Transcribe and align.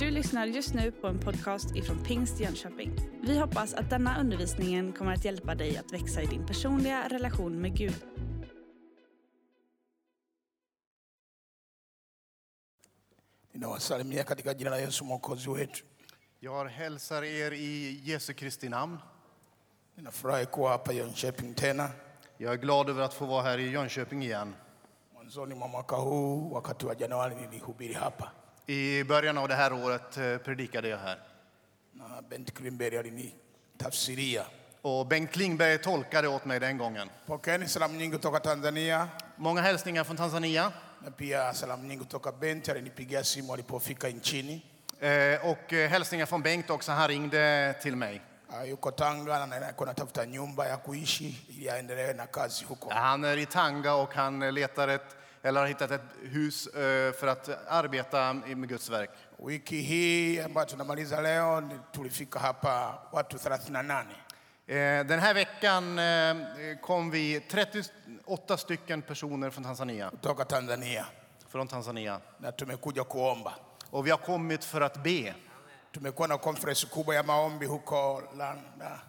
Du 0.00 0.10
lyssnar 0.10 0.46
just 0.46 0.74
nu 0.74 0.90
på 0.92 1.06
en 1.06 1.18
podcast 1.18 1.76
ifrån 1.76 2.04
Pingst 2.04 2.40
Jönköping. 2.40 2.92
Vi 3.22 3.38
hoppas 3.38 3.74
att 3.74 3.90
denna 3.90 4.20
undervisning 4.20 4.92
kommer 4.92 5.12
att 5.12 5.24
hjälpa 5.24 5.54
dig 5.54 5.76
att 5.76 5.92
växa 5.92 6.22
i 6.22 6.26
din 6.26 6.46
personliga 6.46 7.08
relation 7.08 7.60
med 7.60 7.76
Gud. 7.76 8.04
Ninawasalimia 13.52 14.24
katika 14.24 14.52
jina 14.52 14.70
la 14.70 14.80
Yesu 14.80 15.04
mwokozi 15.04 15.50
wetu. 15.50 15.84
Jag 16.40 16.64
hälsar 16.64 17.24
er 17.24 17.52
i 17.52 18.00
Jesu 18.04 18.32
Kristi 18.32 18.68
namn. 18.68 18.98
Ninafurahi 19.94 20.46
kuwa 20.46 20.70
hapa 20.70 20.92
Jönköping 20.92 21.54
tena 21.54 21.90
Jag 22.36 22.52
är 22.52 22.58
glad 22.58 22.90
över 22.90 23.02
att 23.02 23.14
få 23.14 23.26
vara 23.26 23.42
här 23.42 23.58
i 23.58 23.70
Jönköping 23.70 24.22
igen. 24.22 24.54
mwanzoni 25.14 25.54
mwa 25.54 25.68
mwaka 25.68 25.96
huu. 25.96 26.52
Wakati 26.52 26.86
wa 26.86 26.94
Januari 26.98 27.34
nilihubiri 27.34 27.94
hapa 27.94 28.32
I 28.70 29.04
början 29.04 29.38
av 29.38 29.48
det 29.48 29.54
här 29.54 29.72
året 29.72 30.16
eh, 30.16 30.36
predikade 30.38 30.88
jag 30.88 30.98
här. 30.98 31.18
na 31.92 32.22
Bent 32.30 32.54
Klimberg 32.54 32.98
alinitafsiria. 32.98 34.44
Och 34.82 35.06
Bengt 35.06 35.30
Klingberg 35.32 35.78
tolkade 35.78 36.28
åt 36.28 36.44
mig 36.44 36.60
den 36.60 36.78
gången. 36.78 37.10
Pokeeni 37.26 37.68
salamu 37.68 37.98
nyingi 37.98 38.16
kutoka 38.16 38.40
Tanzania 38.40 39.08
Många 39.36 39.60
hälsningar 39.60 40.04
från 40.04 40.16
Tanzania. 40.16 40.72
na 41.04 41.10
pia 41.10 41.54
salamu 41.54 41.82
nyingi 41.88 42.04
kutoka 42.04 42.32
Bent, 42.32 42.68
alinipigia 42.68 43.24
simu 43.24 43.52
alipofika 43.52 44.08
nchini. 44.08 44.62
Eh, 45.00 45.46
Och 45.50 45.72
eh, 45.72 45.90
hälsningar 45.90 46.26
från 46.26 46.42
Bengt 46.42 46.70
också. 46.70 46.92
Han 46.92 47.08
ringde 47.08 47.74
till 47.82 47.96
mig. 47.96 48.20
Yuko 48.66 48.90
Tanga 48.90 49.46
na 49.46 49.56
alikuwa 49.56 49.88
anatafuta 49.88 50.24
nyumba 50.24 50.68
ya 50.68 50.76
kuishi 50.76 51.36
ili 51.48 51.70
aendelee 51.70 52.14
na 52.14 52.26
kazi 52.26 52.64
huko. 52.64 52.90
Han 52.90 53.24
är 53.24 53.36
i 53.36 53.46
Tanga 53.46 53.94
och 53.94 54.14
han 54.14 54.40
letar 54.54 54.88
ett, 54.88 55.16
eller 55.42 55.60
har 55.60 55.66
hittat 55.66 55.90
ett 55.90 56.00
hus 56.22 56.66
eh, 56.66 57.12
för 57.12 57.26
att 57.26 57.48
arbeta 57.68 58.32
med 58.32 58.68
Guds 58.68 58.88
verk. 58.90 59.10
Wiki 59.46 59.80
hii 59.80 60.40
ambayo 60.40 60.66
tunamaliza 60.66 61.20
leo 61.20 61.62
tulifika 61.92 62.38
hapa 62.38 62.98
watu 63.12 63.38
38 63.38 64.04
Eh, 64.66 65.06
Den 65.06 65.20
här 65.20 65.34
veckan 65.34 65.98
eh, 65.98 66.78
kom 66.80 67.10
vi 67.10 67.40
38 67.40 68.56
stycken 68.56 69.02
personer 69.02 69.50
från 69.50 69.64
Tanzania. 69.64 70.10
kutoka 70.10 70.44
Tanzania 70.44 71.06
Från 71.48 71.68
Tanzania. 71.68 72.20
na 72.38 72.52
tumekuja 72.52 73.04
kuomba. 73.04 73.52
Och 73.90 74.06
vi 74.06 74.10
har 74.10 74.18
kommit 74.18 74.64
för 74.64 74.80
att 74.80 75.02
be. 75.02 75.34
Tumekuwa 75.92 76.28
na 76.28 76.38
conference 76.38 76.86
kubwa 76.86 77.14
ya 77.14 77.22
maombi 77.22 77.66
huko 77.66 78.22
Landa, 78.36 79.00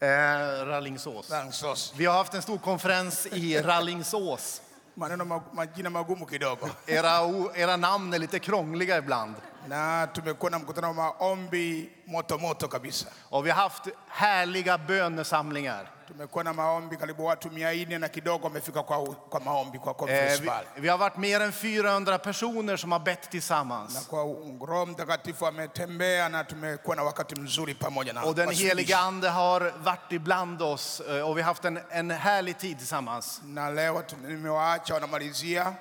Eh, 0.00 0.66
Rallingsås. 0.66 1.92
Vi 1.96 2.04
har 2.06 2.14
haft 2.14 2.34
en 2.34 2.42
stor 2.42 2.58
konferens 2.58 3.26
i 3.26 3.58
Rallingsås. 3.62 4.62
Maneno 4.96 5.42
majina 5.52 5.90
magumu 5.90 6.26
kidogo, 6.26 6.68
Era, 6.86 7.20
era 7.56 7.76
namn 7.76 8.14
är 8.14 8.18
lite 8.18 8.38
krångliga 8.38 8.98
ibland. 8.98 9.34
na 9.68 10.06
tumekuwa 10.06 10.50
na 10.50 10.58
mkutano 10.58 10.86
wa 10.88 10.94
maombi 10.94 11.90
moto 12.06 12.38
moto 12.38 12.68
kabisa. 12.68 13.06
Och 13.30 13.46
vi 13.46 13.50
har 13.50 13.62
haft 13.62 13.88
härliga 14.08 14.78
bönesamlingar. 14.78 15.90
Tumekuwa 16.08 16.44
na 16.44 16.52
maombi 16.52 16.96
karibu 16.96 17.24
watu 17.24 17.50
mia 17.50 17.72
nne 17.74 17.98
na 17.98 18.08
kidogo 18.08 18.44
wamefika 18.46 18.82
kwa, 18.82 18.98
kwa 19.14 19.40
maombi 19.40 19.78
kwa 19.78 19.90
Eh, 19.92 19.96
conference 19.98 20.40
vi, 20.42 20.46
pale, 20.48 20.66
vi 20.76 20.88
har 20.88 20.98
varit 20.98 21.18
mer 21.18 21.42
än 21.42 21.50
400 21.52 22.18
personer 22.18 22.76
som 22.78 22.92
har 22.92 23.00
bett 23.00 23.22
na 23.24 23.30
tillsammans. 23.30 24.06
kwa 24.08 24.22
Roho 24.66 24.86
Mtakatifu 24.86 25.46
ametembea 25.46 26.28
na 26.28 26.44
tumekuwa 26.44 26.96
na 26.96 27.02
wakati 27.02 27.34
mzuri 27.40 27.74
pamoja 27.74 28.12
na 28.12 28.22
Och 28.24 28.34
den 28.36 28.50
heliga 28.50 28.98
Ande 29.00 29.28
har 29.28 29.72
varit 29.82 30.12
ibland 30.12 30.62
oss 30.62 31.00
eh, 31.08 31.28
och 31.28 31.36
vi 31.36 31.42
har 31.42 31.48
haft 31.48 31.64
en, 31.64 31.80
en 31.90 32.10
härlig 32.10 32.58
tid 32.58 32.78
tillsammans. 32.78 33.40
na 33.44 33.70
leo 33.70 34.04
nimewaacha 34.28 34.94
wanamalizia, 34.94 35.74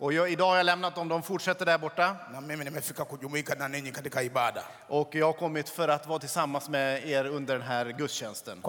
Och 0.00 0.12
jag, 0.12 0.30
idag 0.32 0.46
har 0.46 0.56
jag 0.56 0.66
lämnat 0.66 0.94
dem, 0.94 1.08
de 1.08 1.22
fortsätter 1.22 1.66
där 1.66 1.78
borta. 1.78 2.16
Och 4.88 5.14
jag 5.14 5.26
har 5.26 5.32
kommit 5.32 5.68
för 5.68 5.88
att 5.88 6.06
vara 6.06 6.18
tillsammans 6.18 6.68
med 6.68 7.08
er 7.08 7.24
under 7.24 7.54
den 7.54 7.66
här 7.66 7.86
gudstjänsten. 7.86 8.62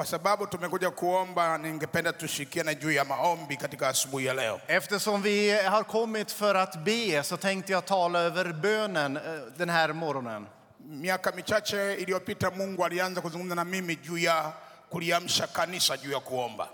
Eftersom 4.67 5.21
vi 5.21 5.61
har 5.65 5.83
kommit 5.83 6.31
för 6.31 6.55
att 6.55 6.85
be 6.85 7.23
så 7.23 7.37
tänkte 7.37 7.71
jag 7.71 7.85
tala 7.85 8.19
över 8.19 8.53
bönen 8.53 9.17
eh, 9.17 9.23
den 9.57 9.69
här 9.69 9.93
morgonen. 9.93 10.47
Miaka 10.77 11.31
michache 11.35 11.95
iliyopita 11.95 12.51
Mungu 12.51 12.83
alianza 12.83 13.21
kuzungumza 13.21 13.55
na 13.55 13.63
mimi 13.63 13.99
juu 14.03 14.17
ya 14.17 14.51
kuliamsha 14.91 15.47
kanisa 15.47 15.95
juu 15.95 16.11
ya 16.11 16.19
kuomba, 16.19 16.67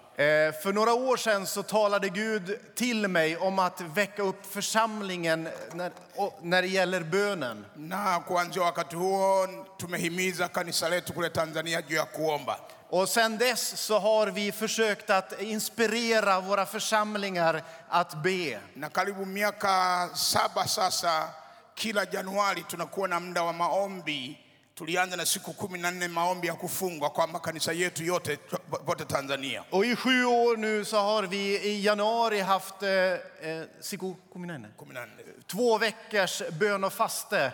För 0.64 0.74
några 0.74 0.94
år 0.94 1.18
sedan 1.18 1.48
så 1.48 1.64
talade 1.64 2.10
Gud 2.10 2.60
till 2.76 3.08
mig 3.08 3.38
om 3.38 3.60
att 3.60 3.82
väcka 3.82 4.22
upp 4.24 4.46
församlingen 4.54 5.50
när, 5.74 5.92
när 6.42 6.62
det 6.62 6.68
gäller 6.68 7.02
bönen. 7.02 7.66
na 7.76 8.20
kuanzia 8.28 8.64
wakati 8.64 8.96
huo 8.96 9.48
tumehimiza 9.80 10.48
kanisa 10.48 10.90
letu 10.90 11.14
kule 11.14 11.30
Tanzania 11.30 11.82
juu 11.88 11.96
ya 11.96 12.06
kuomba, 12.06 12.60
Och 12.90 13.10
sen 13.10 13.38
dess 13.38 13.78
så 13.82 14.00
har 14.00 14.28
vi 14.28 14.52
försökt 14.52 15.10
att 15.10 15.42
inspirera 15.42 16.40
våra 16.40 16.66
församlingar 16.66 17.64
att 17.90 18.24
be. 18.24 18.60
na 18.74 18.90
karibu 18.90 19.26
miaka 19.26 20.10
saba 20.16 20.68
sasa, 20.68 21.30
kila 21.76 22.04
Januari 22.12 22.64
tunakuwa 22.70 23.08
na 23.08 23.20
muda 23.20 23.44
wa 23.44 23.54
maombi. 23.54 24.38
Tulianza 24.78 25.16
na 25.16 25.26
siku 25.26 25.54
kumi 25.54 25.80
na 25.80 25.92
nne 25.92 26.08
maombi 26.08 26.48
ya 26.48 26.54
kufungwa 26.54 27.10
kwa 27.10 27.28
makanisa 27.28 27.72
yetu 27.74 28.04
yote 28.04 28.38
pote 28.86 29.06
Tanzania. 29.06 29.64
Och 29.72 29.86
i 29.86 29.96
sju 29.96 30.26
år 30.26 30.58
nu 30.58 30.86
så 30.86 30.98
har 30.98 31.24
vi 31.24 31.58
i 31.60 31.82
januari 31.82 32.40
haft 32.40 32.84
eh, 32.84 32.90
eh, 33.42 33.64
siku, 33.82 34.16
kumi 34.34 34.48
na 34.48 34.58
nne? 34.58 34.68
kumi 34.78 34.94
na 34.94 35.06
nne 35.06 35.24
två 35.48 35.78
veckors 35.78 36.42
bön 36.60 36.84
och 36.84 36.94
faste 36.94 37.36
na 37.46 37.52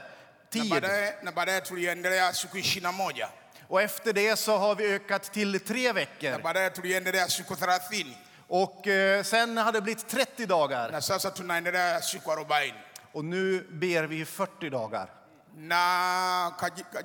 tid. 0.49 0.69
baadaye 0.69 1.13
na 1.23 1.31
baadaye 1.31 1.61
tuliendelea 1.61 2.33
siku 2.33 2.57
ishirini 2.57 2.83
na 2.83 2.91
moja 2.91 3.29
Och 3.67 3.81
efter 3.81 4.13
det 4.13 4.35
så 4.39 4.57
har 4.57 4.75
vi 4.75 4.93
ökat 4.93 5.33
till 5.33 5.59
tre 5.59 5.87
na 5.87 5.93
veckor. 5.93 6.39
baadaye 6.41 6.69
tuliendelea 6.69 7.27
siku 7.27 7.55
thelathini 7.55 8.17
Och 8.47 8.87
eh, 8.87 9.23
sen 9.23 9.57
har 9.57 9.71
det 9.71 9.81
blivit 9.81 10.07
30 10.09 10.45
dagar. 10.45 10.91
na 10.91 11.01
sasa 11.01 11.29
tunaendelea 11.31 12.01
siku 12.01 12.31
arobaini 12.31 12.77
Och 13.13 13.25
nu 13.25 13.67
ber 13.71 14.03
vi 14.07 14.25
40 14.25 14.69
dagar. 14.69 15.09
Na 15.55 16.51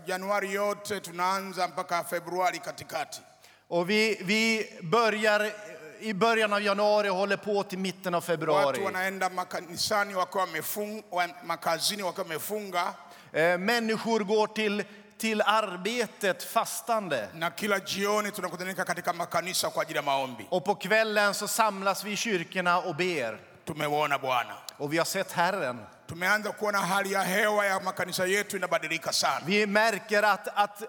Januari 0.07 0.53
yote 0.55 1.01
tunaanza 1.01 1.69
mpaka 1.69 2.05
Februari 2.05 2.59
katikati. 2.59 3.21
Och 3.69 3.91
vi, 3.91 4.19
vi 4.25 4.67
börjar 4.83 5.53
i 6.01 6.15
början 6.15 6.53
av 6.53 6.63
januari 6.63 7.09
och 7.09 7.17
håller 7.17 7.37
på 7.37 7.63
till 7.63 7.79
mitten 7.79 8.15
av 8.15 8.21
Watu 8.23 8.27
februari. 8.27 8.85
wanaenda 8.85 9.29
makanisani 9.29 10.15
wakiwa 10.15 10.41
wamefunga, 10.45 11.03
wa- 11.11 11.29
makazini 11.45 12.03
wakiwa 12.03 12.23
wamefunga, 12.25 12.95
Eh, 13.33 13.59
människor 13.59 14.21
går 14.25 14.47
till, 14.47 14.85
till 15.19 15.43
arbetet 15.43 16.43
fastande. 16.43 17.29
na 17.35 17.51
kila 17.51 17.79
jioni 17.81 18.31
tunakutanika 18.33 18.85
katika 18.85 19.13
makanisa 19.13 19.71
kwa 19.71 19.83
ajili 19.83 19.97
ya 19.97 20.03
maombi. 20.03 20.47
Och 20.51 20.65
på 20.65 20.75
kvällen 20.75 21.35
så 21.35 21.49
samlas 21.49 22.05
vi 22.05 22.13
i 22.13 22.17
kyrkorna 22.17 22.79
och 22.79 22.97
ber. 22.97 23.39
Tumeuona 23.65 24.19
Bwana, 24.19 24.55
Och 24.79 24.93
vi 24.93 24.99
har 24.99 25.05
sett 25.05 25.33
Herren. 25.33 25.87
Tumeanza 26.09 26.53
kuona 26.53 26.79
hali 26.81 27.13
ya 27.13 27.23
hewa 27.23 27.67
ya 27.67 27.81
makanisa 27.81 28.27
yetu 28.27 28.57
inabadilika 28.57 29.13
sana. 29.13 29.41
Vi 29.47 29.67
märker 29.67 30.23
att, 30.25 30.49
att, 30.55 30.83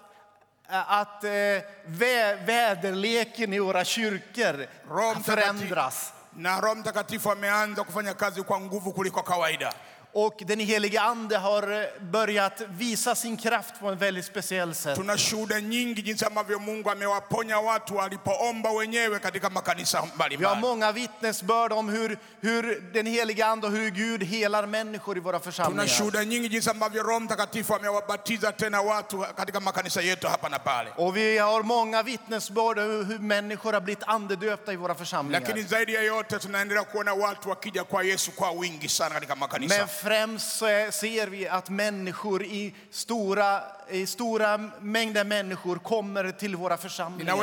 att 0.68 1.24
eh, 1.24 1.62
vä, 1.86 2.34
väderleken 2.46 3.52
i 3.52 3.58
våra 3.58 3.84
kyrkor 3.84 4.66
Mtakatifu- 4.88 5.22
förändras. 5.22 6.12
na 6.36 6.60
Roho 6.60 6.74
Mtakatifu 6.74 7.30
ameanza 7.32 7.84
kufanya 7.84 8.14
kazi 8.14 8.42
kwa 8.42 8.60
nguvu 8.60 8.92
kuliko 8.92 9.22
kawaida. 9.22 9.72
Och 10.12 10.42
den 10.46 10.60
helige 10.60 11.00
Ande 11.00 11.38
har 11.38 11.72
eh, 11.72 11.86
börjat 12.00 12.62
visa 12.68 13.14
sin 13.14 13.36
kraft 13.36 13.80
på 13.80 13.90
ett 13.92 13.98
väldigt 13.98 14.24
speciellt 14.24 14.76
sätt. 14.76 14.96
Tuna 14.96 15.16
shuhuda 15.18 15.58
nyingi 15.60 16.02
jinsi 16.02 16.24
ambavyo 16.24 16.58
Mungu 16.58 16.90
amewaponya 16.90 17.58
watu 17.60 17.94
walipoomba 17.96 18.70
wenyewe 18.72 19.18
katika 19.18 19.50
makanisa 19.50 20.00
Vi 20.00 20.06
har 20.08 20.14
mbalimbali. 20.14 20.60
många 20.60 20.92
vittnesbörd 20.92 21.72
om 21.72 21.88
hur, 21.88 22.18
hur 22.40 22.80
den 22.92 23.06
helige 23.06 23.46
Ande 23.46 23.66
och 23.66 23.72
hur 23.72 23.90
Gud 23.90 24.22
helar 24.22 24.66
människor 24.66 25.16
i 25.16 25.20
våra 25.20 25.40
församlingar. 25.40 25.86
shuhuda 25.86 26.22
nyingi 26.24 26.48
jinsi 26.48 26.70
ambavyo 26.70 27.02
Roho 27.02 27.20
Mtakatifu 27.20 27.74
amewabatiza 27.74 28.52
tena 28.52 28.80
watu 28.82 29.24
katika 29.36 29.60
makanisa 29.60 30.02
yetu 30.02 30.28
hapa 30.28 30.48
na 30.48 30.58
pale. 30.58 30.90
Och 30.96 31.16
vi 31.16 31.38
har 31.38 31.62
många 31.62 32.02
vittnesbörd 32.02 32.78
om 32.78 33.06
hur 33.06 33.18
människor 33.18 33.72
har 33.72 33.80
blivit 33.80 34.04
andedöpta 34.06 34.72
i 34.72 34.76
våra 34.76 34.94
församlingar. 34.94 35.40
Lakini 35.40 35.62
zaidi 35.62 35.94
ya 35.94 36.02
yote 36.02 36.38
tunaendelea 36.38 36.84
kuona 36.84 37.14
watu 37.14 37.48
wakija 37.50 37.84
kwa 37.84 38.02
Yesu 38.04 38.30
kwa 38.32 38.50
wingi 38.50 38.88
sana 38.88 39.14
katika 39.14 39.36
makanisa. 39.36 39.78
Men 39.78 39.88
främst 40.02 40.56
ser 40.90 41.26
vi 41.26 41.48
att 41.48 41.70
människor 41.70 42.42
i 42.42 42.74
stora, 42.90 43.62
i 43.90 44.06
stora 44.06 44.58
mängder 44.80 45.24
människor 45.24 45.76
kommer 45.76 46.30
till 46.30 46.56
våra 46.56 46.76
församlingar. 46.76 47.34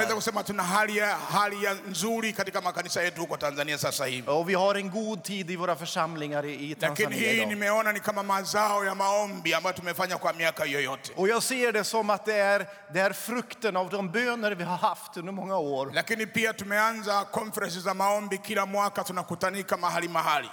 Och 4.28 4.50
vi 4.50 4.54
har 4.54 4.76
en 4.76 4.90
god 4.92 5.24
tid 5.24 5.52
i 5.52 5.56
våra 5.56 5.76
församlingar 5.76 6.46
i, 6.46 6.76
Tanzania 6.76 7.18
idag. 7.18 7.58
Och 11.16 11.28
jag 11.28 11.44
ser 11.44 11.72
det 11.74 11.84
som 11.84 12.10
att 12.10 12.26
det 12.26 12.38
är, 12.38 12.68
det 12.94 13.00
är 13.00 13.14
frukten 13.14 13.78
av 13.78 13.90
de 13.90 14.12
böner 14.12 14.52
vi 14.52 14.64
har 14.64 14.78
haft 14.78 15.18
under 15.18 15.32
många 15.34 15.58
år. 15.58 15.92
Lakini 15.94 16.26
pia 16.26 16.54
tumeanza 16.54 17.24
conference 17.32 17.82
za 17.82 17.94
maombi 17.94 18.38
kila 18.38 18.66
mwaka, 18.66 19.04
tunakutanika 19.04 19.78
mahali 19.78 20.08
mahali 20.08 20.50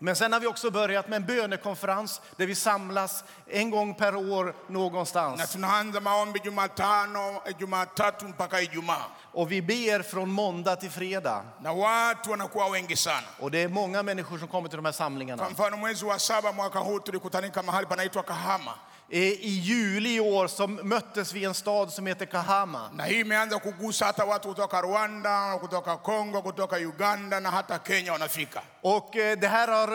Men 0.00 0.16
sen 0.16 0.32
har 0.32 0.40
vi 0.40 0.46
också 0.46 0.70
börjat 0.70 1.08
med 1.08 1.16
en 1.16 1.24
bönekonferens 1.26 2.20
där 2.36 2.46
vi 2.46 2.54
samlas 2.54 3.24
en 3.46 3.70
gång 3.70 3.94
per 3.94 4.16
år 4.16 4.44
na 4.44 4.52
någonstans. 4.68 5.52
tunaanza 5.52 6.00
maombi 6.00 6.40
Jumatano, 6.44 7.42
Jumatatu 7.60 8.24
mpaka 8.26 8.60
Ijumaa, 8.60 9.04
Och 9.32 9.52
vi 9.52 9.62
ber 9.62 10.02
från 10.02 10.32
måndag 10.32 10.76
till 10.76 10.90
fredag. 10.90 11.42
na 11.60 11.72
watu 11.72 12.30
wanakuwa 12.30 12.68
wengi 12.70 12.96
sana. 12.96 13.26
Och 13.40 13.50
det 13.50 13.58
är 13.62 13.68
många 13.68 14.02
människor 14.02 14.38
som 14.38 14.48
kommer 14.48 14.68
till 14.68 14.76
de 14.76 14.84
här 14.84 14.92
Kwa 14.92 14.98
samlingarna. 14.98 15.48
mfano 15.50 15.76
mwezi 15.76 16.04
wa 16.04 16.18
saba 16.18 16.52
mwaka 16.52 16.78
huu 16.78 16.98
tulikutanika 17.00 17.62
mahali 17.62 17.86
panaitwa 17.86 18.22
Kahama, 18.22 18.74
I 19.10 19.48
juli 19.48 20.14
i 20.14 20.20
år 20.20 20.46
så 20.48 20.66
möttes 20.66 21.32
vi 21.32 21.40
i 21.40 21.44
en 21.44 21.54
stad 21.54 21.92
som 21.92 22.06
heter 22.06 22.26
Kahama. 22.26 22.90
na 22.94 23.04
hii 23.04 23.20
imeanza 23.20 23.58
kugusa 23.58 24.04
hata 24.06 24.24
watu 24.24 24.48
kutoka 24.48 24.80
Rwanda, 24.82 25.58
kutoka 25.60 25.96
Kongo, 25.96 26.42
kutoka 26.42 26.76
Uganda 26.76 27.40
na 27.40 27.50
hata 27.50 27.78
Kenya 27.78 28.12
wanafika. 28.12 28.62
Och 28.82 29.16
eh, 29.16 29.38
det 29.38 29.48
här 29.48 29.68
har 29.68 29.88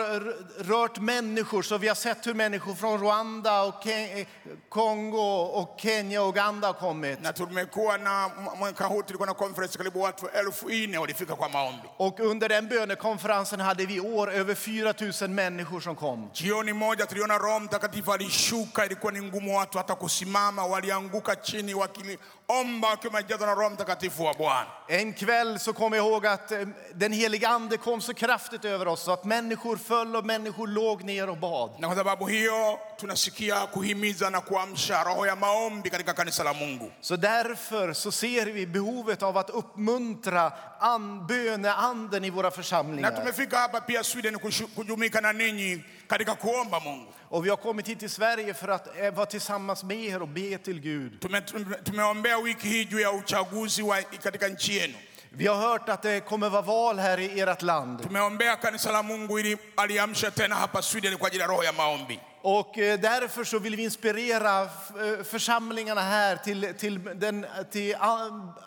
rört 0.64 0.98
människor, 1.00 1.62
så 1.62 1.78
vi 1.78 1.88
har 1.88 1.94
sett 1.94 2.26
hur 2.26 2.34
människor 2.34 2.74
från 2.74 3.00
Rwanda, 3.00 3.62
och 3.62 3.74
Ke- 3.84 4.18
eh, 4.20 4.26
Kongo, 4.68 5.42
och 5.42 5.80
Kenya 5.80 6.22
och 6.22 6.28
Uganda 6.28 6.66
har 6.66 6.74
kommit. 6.74 7.20
Na 7.22 7.32
tumekuwa 7.32 7.96
na 7.98 8.30
mwaka 8.58 8.86
huu 8.86 9.02
tulikuwa 9.02 9.26
na 9.26 9.34
conference 9.34 9.78
karibu 9.78 10.00
watu 10.02 10.26
elfu 10.28 10.68
nne 10.70 10.98
walifika 10.98 11.36
kwa 11.36 11.48
maombi. 11.48 11.88
Och 11.98 12.20
under 12.20 12.48
den 12.48 12.68
bönekonferensen 12.68 13.60
hade 13.60 13.86
vi 13.86 13.94
i 13.94 14.00
år 14.00 14.30
över 14.30 14.54
4 14.54 14.94
000 15.20 15.30
människor 15.30 15.80
som 15.80 15.96
kom. 15.96 16.30
Jioni 16.34 16.72
moja 16.72 17.06
tuliona 17.06 17.38
Roho 17.38 17.60
Mtakatifu 17.60 18.12
alishuka, 18.12 18.84
ilikuwa 19.04 19.12
ni 19.12 19.22
ngumu 19.28 19.58
watu 19.58 19.78
hata 19.78 19.94
kusimama, 19.94 20.66
walianguka 20.66 21.36
chini 21.36 21.74
wakiliomba 21.74 22.88
wakiwa 22.88 23.14
wamejazwa 23.14 23.46
na 23.46 23.54
Roho 23.54 23.70
Mtakatifu 23.70 24.24
wa 24.24 24.34
Bwana. 24.34 24.66
En 24.88 25.12
kväll 25.14 25.58
så 25.58 25.72
kom 25.72 25.92
jag 25.92 26.06
ihåg 26.06 26.26
att 26.26 26.52
eh, 26.52 26.68
den 26.94 27.12
heliga 27.12 27.48
ande 27.48 27.76
kom 27.76 28.00
så 28.00 28.14
kraftigt 28.14 28.64
över 28.64 28.88
oss 28.88 29.02
så 29.02 29.12
att 29.12 29.24
människor 29.24 29.76
föll 29.76 30.16
och 30.16 30.24
människor 30.24 30.66
låg 30.66 31.02
ner 31.04 31.28
och 31.28 31.36
bad. 31.38 31.70
Na 31.78 31.86
kwa 31.88 31.96
sababu 31.96 32.26
hiyo 32.26 32.78
tunasikia 33.00 33.66
kuhimiza 33.66 34.30
na 34.30 34.40
kuamsha 34.40 35.04
roho 35.04 35.26
ya 35.26 35.36
maombi 35.36 35.90
katika 35.90 36.12
kanisa 36.14 36.44
la 36.44 36.52
Mungu. 36.54 36.90
Så 37.00 37.16
därför 37.16 37.92
så 37.92 38.12
ser 38.12 38.46
vi 38.46 38.66
behovet 38.66 39.22
av 39.22 39.38
att 39.38 39.50
uppmuntra 39.50 40.52
an, 40.80 41.26
böneanden 41.26 42.24
i 42.24 42.30
våra 42.30 42.48
Na 42.48 42.50
församlingar. 42.50 43.10
tumefika 43.16 43.58
hapa 43.58 43.80
pia 43.80 44.02
Sweden 44.04 44.38
kujumuika 44.74 45.20
na 45.20 45.32
ninyi 45.32 45.84
katika 46.08 46.34
kuomba 46.34 46.80
Mungu. 46.80 47.12
Och 47.28 47.44
vi 47.44 47.50
har 47.50 47.56
kommit 47.56 47.88
hit 47.88 47.98
till 47.98 48.10
Sverige 48.10 48.54
för 48.54 48.68
att 48.68 48.98
eh, 49.00 49.14
vara 49.14 49.26
tillsammans 49.26 49.84
med 49.84 50.04
er 50.04 50.22
och 50.22 50.28
be 50.28 50.58
till 50.58 50.80
Gud. 50.80 51.20
Tume, 51.20 51.40
tume, 51.40 51.76
tumeombea 51.84 52.38
wiki 52.40 52.68
hii 52.68 52.84
juu 52.90 53.00
ya 53.00 53.12
uchaguzi 53.12 53.82
wa, 53.82 54.02
katika 54.02 54.48
nchi 54.48 54.72
yenu. 54.72 54.94
Vi 55.36 55.46
har 55.46 55.56
hört 55.56 55.88
att 55.88 56.02
det 56.02 56.20
kommer 56.20 56.48
vara 56.50 56.62
val 56.62 56.98
här 56.98 57.20
i 57.20 57.40
ert 57.40 57.62
land. 57.62 58.02
Tumeombea 58.02 58.56
kanisa 58.56 58.92
la 58.92 59.02
Mungu 59.02 59.38
ili 59.38 59.56
aliamsha 59.76 60.30
tena 60.30 60.54
hapa 60.54 60.82
Sweden 60.82 61.18
kwa 61.18 61.26
ajili 61.28 61.42
ya 61.42 61.48
roho 61.48 61.64
ya 61.64 61.72
maombi. 61.72 62.20
Och 62.42 62.78
eh, 62.78 63.00
därför 63.00 63.44
så 63.44 63.58
vill 63.58 63.76
vi 63.76 63.84
inspirera 63.84 64.62
eh, 64.62 65.24
församlingarna 65.24 66.00
här 66.00 66.36
till, 66.36 66.74
till, 66.78 67.04
den, 67.14 67.46
till 67.70 67.96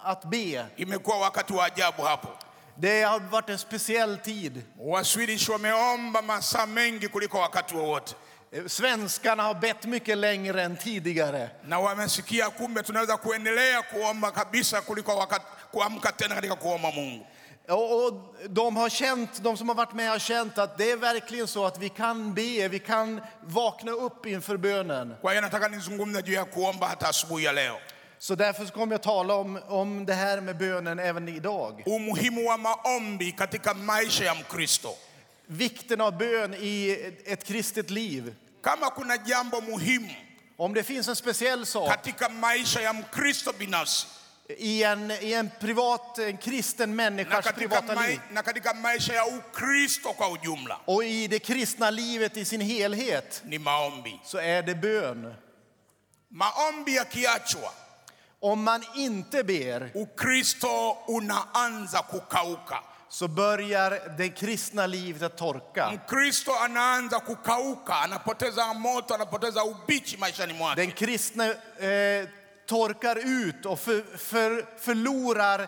att 0.03 0.25
be. 0.25 0.65
Imekuwa 0.75 1.17
wakati 1.17 1.53
wa 1.53 1.65
ajabu 1.65 2.01
hapo. 2.03 2.27
Det 2.79 3.03
har 3.03 3.19
varit 3.19 3.49
en 3.49 3.57
speciell 3.57 4.17
tid. 4.17 4.63
Waswedish 4.79 5.49
wameomba 5.49 6.21
masaa 6.21 6.65
mengi 6.65 7.07
kuliko 7.07 7.37
wakati 7.39 7.75
wowote, 7.75 8.15
Eh, 8.51 8.65
Svenskarna 8.67 9.43
har 9.43 9.53
bett 9.53 9.85
mycket 9.85 10.17
längre 10.17 10.63
än 10.63 10.77
tidigare. 10.77 11.49
na 11.63 11.79
wamesikia 11.79 12.49
kumbe 12.49 12.83
tunaweza 12.83 13.17
kuendelea 13.17 13.81
kuomba 13.81 14.31
kabisa 14.31 14.81
kuliko 14.81 15.15
wakati, 15.15 15.45
kuamka 15.71 16.11
tena 16.11 16.35
katika 16.35 16.55
kuomba 16.55 16.91
Mungu. 16.91 17.25
Och 17.69 18.05
och 18.05 18.35
de, 18.49 18.75
har 18.77 18.89
känt, 18.89 19.43
de 19.43 19.57
som 19.57 19.67
har 19.69 19.75
varit 19.75 19.93
med 19.93 20.09
har 20.09 20.19
känt 20.19 20.57
att 20.57 20.77
det 20.77 20.91
är 20.91 20.97
verkligen 20.97 21.47
så 21.47 21.65
att 21.65 21.77
vi 21.79 21.89
kan 21.89 22.33
be, 22.33 22.67
vi 22.67 22.79
kan 22.79 23.21
vakna 23.41 23.91
upp 23.91 24.25
inför 24.25 24.57
bönen. 24.57 25.15
Kwa 25.21 25.31
hiyo 25.31 25.41
nataka 25.41 25.67
nizungumze 25.67 26.21
juu 26.25 26.33
ya 26.33 26.45
kuomba 26.45 26.87
hata 26.87 27.07
asubuhi 27.09 27.43
ya 27.45 27.51
leo, 27.51 27.77
Så 28.19 28.35
därför 28.35 28.65
kommer 28.65 28.93
jag 28.93 29.03
tala 29.03 29.35
om, 29.35 29.59
om 29.67 30.05
det 30.05 30.13
här 30.13 30.41
med 30.41 30.57
bönen 30.57 30.99
även 30.99 31.27
idag. 31.27 31.83
umuhimu 31.85 32.43
wa 32.43 32.57
maombi 32.57 33.31
katika 33.31 33.73
maisha 33.73 34.23
ya 34.23 34.33
Mkristo. 34.33 34.95
Vikten 35.45 36.01
av 36.01 36.17
bön 36.17 36.53
i 36.53 36.91
ett 37.25 37.43
kristet 37.43 37.89
liv. 37.89 38.35
Kama 38.63 38.89
kuna 38.89 39.15
jambo 39.25 39.61
muhimu 39.61 40.13
Om 40.57 40.73
det 40.73 40.83
finns 40.83 41.07
en 41.07 41.15
speciell 41.15 41.65
sak 41.65 41.89
katika 41.89 42.29
maisha 42.29 42.81
ya 42.81 42.93
Mkristo 42.93 43.53
binafsi 43.59 44.07
i 44.57 44.83
en, 44.83 45.11
i 45.11 45.33
en 45.33 45.49
privat, 45.59 46.19
en 46.19 46.37
kristen 46.37 46.95
människas 46.95 47.51
privata 47.55 47.95
mai, 47.95 48.09
liv 48.09 48.19
na 48.31 48.43
katika 48.43 48.73
maisha 48.73 49.13
ya 49.13 49.25
Ukristo 49.25 50.13
kwa 50.13 50.27
ujumla 50.29 50.79
och 50.85 51.03
i 51.03 51.27
det 51.27 51.39
kristna 51.39 51.89
livet 51.89 52.37
i 52.37 52.45
sin 52.45 52.61
helhet 52.61 53.41
ni 53.45 53.59
maombi. 53.59 54.19
så 54.23 54.37
är 54.37 54.63
det 54.63 54.75
bön. 54.75 55.33
Maombi 56.29 56.95
yakiachwa, 56.95 57.71
Om 58.39 58.63
man 58.63 58.83
inte 58.95 59.43
ber 59.43 59.91
Ukristo 59.95 60.97
unaanza 61.07 62.01
kukauka. 62.01 62.83
så 63.09 63.27
börjar 63.27 64.17
det 64.17 64.29
kristna 64.29 64.87
livet 64.87 65.21
att 65.21 65.37
torka. 65.37 65.91
Mkristo 65.91 66.51
anaanza 66.51 67.19
kukauka, 67.19 67.93
anapoteza 67.93 68.73
moto, 68.73 69.13
anapoteza 69.13 69.63
ubichi 69.63 70.17
maishani 70.17 70.53
mwake. 70.53 70.81
Den 70.81 70.91
kristne 70.91 71.45
eh, 71.79 72.27
torkar 72.65 73.15
ut 73.15 73.65
och 73.65 73.79
för, 73.79 74.17
för, 74.17 74.65
förlorar 74.79 75.67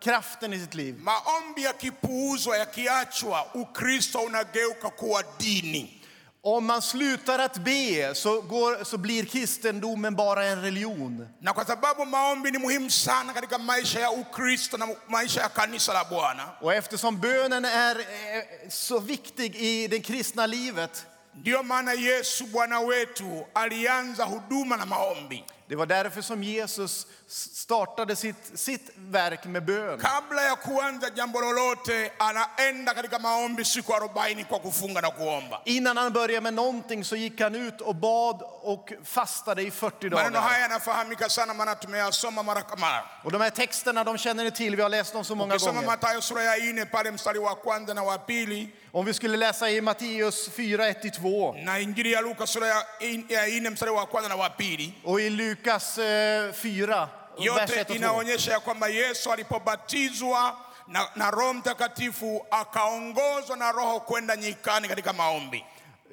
kraften 0.00 0.52
i 0.52 0.58
sitt 0.60 0.74
liv. 0.74 0.98
Maombi 0.98 1.62
yakipuuzwa, 1.62 2.56
yakiachwa, 2.56 3.46
Ukristo 3.54 4.18
unageuka 4.18 4.90
kuwa 4.90 5.22
dini. 5.38 5.97
Om 6.42 6.66
man 6.66 6.82
slutar 6.82 7.38
att 7.38 7.58
be 7.58 8.14
så, 8.14 8.40
går, 8.40 8.84
så 8.84 8.98
blir 8.98 9.24
kristendomen 9.24 10.14
bara 10.14 10.44
en 10.44 10.62
religion. 10.62 11.28
Na 11.40 11.52
kwa 11.52 11.64
sababu 11.64 12.04
maombi 12.04 12.50
ni 12.50 12.58
muhimu 12.58 12.90
sana 12.90 13.32
katika 13.32 13.58
maisha 13.58 14.00
ya 14.00 14.10
Ukristo 14.10 14.76
na 14.76 14.88
maisha 15.08 15.40
ya 15.40 15.48
kanisa 15.48 15.92
la 15.92 16.04
Bwana, 16.04 16.44
Och 16.60 16.74
eftersom 16.74 17.20
bönen 17.20 17.64
är 17.64 17.98
eh, 17.98 18.68
så 18.68 18.98
viktig 18.98 19.56
i 19.56 19.88
det 19.88 20.00
kristna 20.00 20.46
livet 20.46 21.06
ndiyo 21.34 21.62
maana 21.62 21.94
Yesu 21.94 22.44
Bwana 22.46 22.80
wetu 22.80 23.46
alianza 23.54 24.24
huduma 24.24 24.76
na 24.76 24.86
maombi. 24.86 25.44
Det 25.68 25.76
var 25.76 25.86
därför 25.86 26.22
som 26.22 26.42
Jesus 26.42 27.06
startade 27.28 28.16
sitt, 28.16 28.36
sitt 28.54 28.90
verk 28.96 29.44
med 29.44 29.64
bön. 29.64 29.98
Kabla 29.98 30.42
ya 30.42 30.56
kuanza 30.56 31.06
jambo 31.14 31.40
lolote, 31.40 32.12
anaenda 32.18 32.94
katika 32.94 33.18
maombi 33.18 33.64
siku 33.64 33.94
arobaini 33.94 34.44
kwa 34.44 34.58
kufunga 34.58 35.00
na 35.00 35.10
kuomba. 35.10 35.60
Innan 35.64 35.96
han 35.96 36.12
började 36.12 36.40
med 36.40 36.54
någonting 36.54 37.04
så 37.04 37.16
gick 37.16 37.40
han 37.40 37.54
ut 37.54 37.80
och 37.80 37.94
bad 37.96 38.42
och 38.62 38.92
fastade 39.04 39.62
i 39.62 39.70
40 39.70 40.10
Maneno 40.10 40.38
haya 40.38 40.40
dagar. 40.40 40.60
yanafahamika 40.60 41.28
sana, 41.28 41.54
maana 41.54 41.74
tumeyasoma 41.74 42.42
mara 42.42 42.62
kwa 42.62 42.76
mara. 42.76 43.02
Och 43.24 43.32
de 43.32 43.40
här 43.40 43.50
texterna 43.50 44.04
de 44.04 44.18
känner 44.18 44.44
ni 44.44 44.50
till, 44.50 44.76
vi 44.76 44.82
har 44.82 44.88
läst 44.88 45.12
dem 45.12 45.24
så 45.24 45.34
många 45.34 45.54
Ukisoma 45.54 45.72
gånger. 45.72 45.86
Mathayo 45.86 46.20
sura 46.20 46.42
ya 46.44 46.72
nne 46.72 46.84
pale 46.86 47.10
mstari 47.10 47.38
wa 47.38 47.54
kwanza 47.54 47.94
na 47.94 48.02
wa 48.02 48.18
pili 48.18 48.72
Om 48.92 49.04
vi 49.06 49.14
skulle 49.14 49.36
läsa 49.36 49.70
i 49.70 49.80
Matteus 49.80 50.48
4, 50.48 50.90
1-2 50.92 51.64
na 51.64 51.78
Injili 51.78 52.12
ya 52.12 52.20
Luka 52.20 52.46
sura 52.46 52.66
ya 52.66 52.82
in- 53.00 53.26
ya 53.28 53.46
nne 53.46 53.70
mstari 53.70 53.90
wa 53.92 54.06
kwanza 54.06 54.28
na 54.28 54.36
wa 54.36 54.50
pili 54.50 54.94
och 55.04 55.20
i 55.20 55.30
Lukas 55.30 55.98
eh, 55.98 56.04
4, 56.52 56.86
vers 56.86 57.08
yote 57.46 57.74
1 57.74 57.80
och 57.80 57.86
2. 57.90 57.96
inaonyesha 57.96 58.52
ya 58.52 58.60
kwamba 58.60 58.88
Yesu 58.88 59.32
alipobatizwa 59.32 60.56
na, 60.86 61.08
na 61.16 61.30
Roho 61.30 61.54
Mtakatifu 61.54 62.46
akaongozwa 62.50 63.56
na 63.56 63.72
Roho 63.72 64.00
kwenda 64.00 64.36
nyikani 64.36 64.88
katika 64.88 65.12
maombi. 65.12 65.64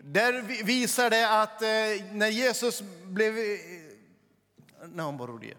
Där 0.03 0.41
vi- 0.41 0.63
visar 0.63 1.09
det 1.09 1.29
att 1.29 1.61
eh, 1.61 2.03
när 2.13 2.29
Jesus 2.29 2.81
blev... 3.05 3.37
eh, 3.37 3.59
Naomba 4.87 5.23
urudie. 5.23 5.55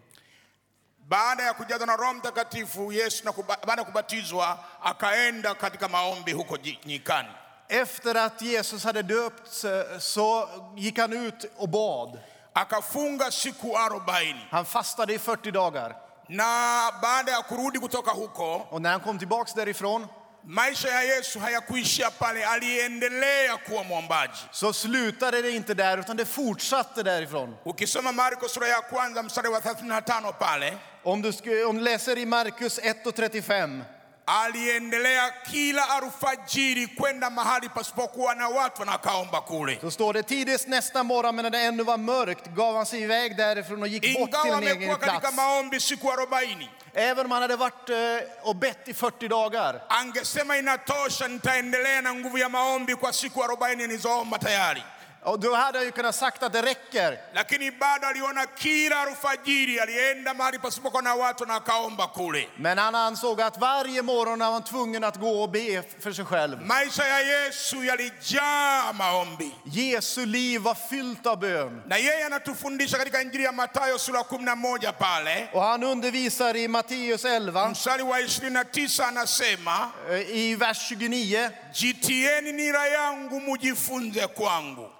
Baada 1.08 1.42
ya 1.42 1.54
kujazwa 1.54 1.86
na 1.86 1.96
Roho 1.96 2.14
Mtakatifu 2.14 2.92
Yesu 2.92 3.24
na 3.24 3.32
kuba, 3.32 3.56
baada 3.66 3.82
ya 3.82 3.86
kubatizwa 3.86 4.58
akaenda 4.82 5.54
katika 5.54 5.88
maombi 5.88 6.32
huko 6.32 6.56
nyikani. 6.84 7.28
Efter 7.68 8.16
att 8.16 8.42
Jesus 8.42 8.84
hade 8.84 9.02
döpts 9.02 9.64
eh, 9.64 9.98
så 9.98 10.48
gick 10.76 10.98
han 10.98 11.12
ut 11.12 11.44
och 11.56 11.68
bad. 11.68 12.20
Akafunga 12.54 13.30
siku 13.30 13.76
arobaini 13.76 14.46
Han 14.50 14.64
fastade 14.64 15.14
i 15.14 15.18
40 15.18 15.50
dagar. 15.50 15.96
na 16.28 16.90
baada 17.02 17.32
ya 17.32 17.42
kurudi 17.42 17.78
kutoka 17.78 18.10
huko 18.10 18.66
Och 18.70 18.82
när 18.82 18.90
han 18.90 19.00
kom 19.00 19.18
tillbaks 19.18 19.54
därifrån 19.54 20.06
maisha 20.46 20.88
ya 20.88 21.02
Yesu 21.02 21.40
hayakuishia 21.40 22.10
pale, 22.10 22.44
aliendelea 22.44 23.56
kuwa 23.56 23.84
mwombaji. 23.84 24.32
så 24.52 24.72
slutade 24.72 25.42
det 25.42 25.50
inte 25.50 25.74
där 25.74 25.98
utan 25.98 26.16
det 26.16 26.24
fortsatte 26.24 27.02
därifrån. 27.02 27.56
Ukisoma 27.64 28.12
Marko 28.12 28.48
sura 28.48 28.68
ya 28.68 28.80
kwanza 28.82 29.22
mstari 29.22 29.48
wa 29.48 29.60
35 29.60 30.32
pale 30.32 30.78
Om 31.04 31.22
du, 31.22 31.30
sku- 31.32 31.64
om 31.64 31.76
du 31.76 31.82
läser 31.82 32.18
i 32.18 32.26
Markus 32.26 32.78
1 32.78 33.06
och 33.06 33.14
35 33.14 33.84
aliendelea 34.26 35.30
kila 35.50 35.88
alfajiri 35.90 36.86
kwenda 36.86 37.30
mahali 37.30 37.68
pasipokuwa 37.68 38.34
na 38.34 38.48
watu 38.48 38.84
na 38.84 38.92
akaomba 38.92 39.40
kule. 39.40 39.78
Så 39.80 39.90
står 39.90 40.12
det 40.12 40.22
tidigt 40.22 40.66
nästa 40.68 41.02
morgon, 41.02 41.34
men 41.36 41.42
när 41.42 41.50
det 41.50 41.60
ännu 41.60 41.82
var 41.82 41.96
mörkt, 41.98 42.46
gav 42.54 42.76
han 42.76 42.86
sig 42.86 43.02
iväg 43.02 43.36
därifrån 43.36 43.82
och 43.82 43.88
gick 43.88 44.18
bort 44.18 44.42
till 44.42 44.52
en 44.52 44.62
egen 44.62 44.96
plats. 44.96 45.36
maombi 45.36 45.80
siku 45.80 46.08
arobaini, 46.10 46.68
Även 46.94 47.24
om 47.26 47.30
han 47.32 47.42
hade 47.42 47.56
varit 47.56 47.90
eh, 47.90 47.96
och 48.42 48.56
bett 48.56 48.88
i 48.88 48.94
40 48.94 49.28
dagar, 49.28 49.82
angesema 49.88 50.56
inatosha, 50.56 51.28
nitaendelea 51.28 52.00
na 52.00 52.14
nguvu 52.14 52.38
ya 52.38 52.48
maombi 52.48 52.94
kwa 52.94 53.12
siku 53.12 53.44
arobaini 53.44 53.86
nilizoomba 53.86 54.38
tayari, 54.38 54.82
och 55.26 55.40
då 55.40 55.54
hade 55.54 55.78
han 55.78 55.84
ju 55.86 55.92
kunnat 55.92 56.14
sagt 56.14 56.42
att 56.42 56.52
det 56.52 56.62
räcker. 56.62 57.18
lakini 57.34 57.70
bado 57.70 58.06
aliona 58.06 58.46
kila 58.58 58.96
alfajiri 58.96 59.80
alienda 59.80 60.34
mahali 60.34 60.58
pasipokuwa 60.58 61.02
na 61.02 61.14
watu 61.14 61.44
na 61.46 61.54
akaomba 61.54 62.06
kule. 62.06 62.46
Men 62.56 62.78
han 62.78 62.94
ansåg 62.94 63.40
att 63.40 63.58
varje 63.60 64.02
morgon 64.02 64.38
var 64.38 64.52
han 64.52 64.62
tvungen 64.64 65.04
att 65.04 65.16
gå 65.16 65.42
och 65.42 65.50
be 65.50 65.82
för 66.00 66.12
sig 66.12 66.24
själv. 66.24 66.62
Maisha 66.66 67.06
ya 67.08 67.20
Yesu 67.46 67.84
yalijaa 67.84 68.92
maombi, 68.92 69.54
Jesu 69.64 70.26
liv 70.26 70.60
var 70.62 70.74
fyllt 70.74 71.26
av 71.26 71.38
bön. 71.40 71.82
na 71.86 71.98
yeye 71.98 72.26
anatufundisha 72.26 72.98
katika 72.98 73.22
Injili 73.22 73.44
ya 73.44 73.52
Mathayo 73.52 73.98
sura 73.98 74.22
kumi 74.24 74.44
na 74.44 74.54
moja 74.56 74.92
pale 74.92 75.48
Och 75.52 75.62
han 75.62 75.84
undervisar 75.84 76.56
i 76.56 76.68
Matteus 76.68 77.24
11, 77.24 77.68
mstari 77.68 78.02
wa 78.02 78.18
29 78.20 79.02
anasema 79.04 79.90
eh, 80.10 80.36
i 80.36 80.54
vers 80.54 80.78
29. 80.92 81.50
jitieni 81.72 82.52
nira 82.52 82.86
yangu 82.86 83.40
mujifunze 83.40 84.26
kwangu, 84.26 84.90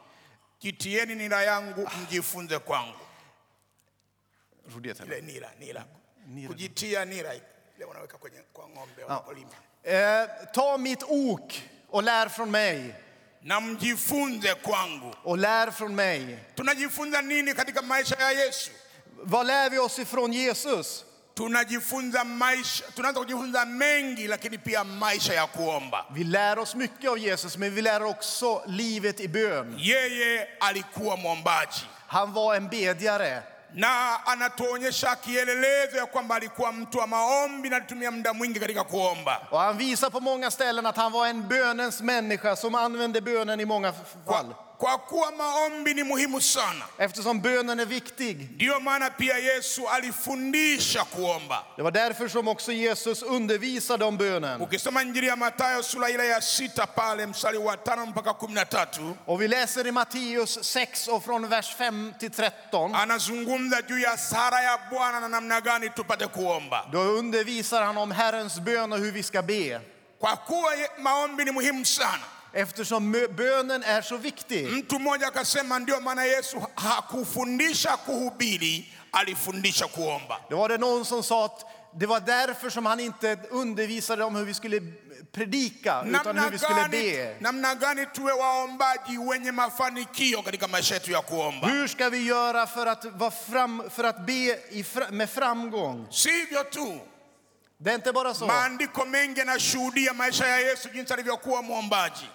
jitieni 0.60 1.14
nira 1.14 1.42
yangu 1.42 1.90
mjifunze 2.02 2.58
kwangu. 2.58 2.98
Ile 5.04 5.20
nira, 5.20 5.50
nira, 5.58 5.84
kujitia 6.46 7.04
nira 7.04 7.34
ile 7.34 7.84
wanaweka 7.84 8.18
kwenye 8.18 8.38
kwa 8.52 8.68
ng'ombe 8.68 9.02
wanapolima, 9.04 9.50
Eh, 9.84 10.28
ta 10.52 10.78
mitt 10.78 11.02
ok 11.02 11.62
och 11.90 12.02
lär 12.02 12.28
från 12.28 12.50
mig. 12.50 12.94
na 13.42 13.60
mjifunze 13.60 14.54
kwangu. 14.54 15.14
Och 15.24 15.38
lär 15.38 15.70
från 15.70 15.94
mig. 15.94 16.38
Tunajifunza 16.54 17.20
nini 17.22 17.54
katika 17.54 17.82
maisha 17.82 18.16
ya 18.16 18.32
Yesu? 18.32 18.70
Vad 19.22 19.46
lär 19.46 19.70
vi 19.70 19.78
oss 19.78 19.98
ifrån 19.98 20.32
Jesus? 20.32 21.04
Tunajifunza 21.36 22.24
maisha, 22.24 22.84
tunaanza 22.94 23.20
kujifunza 23.20 23.64
mengi, 23.66 24.26
lakini 24.26 24.58
pia 24.58 24.84
maisha 24.84 25.34
ya 25.34 25.46
kuomba. 25.46 26.04
Vi 26.10 26.24
lär 26.24 26.58
oss 26.58 26.74
mycket 26.74 27.10
av 27.10 27.18
Jesus, 27.18 27.56
men 27.56 27.70
vi 27.74 27.82
lär 27.82 28.02
också 28.02 28.62
livet 28.66 29.20
i 29.20 29.28
bön. 29.28 29.74
Yeye 29.78 30.48
alikuwa 30.60 31.16
mwombaji 31.16 31.86
Han 32.06 32.32
var 32.32 32.56
en 32.56 32.68
bedjare. 32.68 33.42
na 33.74 34.26
anatuonyesha 34.26 35.16
kielelezo 35.16 35.96
ya 35.96 36.06
kwamba 36.06 36.34
alikuwa 36.36 36.72
mtu 36.72 36.98
wa 36.98 37.06
maombi 37.06 37.68
na 37.70 37.76
alitumia 37.76 38.10
muda 38.10 38.32
mwingi 38.34 38.60
katika 38.60 38.84
kuomba. 38.84 39.40
Och 39.50 39.60
han 39.60 39.78
visar 39.78 40.10
på 40.10 40.20
många 40.20 40.50
ställen 40.50 40.86
att 40.86 40.96
han 40.96 41.12
var 41.12 41.26
en 41.26 41.48
bönens 41.48 42.00
människa 42.00 42.56
som 42.56 42.74
använde 42.74 43.20
bönen 43.20 43.60
i 43.60 43.64
många 43.64 43.92
fall. 43.92 44.04
Kwa, 44.24 44.44
kwa 44.78 44.98
kuwa 44.98 45.32
maombi 45.32 45.94
ni 45.94 46.02
muhimu 46.02 46.40
sana, 46.40 46.84
Eftersom 46.98 47.40
bönen 47.40 47.80
är 47.80 47.84
viktig. 47.86 48.50
ndiyo 48.54 48.80
maana 48.80 49.10
pia 49.10 49.38
Yesu 49.38 49.88
alifundisha 49.88 51.04
kuomba. 51.04 51.64
Det 51.76 51.82
var 51.82 51.90
därför 51.90 52.28
som 52.28 52.48
också 52.48 52.72
Jesus 52.72 53.22
undervisade 53.22 54.04
om 54.04 54.16
bönen. 54.16 54.60
Ukisoma 54.62 55.02
Injili 55.02 55.26
ya 55.26 55.36
Mathayo 55.36 55.82
sura 55.82 56.10
ile 56.10 56.26
ya 56.26 56.40
sita 56.40 56.86
pale 56.86 57.26
mstari 57.26 57.58
wa 57.58 57.76
tano 57.76 58.06
mpaka 58.06 58.32
kumi 58.34 58.54
na 58.54 58.64
tatu 58.64 59.16
Och 59.26 59.40
vi 59.42 59.48
läser 59.48 59.86
i 59.86 59.92
Matteus 59.92 60.58
6 60.62 61.08
och 61.08 61.24
från 61.24 61.48
vers 61.48 61.74
5 61.74 62.14
till 62.18 62.30
13. 62.30 62.94
anazungumza 62.94 63.80
juu 63.88 63.98
ya 63.98 64.16
sara 64.16 64.62
ya 64.62 64.78
Bwana 64.90 65.20
na 65.20 65.28
namna 65.28 65.60
gani 65.60 65.90
tupate 65.90 66.26
kuomba. 66.26 66.86
Då 66.92 66.98
undervisar 67.00 67.82
han 67.82 67.96
om 67.96 68.10
Herrens 68.10 68.58
bön 68.60 68.92
och 68.92 68.98
hur 68.98 69.12
vi 69.12 69.22
ska 69.22 69.42
be. 69.42 69.80
Kwa 70.20 70.36
kuwa 70.36 70.70
maombi 70.98 71.44
ni 71.44 71.50
muhimu 71.52 71.84
sana. 71.84 72.24
Eftersom 72.52 73.12
bönen 73.36 73.82
är 73.82 74.02
så 74.02 74.16
viktig. 74.16 74.66
Mtu 74.72 74.98
mmoja 74.98 75.26
akasema 75.26 75.78
ndio 75.78 76.00
maana 76.00 76.26
Yesu 76.26 76.58
hakufundisha 76.74 77.96
kuhubiri, 78.06 78.92
alifundisha 79.10 79.86
kuomba. 79.88 80.40
Då 80.50 80.56
var 80.56 80.68
det 80.68 80.78
någon 80.78 81.04
som 81.04 81.22
sa 81.22 81.44
att 81.44 81.64
det 81.98 82.06
var 82.06 82.20
därför 82.20 82.70
som 82.70 82.86
han 82.86 83.00
inte 83.00 83.38
undervisade 83.50 84.24
om 84.24 84.36
hur 84.36 84.44
vi 84.44 84.54
skulle 84.54 84.80
predika, 85.32 86.04
utan 86.06 86.38
hur 86.38 86.50
vi 86.50 86.58
skulle 86.58 86.88
be. 86.90 87.36
namna 87.40 87.74
gani 87.74 88.06
tuwe 88.06 88.32
waombaji 88.32 89.18
wenye 89.18 89.52
mafanikio 89.52 90.42
katika 90.42 90.68
maisha 90.68 90.94
yetu 90.94 91.12
ya 91.12 91.22
kuomba? 91.22 91.66
Hur 91.66 91.88
ska 91.88 92.10
vi 92.10 92.18
göra 92.26 92.66
för 92.66 92.86
att, 92.86 93.04
vara 93.04 93.30
fram, 93.30 93.82
för 93.90 94.04
att 94.04 94.26
be 94.26 94.32
i, 94.70 94.84
med 95.10 95.30
framgång? 95.30 96.06
Si 96.10 96.30
hivyo 96.30 96.64
tu, 96.64 97.00
Det 97.78 97.90
är 97.90 97.94
inte 97.94 98.12
bara 98.12 98.34
så. 98.34 98.46
maandiko 98.46 99.04
mengi 99.04 99.38
yanashuhudia 99.40 100.12
maisha 100.12 100.46
ya 100.46 100.60
Yesu 100.60 100.88
jinsi 100.94 101.12
alivyokuwa 101.12 101.62
mwombaji. 101.62 102.30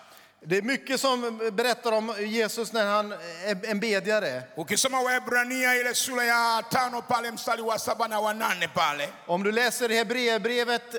Det 0.45 0.57
är 0.57 0.61
mycket 0.61 1.01
som 1.01 1.37
berättar 1.53 1.91
om 1.91 2.13
Jesus 2.19 2.73
när 2.73 2.85
han 2.85 3.11
är 3.45 3.65
en 3.65 3.79
bedjare. 3.79 4.43
Ukisoma 4.57 5.01
Waebrania 5.03 5.75
ile 5.75 5.95
sura 5.95 6.23
ya 6.23 6.61
tano 6.69 7.01
pale 7.01 7.31
mstari 7.31 7.61
wa 7.61 7.79
saba 7.79 8.07
na 8.07 8.19
wa 8.19 8.33
nane 8.33 8.67
pale 8.67 9.09
Om 9.27 9.43
du 9.43 9.51
läser 9.51 9.89
Hebreerbrevet 9.89 10.95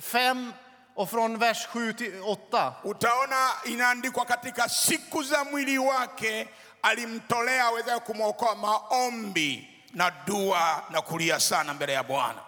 5 0.00 0.52
och 0.94 1.10
från 1.10 1.38
vers 1.38 1.66
7 1.66 1.92
till 1.92 2.20
8. 2.22 2.72
utaona 2.84 3.50
inaandikwa 3.64 4.24
katika 4.24 4.68
siku 4.68 5.22
za 5.22 5.44
mwili 5.44 5.78
wake 5.78 6.48
alimtolea 6.82 7.64
awezaye 7.64 8.00
kumwokoa 8.00 8.54
maombi 8.54 9.68
na 9.92 10.10
dua 10.26 10.82
na 10.90 11.00
kulia 11.02 11.40
sana 11.40 11.74
mbele 11.74 11.92
ya 11.92 12.02
Bwana. 12.02 12.40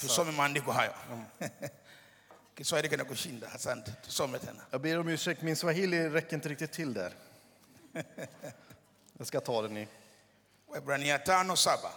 Tusome 0.00 0.32
maandiko 0.32 0.72
hayo. 0.72 0.92
Kiswahili 2.56 2.88
kinakushinda. 2.88 3.48
Asante, 3.54 3.92
tusome 3.92 4.38
tena. 4.38 4.62
Jag 4.70 4.80
ber 4.80 4.98
om 4.98 5.08
ursäkt, 5.08 5.42
min 5.42 5.56
swahili 5.56 6.08
räcker 6.08 6.36
inte 6.36 6.48
riktigt 6.48 6.72
till 6.72 6.94
där. 6.94 7.12
Jag 9.18 9.26
ska 9.26 9.40
ta 9.40 9.62
den 9.62 9.76
i 9.76 9.88
Waebrania 10.68 11.18
tano 11.18 11.56
saba. 11.56 11.90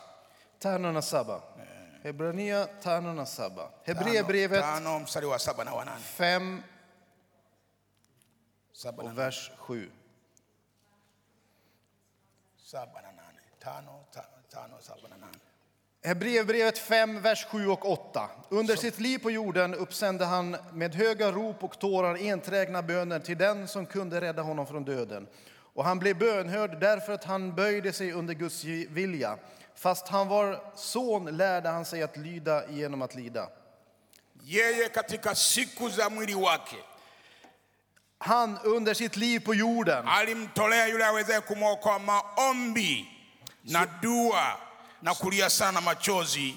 Hebrania. 2.04 2.68
Hebreerbrevet 3.84 4.62
tano 4.62 5.00
mstari 5.00 5.26
wa 5.26 5.40
saba 5.40 5.64
na 5.64 5.76
wa 5.76 5.84
nane 5.84 6.00
5 6.02 6.64
saba 8.74 9.04
na 9.04 9.10
och 9.10 9.18
vers 9.18 9.52
7. 9.58 9.92
Saba 12.58 13.02
na 13.02 13.12
nane. 13.12 13.40
Tano, 13.60 14.06
tano, 14.12 14.28
tano, 14.50 14.78
saba 14.82 15.08
na 15.10 15.18
nane. 15.18 15.40
Hebreerbrevet 16.06 16.78
5, 16.78 17.22
vers 17.22 17.46
7 17.46 17.68
och 17.68 17.92
8. 17.92 18.30
Under 18.50 18.76
sitt 18.76 19.00
liv 19.00 19.18
på 19.20 19.32
jorden 19.32 19.76
uppsände 19.76 20.26
han 20.26 20.58
med 20.74 20.96
höga 20.96 21.32
rop 21.32 21.64
och 21.64 21.80
tårar 21.80 22.18
enträgna 22.28 22.82
böner 22.82 23.20
till 23.20 23.38
den 23.38 23.68
som 23.68 23.86
kunde 23.86 24.22
rädda 24.22 24.42
honom 24.42 24.68
från 24.68 24.86
döden. 24.86 25.28
Och 25.74 25.84
han 25.84 26.00
blev 26.00 26.18
bönhörd 26.18 26.80
därför 26.80 27.14
att 27.14 27.24
han 27.24 27.56
böjde 27.56 27.94
sig 27.94 28.12
under 28.12 28.34
Guds 28.34 28.64
vilja. 28.90 29.38
Fast 29.76 30.08
han 30.08 30.28
var 30.28 30.72
son 30.76 31.26
lärde 31.38 31.70
han 31.70 31.86
sig 31.86 32.04
att 32.04 32.18
lyda 32.18 32.70
genom 32.70 33.02
att 33.02 33.16
lida. 33.16 33.50
Yeye 34.44 34.90
katika 34.90 35.36
siku 35.36 35.90
za 35.90 36.10
mwili 36.10 36.34
wake 36.34 36.76
Han 38.18 38.58
under 38.64 38.94
sitt 38.94 39.16
liv 39.16 39.40
på 39.40 39.54
jorden 39.54 40.08
alimtolea 40.08 40.88
yule 40.88 41.06
awezaye 41.06 41.42
kumwokoa 41.42 42.00
maombi 42.00 43.08
na 43.62 43.86
dua 44.02 44.65
na 45.06 45.14
kulia 45.14 45.50
sana 45.50 45.72
na 45.72 45.82
machozi 45.82 46.56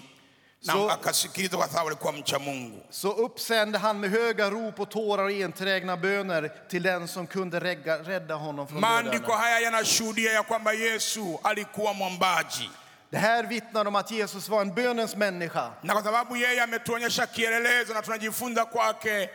na 0.64 0.72
Så- 0.72 0.90
akasikiliza 0.90 1.56
kwa 1.56 1.68
sababu 1.68 1.86
alikuwa 1.88 2.12
mcha 2.12 2.38
Mungu. 2.38 2.82
så 2.90 3.08
uppsände 3.10 3.78
han 3.78 3.98
med 4.00 4.10
höga 4.10 4.50
rop 4.50 4.80
och 4.80 4.90
tårar 4.90 5.24
och 5.24 5.30
enträgna 5.32 5.96
böner 5.96 6.50
till 6.68 6.82
den 6.82 7.08
som 7.08 7.26
kunde 7.26 7.60
rädda, 7.60 7.98
rädda 8.02 8.34
honom 8.34 8.66
från 8.68 8.80
Maandiko 8.80 9.18
döden. 9.26 9.38
haya 9.38 9.60
yanashuhudia 9.60 10.32
ya 10.32 10.42
kwamba 10.42 10.72
Yesu 10.74 11.38
alikuwa 11.42 11.92
mwombaji, 11.94 12.70
Det 13.10 13.18
här 13.18 13.42
vittnar 13.46 13.86
om 13.86 13.96
att 13.96 14.10
Jesus 14.10 14.48
var 14.48 14.60
en 14.62 14.74
bönens 14.74 15.16
människa. 15.16 15.70
na 15.82 15.92
kwa 15.94 16.02
sababu 16.02 16.36
yeye 16.36 16.62
ametuonyesha 16.62 17.26
kielelezo 17.26 17.94
na 17.94 18.02
tunajifunza 18.02 18.64
kwake, 18.64 19.30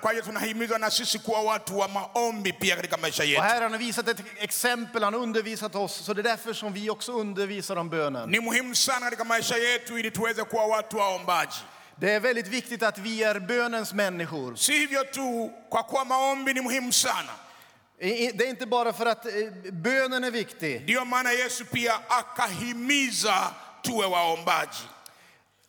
kwa 0.00 0.10
hiyo 0.12 0.22
tunahimizwa 0.24 0.78
na 0.78 0.90
sisi 0.90 1.18
kuwa 1.18 1.40
watu 1.42 1.78
wa 1.78 1.88
maombi 1.88 2.52
pia 2.52 2.76
katika 2.76 2.96
maisha 2.96 3.22
Och 3.22 3.28
yetu. 3.28 3.42
här 3.42 3.54
har 3.62 3.70
han 3.70 3.78
visat 3.78 4.08
ett 4.08 4.20
exempel, 4.38 5.02
han 5.04 5.14
har 5.14 5.20
undervisat 5.22 5.74
oss, 5.74 6.04
så 6.04 6.14
det 6.14 6.20
är 6.20 6.22
därför 6.22 6.52
som 6.54 6.72
vi 6.72 6.90
också 6.90 7.12
undervisar 7.12 7.76
om 7.76 7.88
bönen. 7.90 8.30
Ni 8.30 8.40
muhimu 8.40 8.74
sana 8.74 9.00
katika 9.00 9.24
maisha 9.24 9.58
yetu 9.58 9.98
ili 9.98 10.10
tuweze 10.10 10.44
kuwa 10.44 10.66
watu 10.66 10.96
waombaji. 10.96 11.60
Det 11.98 12.10
är 12.12 12.20
väldigt 12.20 12.48
viktigt 12.48 12.82
att 12.82 12.98
vi 12.98 13.22
är 13.22 13.38
bönens 13.40 13.92
människor. 13.92 14.56
Si 14.56 14.72
hivyo 14.72 15.04
tu, 15.04 15.50
kwa 15.70 15.82
kuwa 15.82 16.04
maombi 16.04 16.54
ni 16.54 16.60
muhimu 16.60 16.92
sana, 16.92 17.32
Det 17.98 18.40
är 18.44 18.48
inte 18.48 18.66
bara 18.66 18.92
för 18.92 19.06
att 19.06 19.26
eh, 19.26 19.32
bönen 19.72 20.24
är 20.24 20.30
viktig. 20.30 20.82
ndiyo 20.82 21.04
maana 21.04 21.32
Yesu 21.32 21.64
pia 21.64 22.00
akahimiza 22.08 23.50
tuwe 23.82 24.06
waombaji. 24.06 24.82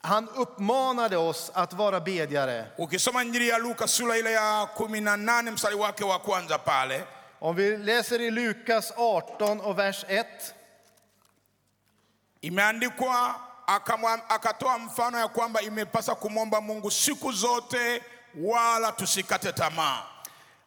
Han 0.02 0.30
uppmanade 0.30 1.18
oss 1.18 1.52
att 1.54 1.74
vara 1.74 2.00
bedjare. 2.00 2.66
Ukisoma 2.78 3.24
Injili 3.24 3.48
ya 3.48 3.58
Luka 3.58 3.88
sura 3.88 4.18
ile 4.18 4.32
ya 4.32 4.68
18 4.78 5.52
mstari 5.52 5.76
wake 5.76 6.04
wa 6.06 6.20
kwanza 6.20 6.58
pale 6.58 7.04
Om 7.40 7.56
vi 7.56 7.78
läser 7.78 8.22
i 8.22 8.32
Lukas 8.32 8.92
18 8.98 9.60
och 9.62 9.78
vers 9.80 10.06
1. 10.08 10.26
imeandikwa 12.42 13.36
akamwa- 13.68 14.22
akatoa 14.30 14.78
mfano 14.78 15.20
ya 15.20 15.28
kwamba 15.28 15.62
imepasa 15.62 16.16
kumwomba 16.16 16.62
Mungu 16.62 16.92
siku 16.92 17.32
zote 17.32 18.02
wala 18.36 18.92
tusikate 18.92 19.54
tamaa. 19.54 20.04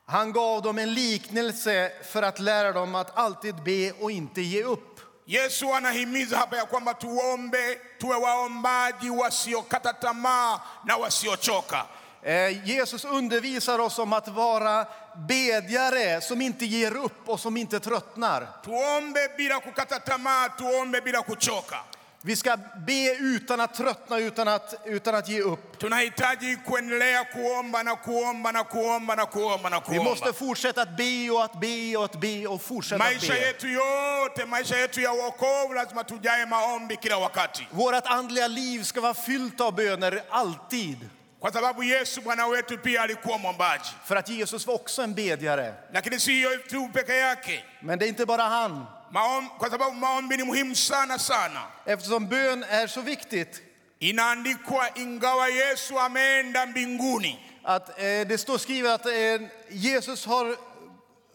Han 0.07 0.33
gav 0.33 0.63
dem 0.63 0.79
en 0.79 0.89
liknelse 0.95 1.93
för 2.03 2.23
att 2.23 2.39
lära 2.39 2.73
dem 2.73 2.95
att 2.95 3.19
alltid 3.19 3.55
be 3.63 3.93
och 4.01 4.11
inte 4.11 4.41
ge 4.43 4.63
upp. 4.65 4.90
Yesu 5.31 5.75
anahimiza 5.75 6.39
hapa 6.39 6.57
ya 6.57 6.65
kwamba 6.65 6.95
tuombe, 6.95 7.81
tuwe 7.99 8.17
waombaji 8.17 9.11
wasiokata 9.11 9.93
tamaa 9.93 10.61
na 10.85 10.97
wasiochoka. 10.97 11.87
Eh, 12.23 12.61
Jesus 12.69 13.05
undervisar 13.05 13.81
oss 13.81 13.99
om 13.99 14.13
att 14.13 14.29
vara 14.29 14.87
bedjare 15.29 16.21
som 16.21 16.41
inte 16.43 16.67
ger 16.67 16.97
upp 16.97 17.29
och 17.29 17.41
som 17.41 17.57
inte 17.57 17.81
tröttnar. 17.81 18.47
Tuombe 18.65 19.29
bila 19.37 19.61
kukata 19.61 19.99
tamaa, 20.01 20.49
tuombe 20.49 21.01
bila 21.01 21.23
kuchoka. 21.23 21.77
Vi 22.23 22.37
ska 22.37 22.57
be 22.87 23.15
utan 23.19 23.61
att 23.61 23.75
tröttna, 23.75 24.19
utan 24.19 24.49
att, 24.49 24.75
utan 24.85 25.15
att 25.15 25.29
ge 25.29 25.41
upp. 25.41 25.79
Tunahitaji 25.79 26.57
kuendelea 26.67 27.25
kuomba 27.25 27.83
na 27.83 27.97
kuomba 27.97 28.53
na 28.53 28.65
kuomba 28.65 29.15
na 29.15 29.27
kuomba 29.27 29.69
na 29.69 29.83
Vi 29.89 29.99
måste 29.99 30.33
fortsätta 30.33 30.83
att 30.83 30.97
be 30.97 31.31
och 31.31 31.45
att 31.45 31.61
be 31.61 31.97
och 31.97 32.05
att 32.05 32.21
be 32.21 32.47
och 32.47 32.63
fortsätta 32.63 33.05
att 33.05 33.21
be. 33.21 33.37
yetu 33.39 33.69
yote, 33.69 34.47
maisha 34.47 34.77
yetu 34.79 35.01
ya 35.01 35.13
wokovu, 35.13 35.75
lazima 35.75 36.05
tujae 36.05 36.47
maombi 36.47 36.97
kila 36.97 37.17
wakati, 37.19 37.67
Vårt 37.71 38.07
andliga 38.07 38.49
liv 38.49 38.83
ska 38.83 39.01
vara 39.01 39.15
fyllt 39.15 39.61
av 39.61 39.75
böner 39.75 40.23
alltid. 40.31 41.09
kwa 41.41 41.53
sababu 41.53 41.83
Yesu 41.83 42.21
Bwana 42.21 42.47
wetu 42.47 42.79
pia 42.79 43.03
alikuwa 43.03 43.39
mwombaji. 43.39 43.85
För 44.05 44.17
att 44.17 44.29
Jesus 44.29 44.67
var 44.67 44.75
också 44.75 45.03
en 45.03 45.15
bedjare. 45.15 45.75
Lakini 45.93 46.21
si 46.21 46.33
hiyo 46.33 46.51
tu 46.69 46.89
peke 46.93 47.17
yake, 47.17 47.65
Men 47.81 47.99
det 47.99 48.05
är 48.07 48.09
inte 48.09 48.27
bara 48.27 48.43
han. 48.43 48.87
Maom, 49.11 49.49
kwa 49.59 49.71
sababu 49.71 49.93
maombi 49.97 50.37
ni 50.37 50.43
muhimu 50.43 50.75
sana 50.77 51.19
sana. 51.19 51.63
Eftersom 51.87 52.27
bön 52.29 52.63
är 52.65 52.87
så 52.87 53.01
viktigt 53.01 53.63
Inaandikwa, 54.03 54.89
ingawa 54.95 55.49
Yesu 55.49 55.99
ameenda 55.99 56.67
mbinguni, 56.67 57.39
att 57.65 57.89
eh, 57.99 58.27
det 58.29 58.39
står 58.41 58.59
skrivet 58.59 58.93
att 58.93 59.07
eh, 59.07 59.41
Jesus 59.69 60.25
har 60.27 60.57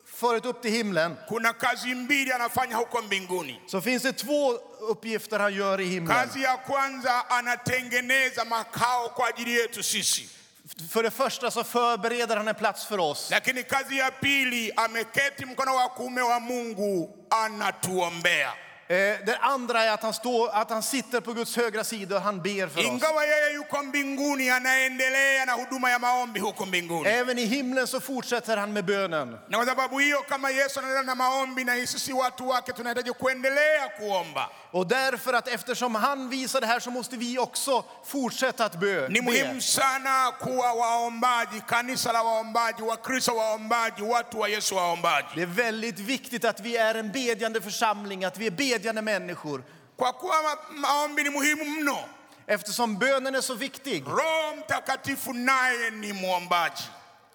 farit 0.05 0.46
upp 0.46 0.62
till 0.62 0.72
himlen. 0.72 1.17
kuna 1.27 1.53
kazi 1.53 1.96
mbili 1.96 2.32
anafanya 2.32 2.75
huko 2.77 3.01
mbinguni. 3.01 3.62
Så 3.67 3.82
finns 3.82 4.03
det 4.03 4.13
två 4.13 4.51
uppgifter 4.79 5.39
han 5.39 5.53
gör 5.53 5.82
i 5.82 5.86
himlen. 5.86 6.17
Kazi 6.17 6.41
ya 6.44 6.58
kwanza, 6.58 7.29
anatengeneza 7.29 8.46
makao 8.46 9.10
kwa 9.10 9.27
ajili 9.27 9.51
yetu 9.60 9.84
sisi, 9.84 10.29
för 10.89 11.03
det 11.03 11.12
första 11.12 11.51
så 11.51 11.63
förbereder 11.63 12.38
han 12.38 12.48
en 12.48 12.55
plats 12.55 12.86
för 12.86 12.98
oss. 13.00 13.29
lakini 13.31 13.63
kazi 13.63 13.98
ya 13.98 14.12
pili, 14.12 14.72
ameketi 14.75 15.45
mkono 15.45 15.72
wa 15.75 15.89
kuume 15.89 16.22
wa 16.22 16.39
Mungu 16.39 17.10
anatuombea. 17.29 18.53
Eh, 18.88 18.96
det 19.25 19.38
andra 19.42 19.84
är 19.84 19.92
att 19.94 20.04
han, 20.04 20.13
står, 20.13 20.50
att 20.50 20.70
han 20.70 20.84
sitter 20.84 21.22
på 21.22 21.34
Guds 21.34 21.56
högra 21.58 21.84
sida 21.84 22.15
och 22.15 22.22
han 22.22 22.42
ber 22.42 22.68
för 22.68 22.80
oss. 22.80 22.86
Ingawa 22.86 23.25
yeye 23.25 23.54
yuko 23.54 23.84
mbinguni, 23.84 24.50
anaendelea 24.50 25.46
na 25.46 25.54
huduma 25.54 25.89
ya 25.89 26.00
maombi 26.00 26.39
huko 26.39 26.65
mbinguni. 26.65 27.10
Även 27.10 27.39
i 27.39 27.46
himlen 27.46 27.88
så 27.88 28.00
fortsätter 28.00 28.58
han 28.58 28.74
med 28.74 28.86
bönen. 28.86 29.38
Na 29.48 29.58
kwa 29.58 29.65
sababu 29.65 30.00
hiyo, 30.00 30.22
kama 30.30 30.51
Yesu 30.51 30.80
anaendelea 30.80 31.04
na 31.04 31.15
maombi, 31.15 31.63
na 31.63 31.88
sisi 31.88 32.13
watu 32.13 32.48
wake 32.50 32.74
tunahitaji 32.74 33.12
kuendelea 33.13 33.88
kuomba. 33.98 34.50
Och 34.72 34.88
därför 34.88 35.34
att 35.34 35.48
eftersom 35.48 35.96
han 35.96 36.30
visar 36.30 36.62
det 36.62 36.68
här 36.68 36.80
så 36.80 36.92
måste 36.92 37.18
vi 37.18 37.39
också 37.39 37.84
fortsätta 38.06 38.65
att 38.65 38.75
bö. 38.80 39.08
Ni 39.10 39.22
be. 39.22 39.25
muhimu 39.25 39.62
sana 39.62 40.32
kuwa 40.42 40.74
waombaji, 40.74 41.62
kanisa 41.68 42.12
la 42.12 42.24
waombaji, 42.24 42.82
Wakristo 42.84 43.36
waombaji, 43.36 44.01
watu 44.01 44.39
wa 44.39 44.50
Yesu 44.50 44.75
waombaji, 44.75 45.25
Det 45.36 45.42
är 45.42 45.46
väldigt 45.46 46.00
viktigt 46.00 46.46
att 46.46 46.60
vi 46.60 46.77
är 46.77 46.96
en 46.96 47.12
bedjande 47.12 47.62
församling, 47.62 48.25
att 48.25 48.38
vi 48.38 48.48
är 48.48 48.51
bedjande 48.51 48.75
människor. 49.01 49.62
kwa 49.98 50.13
kuwa 50.13 50.36
ma- 50.44 50.79
maombi 50.79 51.24
ni 51.24 51.29
muhimu 51.29 51.65
mno. 51.65 51.98
Eftersom 52.48 52.98
bönen 53.00 53.36
är 53.36 53.41
så 53.41 53.53
viktig. 53.53 54.03
Roho 54.08 54.55
Mtakatifu 54.55 55.34
naye 55.34 55.91
ni 55.91 56.13
mwombaji. 56.13 56.84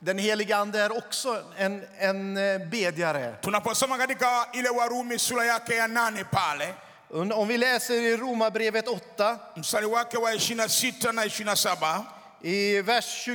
Den 0.02 0.18
heliga 0.18 0.56
Ande 0.56 0.78
är 0.80 0.97
också 0.99 1.42
en, 1.59 1.85
en 1.99 2.37
eh, 2.37 2.59
bedjare. 2.59 3.35
Tunaposoma 3.42 3.99
katika 3.99 4.47
ile 4.52 4.68
Warumi 4.70 5.18
sura 5.18 5.44
yake 5.44 5.75
ya 5.75 5.87
nane 5.88 6.25
pale 6.25 6.75
Om 7.12 7.49
vi 7.49 7.59
läser 7.59 7.94
i 7.94 8.16
Romarbrevet 8.16 8.87
8, 8.88 9.37
mstari 9.56 9.87
wake 9.87 10.18
wa 10.18 10.32
26 10.32 11.12
na 11.12 11.25
27 11.25 12.04
i 12.42 12.80
vers 12.82 13.28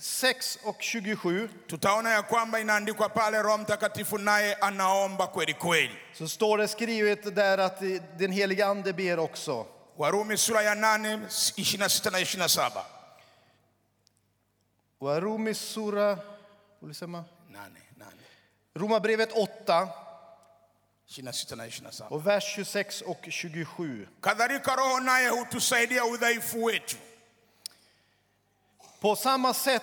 26 0.00 0.58
och 0.64 0.76
27, 0.82 1.48
tutaona 1.66 2.10
ya 2.10 2.22
kwamba 2.22 2.60
inaandikwa 2.60 3.08
pale, 3.08 3.42
Roho 3.42 3.58
Mtakatifu 3.58 4.18
naye 4.18 4.54
anaomba 4.54 5.26
kweli 5.26 5.54
kweli. 5.54 5.90
så 6.14 6.28
står 6.28 6.58
det 6.58 6.68
skrivet 6.68 7.34
där 7.34 7.58
att 7.58 7.80
den 8.18 8.32
heliga 8.32 8.66
Ande 8.66 8.92
ber 8.92 9.18
också. 9.18 9.66
Warumi 9.96 10.36
sura 10.36 10.62
ya 10.62 10.74
8 10.74 11.20
26 11.56 12.10
na 12.10 12.18
27. 12.24 12.70
Warumi 15.00 15.54
sura, 15.54 16.18
ulisema? 16.82 17.24
Nane, 17.48 17.80
nane. 17.96 18.22
Romarbrevet 18.74 19.32
8 19.32 19.88
26 21.06 21.56
na 21.56 21.70
27. 21.70 22.04
och 22.10 22.26
vers 22.26 22.44
26 22.56 23.02
och 23.02 23.26
27. 23.30 24.06
Kadhalika 24.20 24.76
Roho 24.76 25.00
naye 25.00 25.28
hutusaidia 25.28 26.04
udhaifu 26.04 26.64
wetu, 26.64 26.96
På 29.00 29.16
samma 29.16 29.54
sätt 29.54 29.82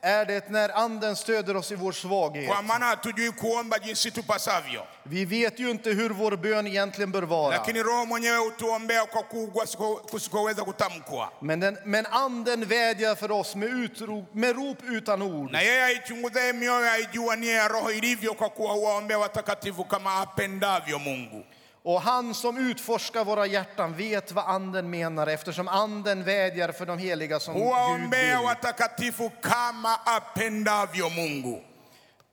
är 0.00 0.26
det 0.26 0.50
när 0.50 0.68
Anden 0.78 1.16
stöder 1.16 1.56
oss 1.56 1.72
i 1.72 1.74
vår 1.74 1.92
svaghet. 1.92 2.46
kwa 2.48 2.62
maana 2.62 2.86
hatujui 2.86 3.32
kuomba 3.32 3.76
jinsi 3.84 4.10
tupasavyo, 4.10 4.82
Vi 5.02 5.24
vet 5.24 5.58
ju 5.60 5.70
inte 5.70 5.90
hur 5.90 6.10
vår 6.10 6.36
bön 6.36 6.66
egentligen 6.66 7.10
bör 7.12 7.22
vara. 7.22 7.56
lakini 7.56 7.82
Roho 7.82 8.06
mwenyewe 8.06 8.36
hutuombea 8.38 9.06
kwa 9.06 9.22
kuugua 9.22 9.64
siko- 9.66 9.96
kusikoweza 10.10 10.64
kutamkwa, 10.64 11.28
Men, 11.40 11.60
den, 11.60 11.78
men 11.84 12.06
Anden 12.06 12.64
vädjar 12.64 13.14
för 13.14 13.32
oss 13.32 13.54
med, 13.54 13.68
utrop, 13.68 14.34
med 14.34 14.56
rop 14.56 14.82
utan 14.82 15.22
ord. 15.22 15.50
na 15.52 15.60
yeye 15.62 15.84
aichunguzaye 15.84 16.52
mioyo 16.52 16.90
aijua 16.92 17.36
nia 17.36 17.52
ya 17.54 17.68
Roho 17.68 17.90
ilivyo, 17.90 18.34
kwa 18.34 18.50
kuwa 18.50 18.72
huwaombea 18.72 19.18
watakatifu 19.18 19.84
kama 19.84 20.14
apendavyo 20.20 20.98
Mungu. 20.98 21.44
Och 21.86 22.02
han 22.02 22.34
som 22.34 22.56
utforskar 22.70 23.24
våra 23.24 23.46
hjärtan 23.46 23.94
vet 23.96 24.32
vad 24.32 24.44
Anden 24.48 24.90
menar 24.90 25.26
eftersom 25.26 25.68
Anden 25.68 26.24
vädjar 26.24 26.72
för 26.72 26.86
de 26.86 26.98
heliga 26.98 27.40
som 27.40 27.54
Gud 27.54 27.62
Huwaombea 27.62 28.38
vill. 28.38 28.46
watakatifu 28.46 29.30
kama 29.42 30.00
apendavyo 30.04 31.08
Mungu. 31.08 31.60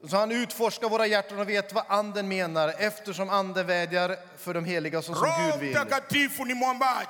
Så 0.10 0.18
han 0.18 0.32
utforskar 0.32 0.90
våra 0.90 1.06
hjärtan 1.06 1.40
och 1.40 1.50
vet 1.50 1.74
vad 1.74 1.84
Anden 1.88 2.28
menar 2.28 2.74
eftersom 2.78 3.30
Anden 3.30 3.68
vädjar 3.68 4.18
för 4.38 4.54
de 4.54 4.66
heliga 4.66 5.02
som, 5.02 5.14
Gud 5.16 5.60
vill. 5.60 5.70
Mtakatifu 5.70 6.46
ni 6.46 6.54
mwombaji 6.54 7.08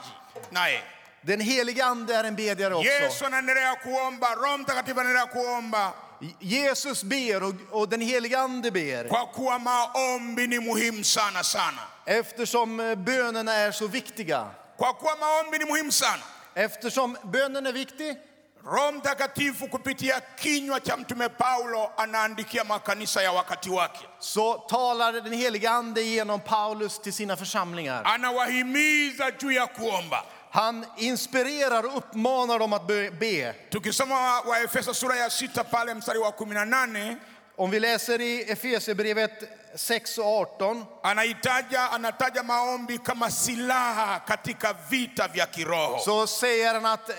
naye 0.50 0.82
Den 1.22 1.42
heliga 1.42 1.86
Ande 1.86 2.16
är 2.16 2.24
en 2.24 2.36
bedjare 2.36 2.74
också. 2.76 2.90
Yesu 2.90 3.26
anaendelea 3.26 3.76
kuomba, 3.76 4.36
Roho 4.36 4.58
Mtakatifu 4.58 5.00
anaendelea 5.00 5.28
kuomba, 5.28 5.94
Jesus 6.40 7.04
ber 7.04 7.44
och, 7.44 7.54
och 7.72 7.90
den 7.90 8.02
heliga 8.02 8.40
Ande 8.40 8.72
ber. 8.72 9.08
kwa 9.08 9.26
kuwa 9.28 9.60
maombi 9.60 10.48
ni 10.48 10.60
muhimu 10.60 11.04
sana 11.04 11.44
sana, 11.44 11.82
Eftersom 12.06 12.80
eh, 12.80 12.96
bönerna 12.96 13.54
är 13.54 13.72
så 13.72 13.88
viktiga. 13.88 14.48
kwa 14.78 14.94
kuwa 14.94 15.16
maombi 15.16 15.58
ni 15.58 15.66
muhimu 15.66 15.92
sana. 15.92 16.24
Eftersom 16.56 17.18
bönen 17.24 17.66
är 17.68 17.72
viktig 17.74 18.18
Roho 18.66 18.92
Mtakatifu 18.92 19.68
kupitia 19.68 20.22
kinywa 20.40 20.80
cha 20.80 20.98
mtume 20.98 21.30
Paulo 21.30 21.92
anaandikia 21.98 22.64
makanisa 22.64 23.22
ya 23.24 23.32
wakati 23.32 23.70
wake, 23.70 24.00
så 24.20 24.54
talar 24.70 25.14
den 25.22 25.34
heliga 25.34 25.72
Ande 25.72 26.04
genom 26.04 26.40
Paulus 26.40 27.00
till 27.00 27.14
sina 27.14 27.36
församlingar. 27.38 28.02
anawahimiza 28.06 29.32
juu 29.32 29.52
ya 29.52 29.68
kuomba. 29.68 30.24
Han 30.54 30.86
inspirerar 30.98 31.84
och 31.86 31.98
uppmanar 31.98 32.60
dem 32.60 32.74
att 32.74 32.88
be- 32.88 33.12
be. 33.12 33.54
Tukisoma 33.72 34.42
Waefeso 34.46 34.94
sura 34.94 35.16
ya 35.16 35.30
sita 35.30 35.64
pale 35.64 35.96
mstari 35.96 36.18
wa 36.20 36.28
18 36.28 37.16
Om 37.56 37.72
vi 37.72 37.80
läser 37.80 38.22
i 38.22 38.52
Efesierbrevet 38.52 39.32
6 39.76 40.18
och 40.18 40.26
18 40.26 40.86
anaitaja 41.04 41.88
anataja 41.92 42.44
maombi 42.44 42.98
kama 42.98 43.30
silaha 43.30 44.20
katika 44.20 44.76
vita 44.90 45.28
vya 45.28 45.46
kiroho. 45.46 46.00
så 46.00 46.28
säger 46.28 46.74
han 46.74 46.86
att, 46.86 47.10
eh, 47.10 47.16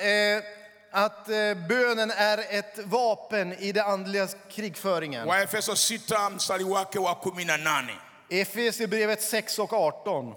att 0.90 1.29
eh, 1.29 1.55
bönen 1.68 2.11
är 2.11 2.38
ett 2.51 2.79
vapen 2.85 3.53
i 3.53 3.73
den 3.73 3.87
andliga 3.87 4.29
krigföringen. 4.51 5.27
Waefeso 5.27 5.77
sita 5.77 6.31
mstari 6.31 6.64
wake 6.64 6.99
wa 7.01 7.11
18 7.11 7.90
Efesierbrevet 8.31 9.23
6 9.23 9.59
och 9.59 9.73
18. 9.73 10.35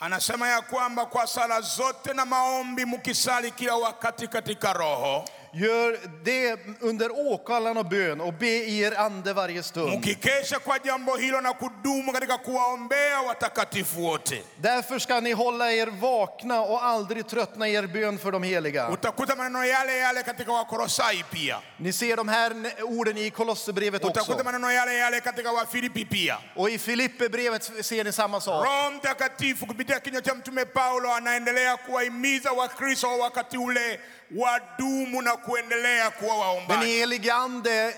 Anasema 0.00 0.48
ya 0.48 0.60
kwamba 0.62 1.06
kwa 1.06 1.26
sala 1.26 1.60
zote 1.60 2.12
na 2.12 2.24
maombi 2.26 2.84
mukisali 2.84 3.50
kila 3.50 3.74
wakati 3.76 4.28
katika 4.28 4.72
roho 4.72 5.24
Gör 5.52 5.98
det 6.24 6.56
under 6.80 7.10
åkallan 7.32 7.76
och 7.76 7.86
bön 7.86 8.20
och 8.20 8.32
be 8.34 8.46
i 8.46 8.80
er 8.80 8.94
ande 8.98 9.32
varje 9.32 9.62
stund. 9.62 9.98
mkikesha 9.98 10.58
kwa 10.58 10.78
jambo 10.84 11.16
hilo 11.16 11.40
na 11.40 11.52
kudumu 11.52 12.12
katika 12.12 12.38
kuwaombea 12.38 13.22
watakatifu 13.22 14.00
wote. 14.02 14.42
Därför 14.56 14.98
ska 14.98 15.20
ni 15.20 15.32
hålla 15.32 15.72
er 15.72 15.86
vakna 15.86 16.60
och 16.60 16.84
aldrig 16.84 17.26
tröttna 17.28 17.68
i 17.68 17.74
er 17.74 17.86
bön 17.86 18.18
för 18.18 18.32
de 18.32 18.42
heliga. 18.42 18.88
Utakuta 18.92 19.36
maneno 19.36 19.64
yale 19.64 19.96
yale 19.96 20.22
katika 20.22 20.52
Wakolosai 20.52 21.24
pia, 21.30 21.60
Ni 21.78 21.92
ser 21.92 22.16
de 22.16 22.28
här 22.28 22.52
orden 22.82 23.18
i 23.18 23.30
Kolosserbrevet 23.30 24.04
utakuta 24.04 24.32
också. 24.32 24.44
maneno 24.44 24.70
yale 24.70 24.94
yale 24.94 25.20
katika 25.20 25.52
Wafilipi 25.52 26.04
pia. 26.04 26.38
Och 26.56 26.70
i 26.70 26.78
Filipperbrevet 26.78 27.62
ser 27.86 28.04
ni 28.04 28.12
samma 28.12 28.40
sak. 28.40 28.64
Roho 28.64 28.90
Mtakatifu 28.90 29.66
kupitia 29.66 30.00
kinywa 30.00 30.22
cha 30.22 30.34
Mtume 30.34 30.64
Paulo 30.64 31.12
anaendelea 31.14 31.76
kuwahimiza 31.76 32.52
Wakristo 32.52 33.06
wa 33.08 33.16
wakati 33.16 33.58
ule 33.58 34.00
wadumu 34.36 35.22
na 35.22 35.36
kuendelea 35.36 36.10
kuwa 36.10 36.36
Den 36.68 36.82
helige 36.82 37.32
Ande 37.32 37.94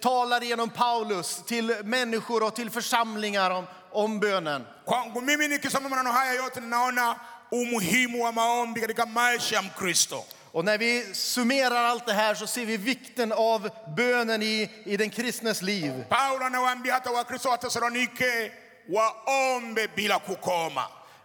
talar 0.00 0.44
genom 0.44 0.70
Paulus 0.70 1.42
till 1.46 1.74
människor 1.84 2.42
och 2.42 2.54
till 2.54 2.70
församlingar 2.70 3.50
om, 3.50 3.66
om 3.92 4.20
bönen. 4.20 4.66
Kwangu 4.84 5.20
mimi 5.20 5.48
nikisoma 5.48 5.88
maneno 5.88 6.10
haya 6.10 6.34
yote 6.34 6.60
ninaona 6.60 7.16
umuhimu 7.50 8.22
wa 8.22 8.32
maombi 8.32 8.80
katika 8.80 9.06
maisha 9.06 9.56
ya 9.56 9.62
Mkristo. 9.62 10.24
Och 10.52 10.64
när 10.64 10.78
vi 10.78 11.14
summerar 11.14 11.84
allt 11.84 12.06
det 12.06 12.12
här 12.12 12.34
så 12.34 12.46
ser 12.46 12.66
vi 12.66 12.76
vikten 12.76 13.32
av 13.32 13.70
bönen 13.96 14.42
i, 14.42 14.70
i 14.84 14.96
den 14.96 15.10
kristnes 15.10 15.62
liv. 15.62 16.04
Paulo 16.08 16.44
anawaambia 16.44 16.92
hata 16.94 17.10
Wakristo 17.10 17.48
wa 17.48 17.56
Tesalonike 17.56 18.52
waombe 18.88 19.88
bila 19.96 20.18
kukoma. 20.18 20.82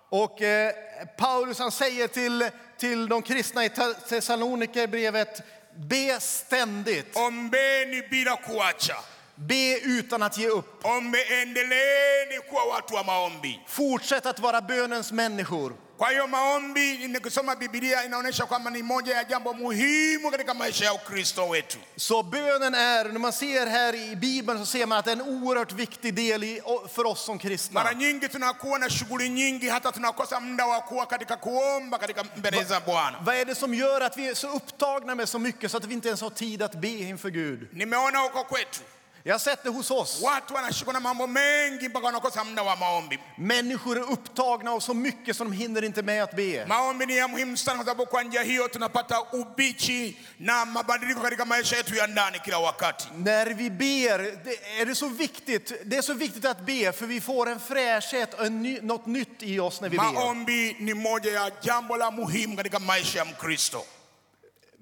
Och 0.09 0.41
eh, 0.41 0.71
Paulus 1.17 1.59
han 1.59 1.71
säger 1.71 2.07
till, 2.07 2.49
till 2.77 3.07
de 3.09 3.21
kristna 3.21 3.65
i 3.65 3.69
Te- 3.69 3.93
Thessalonikerbrevet, 4.09 5.41
be 5.75 6.19
ständigt, 6.19 7.15
Ombeni 7.17 8.07
bila 8.11 8.37
kuacha, 8.37 8.95
be 9.35 9.79
utan 9.79 10.23
att 10.23 10.37
ge 10.37 10.47
upp. 10.47 10.85
ombe, 10.85 11.17
endeleeni 11.41 12.39
kuwa 12.49 12.65
watu 12.65 12.93
wa 12.93 13.03
maombi. 13.03 13.59
Fortsätt 13.67 14.25
att 14.25 14.39
vara 14.39 14.61
bönens 14.61 15.11
människor. 15.11 15.73
Kwa 15.97 16.09
hiyo 16.09 16.27
maombi, 16.27 17.07
nikisoma 17.07 17.55
Biblia 17.55 18.03
inaonyesha 18.05 18.45
kwamba 18.45 18.71
ni 18.71 18.83
moja 18.83 19.15
ya 19.15 19.23
jambo 19.23 19.53
muhimu 19.53 20.31
katika 20.31 20.53
maisha 20.53 20.85
ya 20.85 20.93
Ukristo 20.93 21.47
wetu. 21.49 21.77
Så 21.97 22.23
bönen 22.23 22.73
är, 22.75 23.03
när 23.11 23.19
man 23.19 23.31
ser 23.33 23.67
här 23.67 23.95
i 23.95 24.15
Bibeln 24.15 24.59
så 24.59 24.65
ser 24.65 24.85
man 24.85 24.97
att 24.99 25.05
det 25.05 25.11
är 25.11 25.15
en 25.15 25.21
oerhört 25.21 25.71
viktig 25.71 26.13
del 26.13 26.43
i, 26.43 26.61
för 26.93 27.05
oss 27.05 27.25
som 27.25 27.39
kristna. 27.39 27.83
Mara 27.83 27.91
nyingi 27.93 28.29
tunakuwa 28.29 28.77
na 28.79 28.89
shughuli 28.89 29.29
nyingi, 29.29 29.69
hata 29.69 29.91
tunakosa 29.91 30.39
muda 30.39 30.65
wa 30.65 30.81
kuwa 30.81 31.05
katika 31.05 31.37
kuomba 31.37 31.97
katika 31.97 32.23
mbele 32.37 32.63
za 32.63 32.79
Bwana. 32.79 33.17
Vad 33.25 33.35
är 33.35 33.45
det 33.45 33.55
som 33.55 33.73
gör 33.73 34.01
att 34.01 34.17
vi 34.17 34.27
är 34.29 34.33
så 34.33 34.47
upptagna 34.49 35.15
med 35.15 35.29
så 35.29 35.39
mycket 35.39 35.71
så 35.71 35.77
att 35.77 35.85
vi 35.85 35.93
inte 35.93 36.07
ens 36.07 36.21
har 36.21 36.29
tid 36.29 36.61
att 36.61 36.75
be 36.75 36.87
inför 36.87 37.29
Gud? 37.29 37.67
Nimeona 37.73 38.19
huko 38.19 38.43
kwetu 38.43 38.81
Jag 39.27 39.33
har 39.33 39.39
sett 39.39 39.63
det 39.63 39.69
hos 39.69 39.91
oss. 39.91 40.21
watu 40.21 40.53
wanashikwa 40.53 40.93
na 40.93 40.99
mambo 40.99 41.27
mengi 41.27 41.89
mpaka 41.89 42.05
wanakosa 42.05 42.43
muda 42.43 42.63
wa 42.63 42.75
maombi. 42.75 43.19
Människor 43.37 43.97
är 43.97 44.11
upptagna 44.11 44.71
av 44.71 44.79
så 44.79 44.93
mycket 44.93 45.35
som 45.37 45.49
de 45.51 45.57
hinner 45.57 45.83
inte 45.83 46.01
med 46.03 46.23
att 46.23 46.35
be. 46.35 46.65
Maombi 46.67 47.05
ni 47.05 47.17
ya 47.17 47.27
muhimu 47.27 47.57
sana, 47.57 47.77
kwa 47.77 47.85
sababu 47.85 48.05
kwa 48.05 48.23
njia 48.23 48.43
hiyo 48.43 48.67
tunapata 48.67 49.21
ubichi 49.33 50.17
na 50.37 50.65
mabadiliko 50.65 51.21
katika 51.21 51.45
maisha 51.45 51.75
yetu 51.77 51.95
ya 51.95 52.07
ndani 52.07 52.39
kila 52.39 52.59
wakati. 52.59 53.07
När 53.17 53.45
vi 53.53 53.69
ber 53.69 54.17
det 54.43 54.81
är 54.81 54.85
det 54.85 54.95
så 54.95 55.07
viktigt. 55.07 55.73
Det 55.85 55.97
är 55.97 56.01
så 56.01 56.13
viktigt 56.13 56.45
att 56.45 56.65
be 56.65 56.91
för 56.91 57.05
vi 57.05 57.21
får 57.21 57.49
en 57.49 57.59
fräschhet 57.59 58.33
och 58.33 58.51
ny, 58.51 58.79
något 58.81 59.05
nytt 59.05 59.43
i 59.43 59.59
oss 59.59 59.81
när 59.81 59.89
vi 59.89 59.97
ber. 59.97 60.03
Maombi 60.13 60.75
ni 60.79 60.93
moja 60.93 61.31
ya 61.31 61.49
jambo 61.61 61.95
la 61.97 62.11
muhimu 62.11 62.55
katika 62.57 62.79
maisha 62.79 63.19
ya 63.19 63.25
Mkristo. 63.25 63.85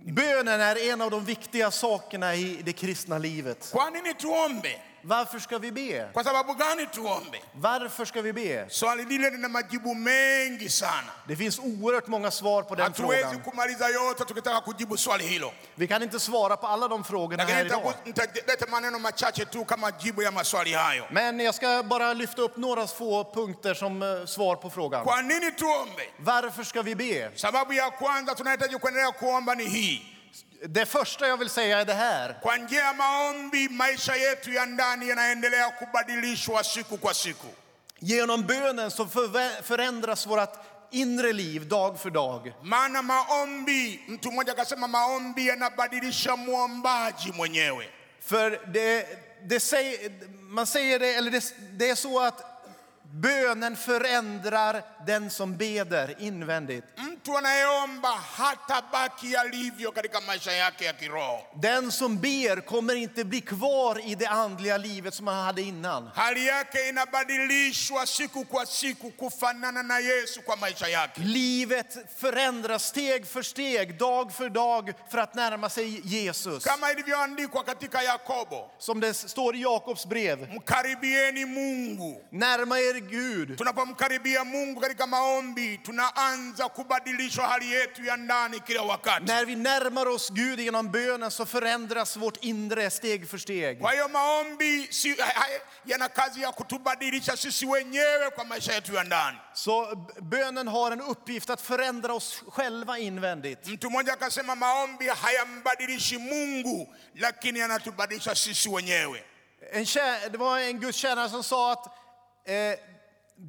Bönen 0.06 0.62
är 0.62 0.92
en 0.92 1.02
av 1.02 1.12
de 1.12 1.26
viktiga 1.26 1.72
sakerna 1.72 2.36
i 2.36 2.62
det 2.64 2.74
kristna 2.74 3.18
livet. 3.18 3.70
Kwa 3.72 3.90
nini 3.90 4.14
tuombe? 4.14 4.76
Varför 5.06 5.40
ska 5.40 5.58
vi 5.60 5.72
be? 5.72 6.10
Kwa 6.14 6.24
sababu 6.24 6.54
gani 6.54 6.86
tuombe? 6.88 7.38
Varför 7.54 8.06
ska 8.06 8.22
vi 8.22 8.34
be? 8.34 8.66
Swali 8.70 9.06
lile 9.06 9.30
lina 9.30 9.48
majibu 9.48 9.94
mengi 9.96 10.70
sana. 10.70 11.12
Det 11.28 11.36
finns 11.36 11.60
oerhört 11.60 12.08
många 12.08 12.32
svar 12.32 12.64
på 12.64 12.76
den 12.76 12.84
Hatuwezi 12.86 13.24
frågan. 13.24 13.42
kumaliza 13.44 13.90
yote 13.90 14.26
tukitaka 14.26 14.62
kujibu 14.62 14.98
swali 14.98 15.24
hilo, 15.28 15.52
Vi 15.76 15.88
kan 15.88 16.04
inte 16.04 16.20
svara 16.20 16.58
på 16.58 16.68
alla 16.68 16.88
de 16.88 17.04
frågorna 17.04 17.44
här 17.44 17.64
lakini 17.64 17.66
idag. 17.70 17.94
nitaku- 18.06 18.06
nitaleta 18.36 18.66
maneno 18.72 19.00
machache 19.00 19.46
tu 19.46 19.66
kama 19.66 19.92
jibu 20.00 20.22
ya 20.22 20.32
maswali 20.32 20.74
hayo. 20.74 21.06
Men 21.12 21.40
jag 21.40 21.56
ska 21.56 21.84
bara 21.84 22.14
lyfta 22.14 22.42
upp 22.42 22.58
några 22.58 22.88
få 22.88 23.24
punkter 23.34 23.74
som 23.74 24.04
eh, 24.04 24.26
svar 24.26 24.56
på 24.56 24.70
frågan. 24.70 25.04
Kwa 25.06 25.22
nini 25.22 25.52
tuombe? 25.52 26.04
Varför 26.20 26.64
ska 26.64 26.82
vi 26.82 26.96
be? 26.96 27.32
Sababu 27.36 27.74
ya 27.74 27.92
kwanza 27.92 28.36
tunahitaji 28.36 28.76
kuendelea 28.80 29.12
kuomba 29.12 29.56
ni 29.56 29.66
hii: 29.66 30.13
Det 30.70 30.86
första 30.86 31.28
jag 31.28 31.38
vill 31.38 31.50
säga 31.50 31.80
är 31.82 31.86
det 31.86 31.94
här. 31.94 32.40
kwa 32.42 32.58
njia 32.58 32.80
ya 32.80 32.94
maombi 32.94 33.70
maisha 33.70 34.16
yetu 34.16 34.54
ya 34.54 34.66
ndani 34.66 35.10
yanaendelea 35.10 35.72
kubadilishwa 35.72 36.64
siku 36.64 36.98
kwa 36.98 37.14
siku. 37.14 37.48
Genom 38.00 38.42
bönen 38.48 38.92
så 38.92 39.08
förändras 39.64 40.26
vårt 40.28 40.54
inre 40.92 41.34
liv 41.34 41.68
dag 41.68 42.00
för 42.00 42.10
dag. 42.10 42.54
Maana 42.62 43.02
maombi, 43.02 44.00
mtu 44.08 44.32
mmoja 44.32 44.52
akasema, 44.52 44.88
maombi 44.88 45.48
yanabadilisha 45.48 46.36
mwombaji 46.36 47.32
mwenyewe. 47.32 47.88
För 48.20 48.60
det, 48.74 49.08
det 49.50 49.60
säger, 49.60 50.12
man 50.42 50.68
säger 50.68 51.00
det, 51.00 51.14
eller 51.16 51.32
det, 51.32 51.54
det 51.72 51.90
är 51.90 51.96
så 51.96 52.20
att 52.20 52.53
bönen 53.14 53.76
förändrar 53.76 54.82
den 55.06 55.30
som 55.30 55.58
beder 55.58 56.16
invändigt. 56.22 56.84
Mtu 56.98 57.38
anayeomba 57.38 58.10
hatabaki 58.10 59.36
alivyo 59.36 59.92
katika 59.92 60.22
maisha 60.22 60.52
yake 60.52 60.86
ya 60.86 60.94
kiroho. 60.94 61.40
Den 61.62 61.92
som 61.92 62.18
ber 62.20 62.62
kommer 62.62 62.96
inte 62.96 63.24
bli 63.24 63.42
kvar 63.42 64.00
i 64.10 64.16
det 64.16 64.26
andliga 64.28 64.78
livet 64.78 65.14
som 65.14 65.28
han 65.28 65.46
hade 65.46 65.62
innan. 65.62 66.10
Hali 66.16 66.46
yake 66.48 66.90
inabadilishwa 66.90 68.06
siku 68.06 68.46
kwa 68.46 68.66
siku 68.66 69.12
kufanana 69.12 69.84
na 69.84 70.00
Yesu 70.00 70.42
kwa 70.42 70.56
maisha 70.56 70.88
yake. 70.88 71.22
Livet 71.22 71.98
förändras 72.18 72.84
steg 72.88 73.26
för 73.28 73.42
steg, 73.42 73.98
dag 73.98 74.32
för 74.34 74.50
dag 74.50 74.94
för 75.12 75.18
att 75.18 75.36
närma 75.36 75.70
sig 75.70 76.02
Jesus. 76.04 76.64
Kama 76.64 76.92
ilivyoandikwa 76.92 77.64
katika 77.64 78.04
Yakobo, 78.04 78.70
Som 78.80 79.00
det 79.00 79.14
står 79.14 79.56
i 79.56 79.62
Jakobs 79.62 80.06
brev. 80.06 80.48
mkaribieni 80.54 81.46
Mungu. 81.46 82.22
Närma 82.32 82.80
er 82.80 83.03
Gud. 83.08 83.58
Tunapomkaribia 83.58 84.44
Mungu 84.44 84.82
katika 84.82 85.08
maombi, 85.08 85.78
tunaanza 85.78 86.70
kubadilishwa 86.70 87.48
hali 87.48 87.72
yetu 87.72 88.04
ya 88.06 88.18
ndani 88.18 88.60
kila 88.60 88.82
wakati. 88.82 89.26
När 89.26 89.46
vi 89.46 89.56
närmar 89.56 90.08
oss 90.08 90.32
Gud 90.34 90.60
genom 90.60 90.92
bönen 90.92 91.32
så 91.32 91.46
förändras 91.46 92.18
vårt 92.18 92.38
inre 92.42 92.90
steg 92.90 93.26
för 93.28 93.38
steg. 93.38 93.80
Kwa 93.80 93.92
hiyo 93.92 94.08
maombi 94.08 94.88
si, 94.92 95.16
yana 95.86 96.10
kazi 96.10 96.42
ya 96.42 96.52
kutubadilisha 96.52 97.38
sisi 97.38 97.66
wenyewe 97.66 98.30
kwa 98.36 98.46
maisha 98.46 98.74
yetu 98.74 98.94
ya 98.94 99.04
ndani. 99.04 99.38
Så 99.54 99.96
bönen 100.22 100.68
har 100.68 100.92
en 100.92 101.02
uppgift 101.02 101.50
att 101.50 101.62
förändra 101.62 102.14
oss 102.14 102.44
själva 102.52 102.98
invändigt. 103.00 103.68
Mtu 103.68 103.90
mmoja 103.90 104.14
akasema 104.14 104.56
maombi 104.56 105.08
hayambadilishi 105.08 106.18
Mungu, 106.18 106.96
lakini 107.16 107.60
yanatubadilisha 107.60 108.36
sisi 108.36 108.70
wenyewe. 108.70 109.24
En 109.72 109.84
kä- 109.86 110.30
det 110.30 110.38
var 110.38 110.60
en 110.60 110.80
gudstjänare 110.80 111.30
som 111.30 111.44
sa 111.44 111.72
att 111.72 111.86
eh, 112.46 112.78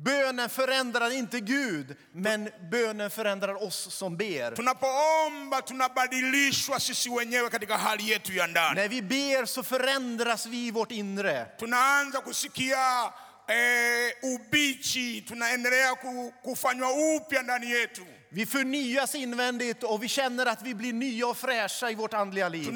bönen 0.02 0.48
förändrar 0.48 1.10
inte 1.10 1.40
Gud, 1.40 1.96
men 2.12 2.50
bönen 2.70 3.10
förändrar 3.10 3.62
oss 3.62 3.94
som 3.94 4.16
ber. 4.16 4.50
Tunapoomba 4.54 5.62
tunabadilishwa 5.62 6.80
sisi 6.80 7.08
wenyewe 7.10 7.50
katika 7.50 7.76
hali 7.78 8.10
yetu 8.10 8.32
ya 8.32 8.46
ndani. 8.46 8.74
När 8.80 8.88
vi 8.88 9.02
ber 9.02 9.46
så 9.46 9.62
förändras 9.62 10.46
vi 10.46 10.56
i 10.66 10.70
vårt 10.70 10.90
inre. 10.92 11.44
Tunaanza 11.58 12.20
kusikia 12.20 13.12
eh, 13.48 14.12
ubichi, 14.34 15.20
tunaendelea 15.28 15.94
ku- 15.94 16.32
kufanywa 16.42 16.88
upya 17.16 17.42
ndani 17.42 17.70
yetu. 17.70 18.06
Vi 18.34 18.46
förnyas 18.46 19.14
invändigt 19.14 19.82
och 19.82 20.02
vi 20.02 20.08
känner 20.08 20.46
att 20.46 20.62
vi 20.62 20.74
blir 20.74 20.92
nya 20.92 21.26
och 21.26 21.36
fräscha 21.36 21.90
i 21.90 21.94
vårt 21.94 22.14
andliga 22.14 22.48
liv. 22.48 22.72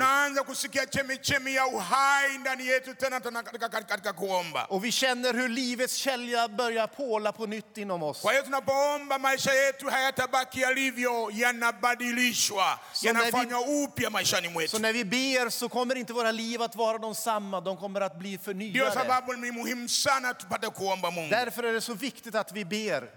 Och 4.69 4.85
vi 4.85 4.93
känner 4.93 5.35
hur 5.35 5.49
livets 5.49 5.95
källa 5.95 6.49
börjar 6.49 6.87
påla 6.87 7.33
på 7.33 7.47
nytt 7.47 7.79
inom 7.79 8.03
oss. 8.03 8.25
Så 12.93 13.07
när 13.13 13.25
vi- 13.25 13.31
Så 14.71 14.79
när 14.79 14.93
vi 14.93 15.05
ber 15.05 15.51
så 15.51 15.69
kommer 15.69 15.95
inte 15.97 16.13
våra 16.13 16.31
liv 16.33 16.63
att 16.63 16.77
vara 16.77 16.99
de 16.99 17.15
samma, 17.15 17.61
de 17.61 17.77
kommer 17.77 18.01
att 18.01 18.19
bli 18.19 18.39
förnyade. 18.39 18.79
Därför 21.31 21.63
är 21.65 21.73
det 21.73 21.81
så 21.81 21.95
viktigt 21.95 22.35
att 22.35 22.53
vi 22.53 22.65
ber. 22.65 23.11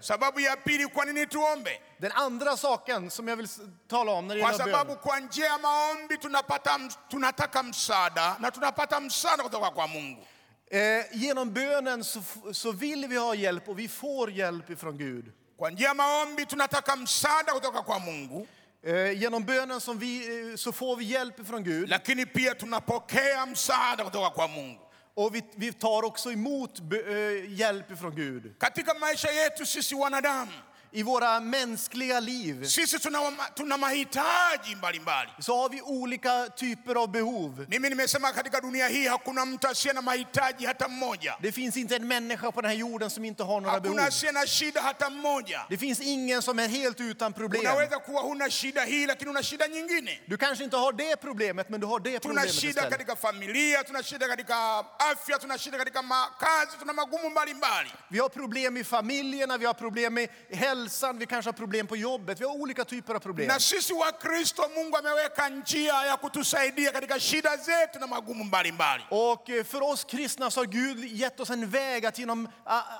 Den 2.00 2.12
andra 2.32 2.56
saken 2.56 3.10
som 3.10 3.28
jag 3.28 3.36
vill 3.36 3.48
tala 3.88 4.12
om 4.12 4.26
när 4.28 4.34
det 4.34 4.40
gäller 4.40 4.84
bön. 4.84 4.96
kwa 4.96 5.18
njia 5.20 5.46
ya 5.46 5.58
maombi 5.58 6.18
tunapata, 6.18 6.78
tunataka 7.10 7.62
msaada 7.62 8.36
na 8.40 8.50
tunapata 8.50 9.00
msaada 9.00 9.42
kutoka 9.42 9.70
kwa 9.70 9.86
Mungu. 9.86 10.24
Eh, 10.70 11.04
genom 11.12 11.52
bönen 11.52 12.04
så, 12.04 12.20
så 12.52 12.72
vill 12.72 13.06
vi 13.06 13.16
ha 13.16 13.34
hjälp 13.34 13.68
och 13.68 13.78
vi 13.78 13.88
får 13.88 14.30
hjälp 14.30 14.70
ifrån 14.70 14.98
Gud. 14.98 15.32
Kwa 15.58 15.70
njia 15.70 15.88
ya 15.88 15.94
maombi 15.94 16.46
tunataka 16.46 16.96
msaada 16.96 17.52
kutoka 17.52 17.82
kwa 17.82 17.98
Mungu 17.98 18.46
Eh, 18.84 19.20
Genom 19.22 19.44
bönen 19.44 19.80
som 19.80 19.98
vi, 19.98 20.50
eh, 20.50 20.56
så 20.56 20.72
får 20.72 20.96
vi 20.96 21.04
hjälp 21.04 21.46
från 21.46 21.62
Gud 21.64 21.88
lakini 21.88 22.26
pia 22.26 22.54
tunapokea 22.54 23.46
msaada 23.46 24.04
kutoka 24.04 24.30
kwa 24.30 24.48
Mungu. 24.48 24.80
och 25.14 25.34
vi, 25.34 25.42
vi 25.56 25.72
tar 25.72 26.02
också 26.04 26.32
emot 26.32 26.78
eh, 27.08 27.52
hjälp 27.52 27.98
från 27.98 28.14
Gud. 28.14 28.54
Katika 28.58 28.94
maisha 28.94 29.30
yetu 29.30 29.66
sisi 29.66 29.94
wanadamu, 29.94 30.52
I 30.94 31.02
våra 31.02 31.40
mänskliga 31.40 32.20
liv 32.20 32.64
sisi 32.64 32.98
tuna, 32.98 33.18
tuna 33.54 33.76
mahitaji 33.76 34.74
mbalimbali. 34.76 35.30
så 35.38 35.56
har 35.62 35.68
vi 35.68 35.80
olika 35.82 36.48
typer 36.56 36.94
av 36.94 37.10
behov. 37.12 37.66
Mimi 37.68 37.88
nimesema 37.88 38.32
katika 38.32 38.60
dunia 38.60 38.88
hii 38.88 39.06
hakuna 39.06 39.44
mtu 39.46 39.68
asiye 39.68 39.94
na 39.94 40.02
mahitaji 40.02 40.66
hata 40.66 40.88
mmoja, 40.88 41.36
Det 41.40 41.52
finns 41.52 41.76
inte 41.76 41.96
en 41.96 42.06
människa 42.08 42.52
på 42.52 42.60
den 42.60 42.70
här 42.70 42.78
jorden 42.78 43.10
som 43.10 43.24
inte 43.24 43.42
har 43.42 43.60
några 43.60 43.80
behov. 43.80 43.96
hakuna 43.98 44.08
asiye 44.08 44.32
na 44.32 44.46
shida 44.46 44.80
hata 44.80 45.10
mmoja. 45.10 45.66
Det 45.70 45.76
finns 45.78 46.00
ingen 46.00 46.42
som 46.42 46.58
är 46.58 46.68
helt 46.68 47.00
utan 47.00 47.32
problem. 47.32 47.60
Unaweza 47.62 47.98
kuwa 47.98 48.22
huna 48.22 48.50
shida 48.50 48.84
hii, 48.84 49.06
lakini 49.06 49.30
una 49.30 49.42
shida 49.42 49.66
nyingine. 49.66 50.18
Du 50.26 50.36
kanske 50.36 50.64
inte 50.64 50.76
har 50.76 50.92
det 50.92 51.16
problemet, 51.16 51.68
men 51.70 51.80
du 51.80 51.86
har 51.86 52.00
det 52.00 52.18
Tuna 52.18 52.20
problemet 52.20 52.54
shida 52.54 52.68
istället. 52.70 52.90
katika 52.92 53.16
familia, 53.16 53.84
tuna 53.84 54.02
shida 54.02 54.28
katika 54.28 54.84
afya, 54.98 55.38
tuna 55.38 55.58
shida 55.58 55.78
katika 55.78 56.02
makazi, 56.02 56.76
tuna 56.78 56.92
magumu 56.92 57.30
mbalimbali. 57.30 57.90
Vi 58.10 58.18
har 58.18 58.28
problem 58.28 58.76
i 58.76 58.84
familjerna, 58.84 59.58
vi 59.58 59.66
har 59.66 59.74
problem 59.74 60.14
med 60.14 60.28
hälsan, 60.50 60.81
vi 61.18 61.26
kanske 61.26 61.48
har 61.48 61.52
problem 61.52 61.86
på 61.86 61.96
jobbet. 61.96 62.40
Vi 62.40 62.44
har 62.44 62.52
olika 62.54 62.84
typer 62.84 63.14
av 63.14 63.18
problem. 63.20 63.48
Na 63.48 63.58
sisi 63.60 63.92
wa 63.92 64.12
Kristo, 64.12 64.62
Mungu 64.76 64.96
ameweka 64.96 65.48
njia 65.48 66.06
ya 66.06 66.16
kutusaidia 66.16 66.92
katika 66.92 67.20
shida 67.20 67.56
zetu 67.56 67.98
na 67.98 68.06
magumu 68.06 68.44
mbalimbali. 68.44 69.02
Och 69.10 69.50
eh, 69.50 69.64
för 69.64 69.82
oss 69.82 70.04
kristna 70.04 70.50
så 70.50 70.60
har 70.60 70.66
Gud 70.66 71.04
gett 71.04 71.40
oss 71.40 71.50
en 71.50 71.70
väg 71.70 72.06
att, 72.06 72.18
genom, 72.18 72.48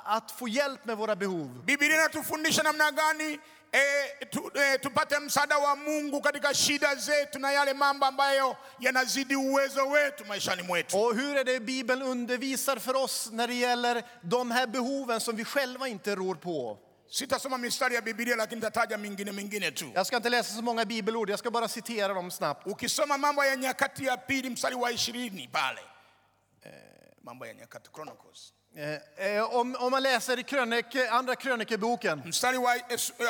att 0.05 0.31
få 0.31 0.49
hjälp 0.49 0.85
med 0.85 0.97
våra 0.97 1.17
behov. 1.17 1.65
Biblia 1.65 1.95
inatufundisha 1.95 2.63
namna 2.63 2.91
gani 2.91 3.39
e, 3.73 4.25
tu, 4.31 4.41
e, 4.55 4.79
tupate 4.79 5.21
msaada 5.21 5.59
wa 5.59 5.77
Mungu 5.77 6.21
katika 6.21 6.55
shida 6.55 6.95
zetu 6.95 7.39
na 7.39 7.53
yale 7.53 7.75
mambo 7.75 8.07
ambayo 8.07 8.57
yanazidi 8.81 9.37
uwezo 9.37 9.89
wetu 9.89 10.25
maishani 10.25 10.63
mwetu. 10.63 10.97
Och 10.99 11.17
hur 11.17 11.37
är 11.37 11.45
det 11.45 11.61
Bibeln 11.61 12.03
undervisar 12.03 12.77
för 12.77 12.97
oss 12.97 13.29
när 13.33 13.49
det 13.49 13.55
gäller 13.55 14.03
de 14.23 14.51
här 14.51 14.67
behoven 14.67 15.21
som 15.21 15.37
vi 15.37 15.45
själva 15.45 15.89
inte 15.89 16.15
rår 16.15 16.35
på? 16.35 16.79
Sitasoma 17.13 17.59
mistari 17.59 17.95
ya 17.95 18.01
Biblia, 18.01 18.37
lakini 18.37 18.57
nitataja 18.61 18.99
mingine 18.99 19.33
mingine 19.33 19.71
tu. 19.71 19.93
Jag 19.95 20.07
ska 20.07 20.17
inte 20.17 20.29
läsa 20.31 20.55
så 20.55 20.63
många 20.63 20.85
bibelord, 20.85 21.31
jag 21.31 21.39
ska 21.39 21.51
bara 21.51 21.69
citera 21.69 22.15
dem 22.15 22.31
snabbt. 22.31 22.67
Ukisoma 22.67 23.19
Mambo 23.19 23.45
ya 23.45 23.57
Nyakati 23.57 24.05
ya 24.05 24.17
pili 24.17 24.51
mstari 24.51 24.75
wa 24.75 24.91
ishirini 24.93 25.49
pale 25.53 25.81
e, 26.65 26.69
Mambo 27.23 27.47
ya 27.47 27.55
Nyakati 27.55 27.91
Chronicles 27.95 28.53
Eh, 28.77 29.01
eh, 29.17 29.55
Om, 29.55 29.77
om 29.81 29.91
man 29.91 30.03
läser 30.03 30.39
i 30.39 30.43
krönik, 30.43 30.97
andra 31.11 31.37
krönikeboken, 31.37 32.23
mstari 32.25 32.59
wa 32.59 32.77
eh, 32.77 32.83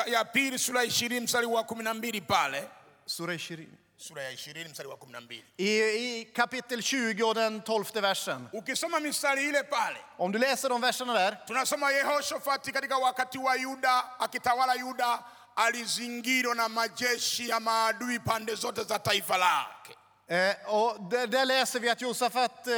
ya 0.07 0.25
pili 0.25 0.57
sura 0.59 0.79
ya 0.79 0.85
ishirini 0.87 1.21
mstari 1.21 1.45
wa 1.45 1.63
kumi 1.63 1.83
na 1.83 1.93
mbili 1.93 2.21
pale 2.21 2.63
Sura 3.05 3.33
20. 3.33 3.67
Sura 3.97 4.23
ya 4.23 4.31
ishirini 4.31 4.69
mstari 4.69 4.89
wa 4.89 4.97
kumi 4.97 5.11
na 5.11 5.21
mbili 5.21 5.43
I, 5.57 5.81
I 5.81 6.25
kapitel 6.25 6.79
20 6.79 7.23
och 7.23 7.35
den 7.35 7.59
12 7.61 8.01
versen. 8.01 8.47
ukisoma 8.53 8.99
mistari 8.99 9.43
ile 9.49 9.63
pale 9.63 9.97
Om 10.17 10.31
du 10.31 10.39
läser 10.39 10.69
de 10.69 10.81
verserna 10.81 11.13
där, 11.13 11.37
tunasoma 11.47 11.91
Yehoshafati 11.91 12.71
katika 12.71 12.97
wakati 12.97 13.37
wa 13.37 13.55
Yuda 13.55 14.19
akitawala 14.19 14.75
Yuda 14.75 15.23
alizingirwa 15.55 16.55
na 16.55 16.69
majeshi 16.69 17.49
ya 17.49 17.59
maadui 17.59 18.19
pande 18.19 18.55
zote 18.55 18.83
za 18.83 18.99
taifa 18.99 19.37
lake. 19.37 19.97
Eh, 20.33 20.73
och 20.75 21.09
där, 21.09 21.27
där 21.27 21.45
läser 21.45 21.79
vi 21.79 21.89
att 21.89 22.01
Josafat 22.01 22.67
eh, 22.67 22.73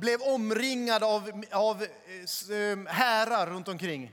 blev 0.00 0.22
omringad 0.22 1.02
av, 1.02 1.44
av 1.52 1.82
eh, 1.82 1.88
härar 2.88 3.46
runt 3.46 3.68
omkring. 3.68 4.12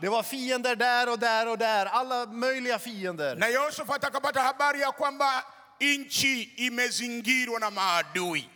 Det 0.00 0.08
var 0.08 0.22
fiender 0.22 0.76
där 0.76 1.12
och 1.12 1.18
där 1.18 1.48
och 1.48 1.58
där, 1.58 1.86
alla 1.86 2.26
möjliga 2.26 2.78
fiender. 2.78 3.36
Na 3.36 3.48
Yehoshafati 3.48 4.06
akapata 4.06 4.40
habari 4.40 4.80
ya 4.80 4.92
kwamba 4.92 5.42
nchi 5.80 6.42
imezingirwa 6.56 7.58
na 7.58 7.70
maadui. 7.70 8.48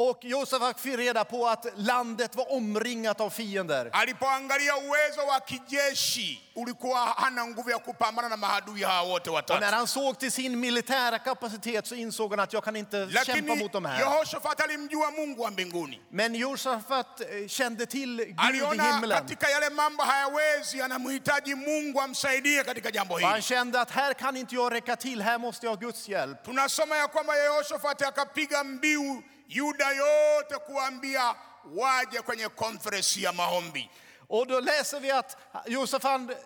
Och 0.00 0.18
Josafat 0.24 0.80
fick 0.80 0.98
reda 0.98 1.24
på 1.24 1.46
att 1.46 1.66
landet 1.76 2.36
var 2.36 2.52
omringat 2.52 3.20
av 3.20 3.30
fiender. 3.30 3.90
Alipoangalia 3.92 4.76
uwezo 4.76 5.20
wa 5.26 5.40
kijeshi 5.40 6.40
ulikuwa 6.54 6.98
hana 7.06 7.46
nguvu 7.46 7.70
ya 7.70 7.78
kupambana 7.78 8.28
na 8.28 8.36
maadui 8.36 8.82
hawa 8.82 9.08
wote 9.08 9.30
Och 9.30 9.60
när 9.60 9.72
han 9.72 9.86
såg 9.86 10.18
till 10.18 10.32
sin 10.32 10.60
militära 10.60 11.18
kapacitet 11.18 11.86
så 11.86 11.94
insåg 11.94 12.30
han 12.30 12.40
att 12.40 12.52
jag 12.52 12.64
kan 12.64 12.76
inte 12.76 12.96
kämpa 13.10 13.18
Lakini 13.32 13.56
mot 13.62 13.72
de 13.72 13.84
här. 13.84 13.98
Yehoshafati 14.00 14.62
alimjua 14.62 15.10
Mungu 15.10 15.42
wa 15.42 15.50
mbinguni. 15.50 16.00
Men 16.10 16.34
Josafat 16.34 17.20
eh, 17.20 17.48
kände 17.48 17.86
till 17.86 18.16
Gud 18.16 18.54
i 18.54 18.80
himlen. 18.82 19.10
katika 19.10 19.50
yale 19.50 19.70
mambo 19.70 20.02
hayawezi, 20.02 20.82
anamhitaji 20.82 21.54
Mungu 21.54 22.00
amsaidie 22.00 22.64
katika 22.64 22.90
jambo 22.90 23.14
Och 23.14 23.20
han 23.20 23.42
kände 23.42 23.80
att 23.80 23.90
här 23.90 24.14
kan 24.14 24.36
inte 24.36 24.54
jag 24.54 24.72
räcka 24.72 24.96
till, 24.96 25.22
här 25.22 25.38
måste 25.38 25.66
jag 25.66 25.70
ha 25.70 25.76
Guds 25.80 26.08
hjälp. 26.08 26.44
Tunasoma 26.44 26.96
ya 26.96 27.08
kwamba 27.08 27.36
Yehoshafati 27.36 28.04
akapiga 28.04 28.64
mbiu 28.64 29.22
Yuda 29.48 29.92
yote 29.92 30.54
kuambia 30.66 31.34
waje 31.64 32.22
kwenye 32.22 32.48
konferensi 32.48 33.22
ya 33.22 33.32
maombi. 33.32 33.90
Och 34.28 34.46
då 34.46 34.60
läser 34.60 35.00
vi 35.00 35.10
att 35.10 35.36
Josafat 35.66 36.20
eh, 36.30 36.36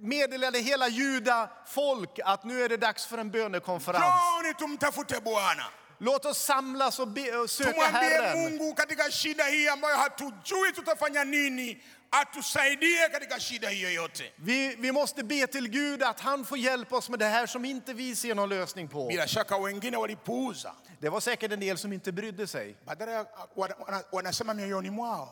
meddelade 0.00 0.58
hela 0.58 0.88
juda 0.88 1.50
folk 1.66 2.18
att 2.24 2.44
nu 2.44 2.62
är 2.64 2.68
det 2.68 2.76
dags 2.76 3.06
för 3.06 3.18
en 3.18 3.30
bönekonferens. 3.30 4.04
Njoni 4.04 4.54
tumtafute 4.54 5.20
Bwana, 5.20 5.64
Låt 6.00 6.24
oss 6.26 6.38
samlas 6.44 6.98
och, 6.98 7.08
be, 7.08 7.36
och 7.36 7.50
söka 7.50 7.70
tumwambie 7.72 8.00
Herren. 8.00 8.38
Mungu 8.56 8.74
katika 8.74 9.10
shida 9.10 9.44
hii 9.44 9.68
ambayo 9.68 9.96
hatujui 9.96 10.72
tutafanya 10.72 11.24
nini, 11.24 11.82
atusaidie 12.10 13.08
katika 13.08 13.40
shida 13.40 13.68
hiyo 13.68 13.90
yote. 13.90 14.32
Vi, 14.38 14.68
vi 14.76 14.92
måste 14.92 15.22
be 15.22 15.46
till 15.46 15.68
Gud 15.68 16.02
att 16.02 16.20
han 16.20 16.44
får 16.44 16.58
hjälpa 16.58 16.96
oss 16.96 17.08
med 17.08 17.18
det 17.18 17.26
här 17.28 17.46
som 17.46 17.64
inte 17.64 17.92
vi 17.94 18.16
ser 18.16 18.34
någon 18.34 18.48
lösning 18.48 18.88
på. 18.88 19.06
Bila 19.06 19.26
shaka 19.26 19.58
wengine 19.58 19.96
walipuuza, 19.96 20.72
Det 21.00 21.08
var 21.08 21.20
säkert 21.20 21.52
en 21.52 21.60
del 21.60 21.78
som 21.78 21.92
inte 21.92 22.12
brydde 22.12 22.46
sig. 22.46 22.76
badala 22.86 23.12
ya 23.12 23.26
wana- 23.56 23.74
wana- 23.78 24.04
wanasema 24.12 24.54
mioyoni 24.54 24.90
mwao, 24.90 25.28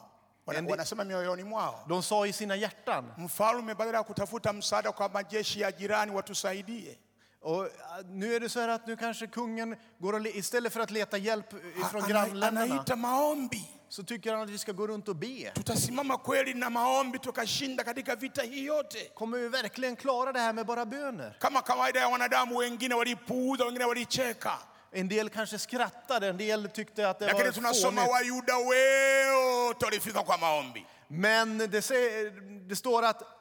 wana- 0.46 0.58
Endi- 0.60 0.70
wanasema 0.70 1.04
mioyoni 1.04 1.42
mwao 1.44 1.84
De 1.88 2.02
sa 2.02 2.26
i 2.26 2.32
sina 2.32 2.54
hjärtan. 2.56 3.04
Mfalme 3.18 3.74
badala 3.74 3.98
ya 3.98 4.04
kutafuta 4.04 4.52
msaada 4.52 4.92
kwa 4.92 5.08
majeshi 5.08 5.60
ya 5.60 5.72
jirani 5.72 6.12
watusaidie, 6.12 6.98
Och 7.46 7.64
eh, 7.64 7.70
nu 8.10 8.34
är 8.34 8.40
det 8.40 8.48
så 8.48 8.60
här 8.60 8.68
att 8.68 8.86
nu 8.86 8.96
kanske 8.96 9.26
kungen 9.26 9.76
går 9.98 10.12
och 10.12 10.20
le, 10.20 10.30
istället 10.30 10.72
för 10.72 10.80
att 10.80 10.90
leta 10.90 11.18
hjälp 11.18 11.46
från 11.90 12.08
grannländerna 12.08 12.96
maombi. 12.96 13.70
så 13.88 14.02
tycker 14.02 14.32
han 14.32 14.42
att 14.42 14.50
vi 14.50 14.58
ska 14.58 14.72
gå 14.72 14.86
runt 14.86 15.08
och 15.08 15.16
be. 15.16 15.50
Tutasimama 15.54 16.18
kweli 16.18 16.54
na 16.54 16.70
maombi 16.70 17.18
tukashinda 17.18 17.84
katika 17.84 18.14
vita 18.14 18.42
hii 18.42 18.66
yote? 18.66 18.98
Kommer 19.14 19.38
vi 19.38 19.48
verkligen 19.48 19.96
klara 19.96 20.32
det 20.32 20.40
här 20.40 20.52
med 20.52 20.66
bara 20.66 20.86
böner? 20.86 21.36
Kama 21.40 21.62
kawaida 21.62 22.00
ya 22.00 22.08
wanadamu, 22.08 22.58
wengine 22.58 22.94
walipuuza, 22.94 23.64
wengine 23.64 23.84
walicheka, 23.84 24.52
En 24.92 25.08
del 25.08 25.28
kanske 25.28 25.58
skrattade, 25.58 26.28
en 26.28 26.36
del 26.36 26.68
tyckte 26.68 27.08
att 27.08 27.18
det 27.18 27.26
lakini 27.26 27.44
var 27.44 27.52
tunasoma 27.52 28.00
fånigt. 28.00 28.12
Wayuda 28.12 28.56
wote 28.58 29.84
walifika 29.84 30.22
kwa 30.22 30.36
maombi. 30.36 30.86
Men 31.08 31.58
det, 31.58 31.82
säger, 31.82 32.30
det 32.68 32.76
står 32.76 33.02
att 33.02 33.35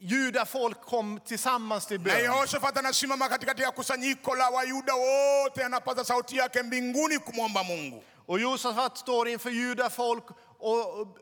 judafolk 0.00 0.80
kom 0.80 1.20
tillsammans 1.26 1.86
till 1.86 1.98
Na 2.00 2.04
bön. 2.04 2.20
Yehoshafati 2.22 2.78
anasimama 2.78 3.28
katikati 3.28 3.62
ya 3.62 3.70
kusanyiko 3.70 4.34
la 4.34 4.50
Wayuda 4.50 4.94
wote, 4.94 5.64
anapaza 5.64 6.04
sauti 6.04 6.36
yake 6.36 6.62
mbinguni 6.62 7.18
kumwomba 7.18 7.62
Mungu. 7.64 8.02
Och 8.26 8.40
Josafat 8.40 8.98
står 8.98 9.28
inför 9.28 9.50
judafolk 9.50 10.24
och, 10.58 11.00
och, 11.00 11.18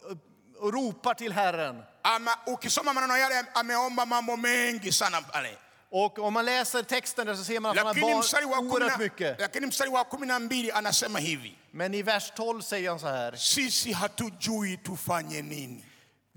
och 0.60 0.72
ropar 0.74 1.14
till 1.14 1.32
Herren. 1.32 1.82
Ama, 2.02 2.30
ukisoma 2.46 2.92
maneno 2.92 3.16
yale 3.16 3.44
ameomba 3.54 4.04
mambo 4.06 4.36
mengi 4.36 4.92
sana 4.92 5.22
pale 5.22 5.50
Och 5.90 6.18
om 6.18 6.32
man 6.34 6.44
läser 6.44 6.82
texten 6.82 7.26
där 7.26 7.34
så 7.34 7.44
ser 7.44 7.60
man 7.60 7.70
att 7.70 7.76
han 7.78 7.86
har 7.86 7.94
bad 7.94 8.44
oerhört 8.72 8.92
na- 8.92 8.98
mycket. 8.98 9.40
lakini 9.40 9.66
mstari 9.66 9.90
wa 9.90 10.04
kumi 10.04 10.26
na 10.26 10.38
mbili 10.38 10.70
anasema 10.72 11.18
hivi 11.18 11.58
Men 11.72 11.94
i 11.94 12.02
vers 12.02 12.32
12 12.36 12.60
säger 12.62 12.88
han 12.90 12.98
så 12.98 13.06
här. 13.06 13.36
sisi 13.36 13.92
hatujui 13.92 14.76
tufanye 14.76 15.42
nini 15.42 15.84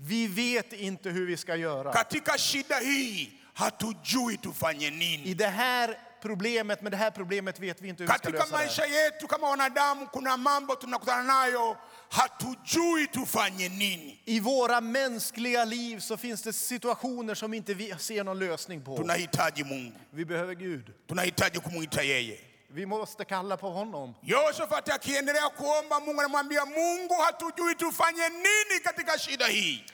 Vi 0.02 0.26
vet 0.26 0.72
inte 0.72 1.10
hur 1.10 1.26
vi 1.26 1.36
ska 1.36 1.56
göra. 1.56 1.92
katika 1.92 2.38
shida 2.38 2.78
hii 2.78 3.32
hatujui 3.54 4.36
tufanye 4.36 4.86
I 4.86 4.90
nini 4.90 5.34
det 5.34 5.46
här 5.46 5.98
problemet, 6.22 6.82
med 6.82 6.92
det 6.92 6.96
här 6.98 7.10
problemet 7.10 7.60
vet 7.60 7.82
vi 7.82 7.88
inte 7.88 8.02
hur 8.02 8.08
vi 8.08 8.14
ska 8.14 8.18
katika 8.18 8.38
lösa 8.44 8.56
det. 8.56 8.64
maisha 8.64 8.86
yetu 8.86 9.26
kama 9.26 9.48
wanadamu 9.50 10.06
kuna 10.06 10.36
mambo 10.36 10.74
tunakutana 10.76 11.22
nayo 11.22 11.76
hatujui 12.08 13.06
tufanye 13.06 13.68
nini 13.68 14.20
I 14.26 14.40
våra 14.40 14.80
mänskliga 14.80 15.64
liv 15.64 15.98
så 16.00 16.16
finns 16.16 16.42
det 16.42 16.52
situationer 16.52 17.34
som 17.34 17.54
inte 17.54 17.74
vi 17.74 17.94
ser 17.98 18.24
någon 18.24 18.38
lösning 18.38 18.82
på. 18.84 18.96
tunahitaji 18.96 19.64
mungu 19.64 19.92
Vi 20.10 20.24
behöver 20.24 20.54
Gud. 20.54 20.92
tunahitaji 21.08 21.60
kumwita 21.60 22.02
yeye 22.02 22.38
Vi 22.74 22.86
måste 22.86 23.24
kalla 23.24 23.56
på 23.56 23.68
honom. 23.70 24.14
yoshafati 24.22 24.90
akiendelea 24.92 25.48
kuomba 25.48 26.00
mungu 26.00 26.20
anamwambia 26.20 26.64
mungu 26.66 27.14
hatujui 27.14 27.74
tufanye 27.74 28.28
nini 28.28 28.80
katika 28.84 29.18
shida 29.18 29.46
hii 29.46 29.84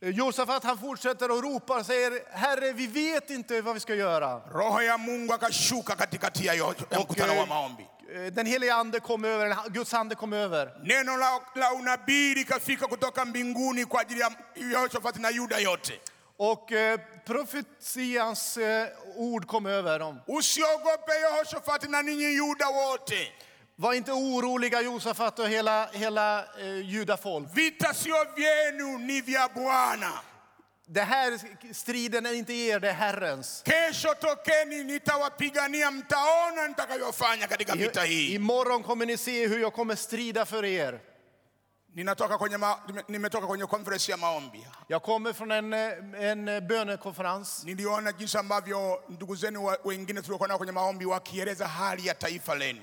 Josafat 0.00 0.64
han 0.64 0.78
fortsätter 0.78 1.30
och 1.30 1.42
ropar 1.42 1.78
och 1.78 1.86
säger 1.86 2.22
Herre, 2.32 2.72
vi 2.72 2.86
vet 2.86 3.30
inte 3.30 3.60
vad 3.60 3.74
vi 3.74 3.80
ska 3.80 3.94
göra. 3.94 4.40
roho 4.52 4.82
ya 4.82 4.98
mungu 4.98 5.32
akashuka 5.34 5.96
katikati 5.96 6.46
ya 6.46 6.74
mkutano 7.00 7.38
wa 7.40 7.46
maombi 7.46 7.86
eh, 8.14 8.32
den 8.32 8.46
helige 8.46 8.72
ande 8.72 9.00
kom 9.00 9.24
över, 9.24 9.56
Guds 9.70 9.94
ande 9.94 10.14
kom 10.14 10.32
över. 10.32 10.72
neno 10.82 11.16
la, 11.16 11.40
la 11.54 11.72
unabii 11.72 12.34
likafika 12.34 12.86
kutoka 12.86 13.24
mbinguni 13.24 13.84
kwa 13.84 14.00
ajili 14.00 14.20
ya 14.20 14.30
Yehoshafati 14.56 15.20
na 15.22 15.28
Yuda 15.30 15.58
yote. 15.58 16.00
Och 16.36 16.72
eh, 16.72 17.00
profetians 17.26 18.56
eh, 18.56 18.86
ord 19.16 19.46
kom 19.46 19.66
över 19.66 19.98
dem. 19.98 20.20
usiogope 20.26 21.12
Yehoshafati 21.12 21.88
na 21.88 22.02
ninyi 22.02 22.24
Yuda 22.36 22.66
wote, 22.66 23.26
Var 23.76 23.94
inte 23.94 24.12
oroliga 24.12 24.80
Josafat 24.82 25.38
och 25.38 25.48
hela, 25.48 25.88
hela 25.92 26.44
eh, 26.60 26.80
judafolk. 26.80 27.48
vita 27.54 27.94
sio 27.94 28.14
vyenu, 28.36 28.98
ni 28.98 29.20
vya 29.20 29.48
Bwana. 29.54 30.12
Det 30.86 31.00
här 31.02 31.38
striden 31.74 32.26
är 32.26 32.32
inte 32.34 32.52
er, 32.52 32.80
det 32.80 32.88
är 32.88 32.92
Herrens. 32.94 33.62
Kesho 33.66 34.14
tokeni, 34.14 34.84
nitawapigania, 34.84 35.90
mtaona 35.90 36.66
nitakavyofanya 36.68 37.46
katika 37.46 37.74
vita 37.74 38.06
I, 38.06 38.08
hii. 38.08 38.34
imorgon 38.34 38.82
kommer 38.82 39.06
ni 39.06 39.16
se 39.16 39.46
hur 39.48 39.58
jag 39.60 39.72
kommer 39.72 39.94
strida 39.96 40.46
för 40.46 40.64
er. 40.64 41.00
Ninatoka 41.94 42.38
kwenye 42.38 42.56
ma, 42.56 42.76
nime- 42.88 43.04
nimetoka 43.08 43.46
kwenye 43.46 43.66
conference 43.66 44.12
ya 44.12 44.16
maombi. 44.18 44.66
Jag 44.88 45.02
kommer 45.02 45.32
från 45.32 45.50
en, 45.52 45.72
eh, 45.72 45.92
en 46.30 46.66
bönekonferens. 46.68 47.64
Niliona 47.64 48.12
jinsi 48.12 48.38
ambavyo 48.38 49.02
ndugu 49.08 49.36
zenu 49.36 49.70
wengine 49.84 50.22
tuliokuwa 50.22 50.48
nao 50.48 50.58
kwenye 50.58 50.72
maombi 50.72 51.04
wakieleza 51.06 51.68
hali 51.68 52.06
ya 52.06 52.14
taifa 52.14 52.54
lenu. 52.54 52.80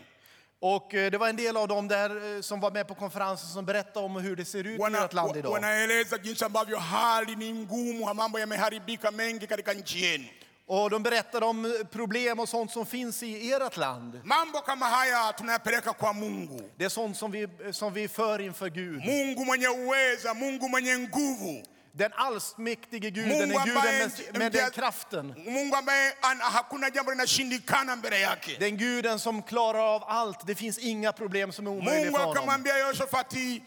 Och 0.61 0.93
eh, 0.93 1.11
det 1.11 1.17
var 1.17 1.29
en 1.29 1.35
del 1.35 1.57
av 1.57 1.67
dem 1.67 1.87
där 1.87 2.35
eh, 2.35 2.41
som 2.41 2.59
var 2.59 2.71
med 2.71 2.87
på 2.87 2.95
konferensen 2.95 3.49
som 3.49 3.65
berättade 3.65 4.05
om 4.05 4.15
hur 4.15 4.35
det 4.35 4.45
ser 4.45 4.67
ut 4.67 4.79
i 4.79 4.81
Wana, 4.81 5.03
ert 5.05 5.13
land 5.13 5.35
idag. 5.37 5.51
wanaeleza 5.51 6.17
jinsi 6.17 6.45
ambavyo 6.45 6.77
hali 6.79 7.35
ni 7.35 7.53
ngumu, 7.53 8.13
mambo 8.13 8.39
yameharibika 8.39 9.11
mengi 9.11 9.47
katika 9.47 9.73
nchi 9.73 10.03
yenu. 10.03 10.27
Och 10.67 10.89
de 10.89 11.03
berättade 11.03 11.45
om 11.45 11.73
problem 11.91 12.39
och 12.39 12.49
sånt 12.49 12.71
som 12.71 12.85
finns 12.85 13.23
i 13.23 13.51
ert 13.53 13.77
land. 13.77 14.21
Mambo 14.23 14.59
kama 14.61 14.85
haya 14.85 15.31
tunayapeleka 15.33 15.93
kwa 15.93 16.13
Mungu, 16.13 16.69
Det 16.77 16.85
är 16.85 16.89
sånt 16.89 17.17
som 17.17 17.31
vi, 17.31 17.47
som 17.71 17.93
vi 17.93 18.07
för 18.07 18.41
inför 18.41 18.69
Gud. 18.69 19.05
Mungu 19.05 19.45
mwenye 19.45 19.67
uweza, 19.67 20.33
Mungu 20.33 20.69
mwenye 20.69 20.97
nguvu, 20.97 21.63
Den 21.93 22.11
allsmäktige 22.15 23.09
Guden 23.09 23.29
Mungu 23.49 23.55
är 23.59 23.65
Guden 23.65 24.11
med, 24.31 24.39
med 24.39 24.51
den 24.51 24.71
kraften. 24.71 25.27
Mungu 25.37 25.75
ambaye 25.75 26.13
ana, 26.21 26.43
hakuna 26.43 26.89
jambo 26.89 27.11
linashindikana 27.11 27.95
mbele 27.95 28.19
yake. 28.19 28.57
Den 28.59 28.77
Guden 28.77 29.19
som 29.19 29.43
klarar 29.43 29.95
av 29.95 30.03
allt. 30.07 30.47
Det 30.47 30.55
finns 30.55 30.77
inga 30.77 31.11
problem 31.13 31.51
som 31.51 31.67
är 31.67 31.71
omöjliga 31.71 31.95
Mungu 31.95 32.11
för 32.11 32.19
honom. 32.19 32.31
akamwambia 32.37 32.77
Yehoshafati, 32.77 33.63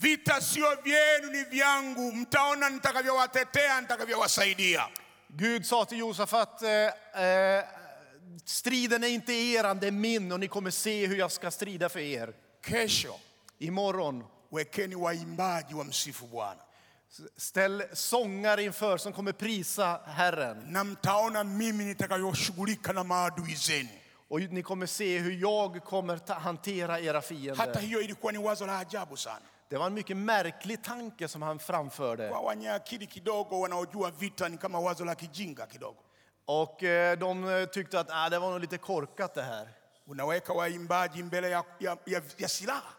vita 0.00 0.40
sio 0.40 0.66
vyenu, 0.84 1.30
ni 1.32 1.44
vyangu, 1.50 2.12
mtaona 2.12 2.68
nitakavyowatetea, 2.68 3.80
nitakavyowasaidia. 3.80 4.88
Gud 5.38 5.66
sa 5.66 5.84
till 5.84 5.98
Josafat, 5.98 6.62
eh, 6.62 6.70
eh, 7.24 7.64
striden 8.44 9.04
är 9.04 9.08
inte 9.08 9.32
eran, 9.32 9.78
det 9.80 9.86
är 9.86 9.90
min 9.90 10.32
och 10.32 10.40
ni 10.40 10.48
kommer 10.48 10.70
se 10.70 11.06
hur 11.06 11.16
jag 11.16 11.32
ska 11.32 11.50
strida 11.50 11.88
för 11.88 12.00
er. 12.00 12.32
Kesho 12.66 13.14
Imorgon, 13.58 14.24
wekeni 14.50 14.94
waimbaji 14.94 15.74
wa 15.74 15.84
msifu 15.84 16.26
Bwana, 16.26 16.60
ställ 17.36 17.82
sångare 17.92 18.62
inför 18.62 18.96
som 18.96 19.12
kommer 19.12 19.32
prisa 19.32 20.00
Herren. 20.06 20.64
na 20.72 20.84
mtaona 20.84 21.44
mimi 21.44 21.84
nitakavyoshughulika 21.84 22.92
na 22.92 23.04
maadui 23.04 23.54
zenu. 23.54 23.88
Och 24.28 24.40
ni 24.40 24.62
kommer 24.62 24.86
se 24.86 25.18
hur 25.18 25.32
jag 25.32 25.84
kommer 25.84 26.18
ta, 26.18 26.34
hantera 26.34 27.00
era 27.00 27.16
Hata 27.16 27.22
fiender. 27.22 27.80
hiyo 27.80 28.00
ilikuwa 28.00 28.32
ni 28.32 28.38
wazo 28.38 28.66
la 28.66 28.78
ajabu 28.78 29.16
sana 29.16 29.46
Det 29.68 29.78
var 29.78 29.86
en 29.86 29.94
mycket 29.94 30.16
märklig 30.16 30.82
tanke 30.84 31.28
som 31.28 31.42
han 31.42 31.58
framförde. 31.58 32.28
kwa 32.28 32.50
wenye 32.50 32.72
akili 32.74 33.06
kidogo, 33.06 33.60
wanaojua 33.60 34.10
vita 34.10 34.48
ni 34.48 34.58
kama 34.58 34.80
wazo 34.80 35.04
la 35.04 35.14
kijinga 35.14 35.66
kidogo. 35.66 35.96
Och 36.46 36.82
eh, 36.82 37.18
de 37.18 37.48
eh, 37.48 37.66
tyckte 37.68 38.00
att 38.00 38.06
ah, 38.10 38.28
det 38.28 38.38
var 38.38 38.50
nog 38.50 38.60
lite 38.60 38.78
korkat 38.78 39.34
det 39.34 39.42
här. 39.42 39.68
Unaweka 40.06 40.54
waimbaji 40.54 41.22
mbele 41.22 41.50
ya, 41.50 41.64
ya, 41.78 41.96
ya, 42.06 42.20
ya 42.36 42.48
silaha 42.48 42.92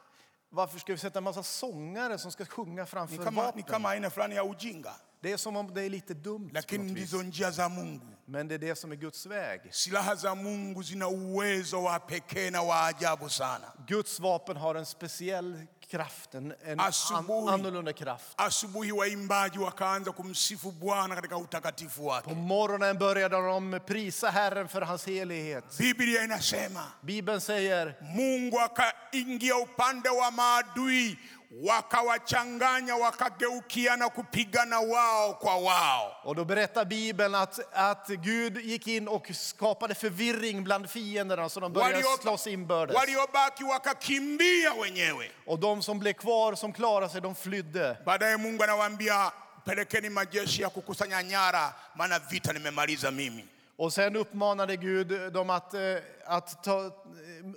Varför 0.50 0.80
ska 0.80 0.94
vi 0.94 0.98
sätta 1.00 1.18
en 1.20 1.24
massa 1.24 1.44
sångare 1.44 2.18
som 2.18 2.32
ska 2.32 2.46
sjunga 2.46 2.82
ni 2.84 2.88
framför 2.88 3.18
ni 3.32 3.36
vapen? 3.36 3.64
kama 3.64 3.90
aina 3.90 4.10
fulani 4.10 4.36
ya 4.36 4.44
ujinga, 4.44 4.94
Det 5.22 5.32
är 5.32 5.38
som 5.38 5.56
om 5.58 5.74
det 5.74 5.82
är 5.84 5.90
lite 5.90 6.14
dumt. 6.14 6.50
lakini 6.54 6.92
ndizo 6.92 7.22
njia 7.22 7.52
za 7.52 7.70
Mungu. 7.70 8.06
Men 8.26 8.48
det 8.48 8.56
är 8.56 8.60
det 8.60 8.76
som 8.76 8.92
är 8.92 8.96
Guds 8.96 9.26
väg. 9.26 9.62
Silaha 9.72 10.16
za 10.16 10.36
Mungu 10.36 10.84
zina 10.84 11.08
uwezo 11.08 11.82
wa 11.82 12.00
pekee 12.00 12.52
na 12.52 12.62
wa 12.64 12.86
ajabu 12.86 13.30
sana. 13.30 13.74
Guds 13.88 14.20
vapen 14.20 14.58
har 14.58 14.76
en 14.76 14.86
speciell 14.86 15.66
kraft, 15.92 16.36
en, 16.36 16.54
an, 16.72 16.80
Asubuhi. 16.80 17.54
annorlunda 17.54 17.94
kraft. 17.94 18.26
Asubuhi 18.38 18.92
waimbaji 18.92 19.60
wakaanza 19.60 20.12
kumsifu 20.12 20.72
Bwana 20.72 21.16
katika 21.16 21.38
utakatifu 21.38 22.02
På 22.02 22.08
wake. 22.08 22.34
morgonen 22.34 22.98
började 22.98 23.36
de 23.72 23.80
prisa 23.80 24.32
Herren 24.32 24.68
för 24.68 24.82
hans 24.82 25.06
helighet. 25.06 25.64
Biblia 25.78 26.24
inasema 26.24 26.92
Bibeln 27.02 27.40
säger 27.42 27.96
Mungu 28.02 28.60
akaingia 28.60 29.56
upande 29.58 30.10
wa 30.10 30.32
maadui, 30.32 31.18
wakawachanganya, 31.52 32.96
wakageukiana 32.96 34.10
kupigana 34.10 34.80
wao 34.80 35.34
kwa 35.34 35.56
wao. 35.58 36.12
Och 36.24 36.36
då 36.36 36.46
berättar 36.46 36.86
Bibeln 36.86 37.36
att, 37.36 37.60
att 37.74 38.08
Gud 38.08 38.58
gick 38.58 38.88
in 38.88 39.08
och 39.08 39.28
skapade 39.34 39.96
förvirring 39.96 40.64
bland 40.64 40.90
fienderna 40.90 41.50
så 41.50 41.60
de 41.60 41.74
började 41.74 42.02
Walio- 42.04 42.22
slåss 42.22 42.48
inbördes. 42.48 42.96
Waliobaki 42.96 43.64
wakakimbia 43.64 44.74
wenyewe. 44.84 45.30
Och 45.46 45.60
de 45.60 45.82
som 45.82 46.00
blev 46.00 46.14
kvar, 46.14 46.56
som 46.56 46.74
klarade 46.74 47.10
sig, 47.12 47.22
de 47.22 47.36
flydde. 47.36 47.98
Baadaye 48.06 48.38
Mungu 48.38 48.64
anawaambia 48.64 49.32
pelekeni 49.66 50.10
majeshi 50.10 50.62
ya 50.62 50.70
kukusanya 50.70 51.24
nyara, 51.24 51.74
maana 51.96 52.20
vita 52.20 52.54
nimemaliza 52.54 53.12
mimi. 53.12 53.46
Och 53.78 53.94
sen 53.94 54.16
uppmanade 54.16 54.76
Gud 54.76 55.34
dem 55.34 55.50
att, 55.50 55.74
eh, 55.74 55.82
att 56.26 56.64
ta, 56.64 56.92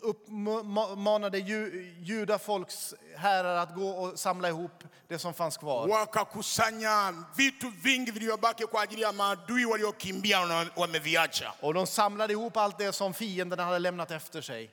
uppmanade 0.03 1.39
ju, 1.39 1.93
judafolks 2.01 2.95
herrar 3.17 3.57
att 3.57 3.75
gå 3.75 3.89
och 3.89 4.19
samla 4.19 4.49
ihop 4.49 4.85
det 5.09 5.19
som 5.19 5.35
fanns 5.35 5.57
kvar. 5.57 5.89
Wakakusanya 5.89 7.15
vitu 7.37 7.71
vingi 7.83 8.11
vilivyobaki 8.11 8.65
kwa 8.67 8.81
ajili 8.83 9.03
ya 9.03 9.13
maadui 9.13 9.65
waliokimbia 9.65 10.47
na 10.47 10.67
wameviacha. 10.77 11.53
Och 11.61 11.75
de 11.75 11.87
samlade 11.87 12.33
ihop 12.33 12.57
allt 12.57 12.79
det 12.79 12.93
som 12.93 13.15
fienderna 13.15 13.65
hade 13.65 13.79
lämnat 13.79 14.11
efter 14.11 14.41
sig. 14.41 14.71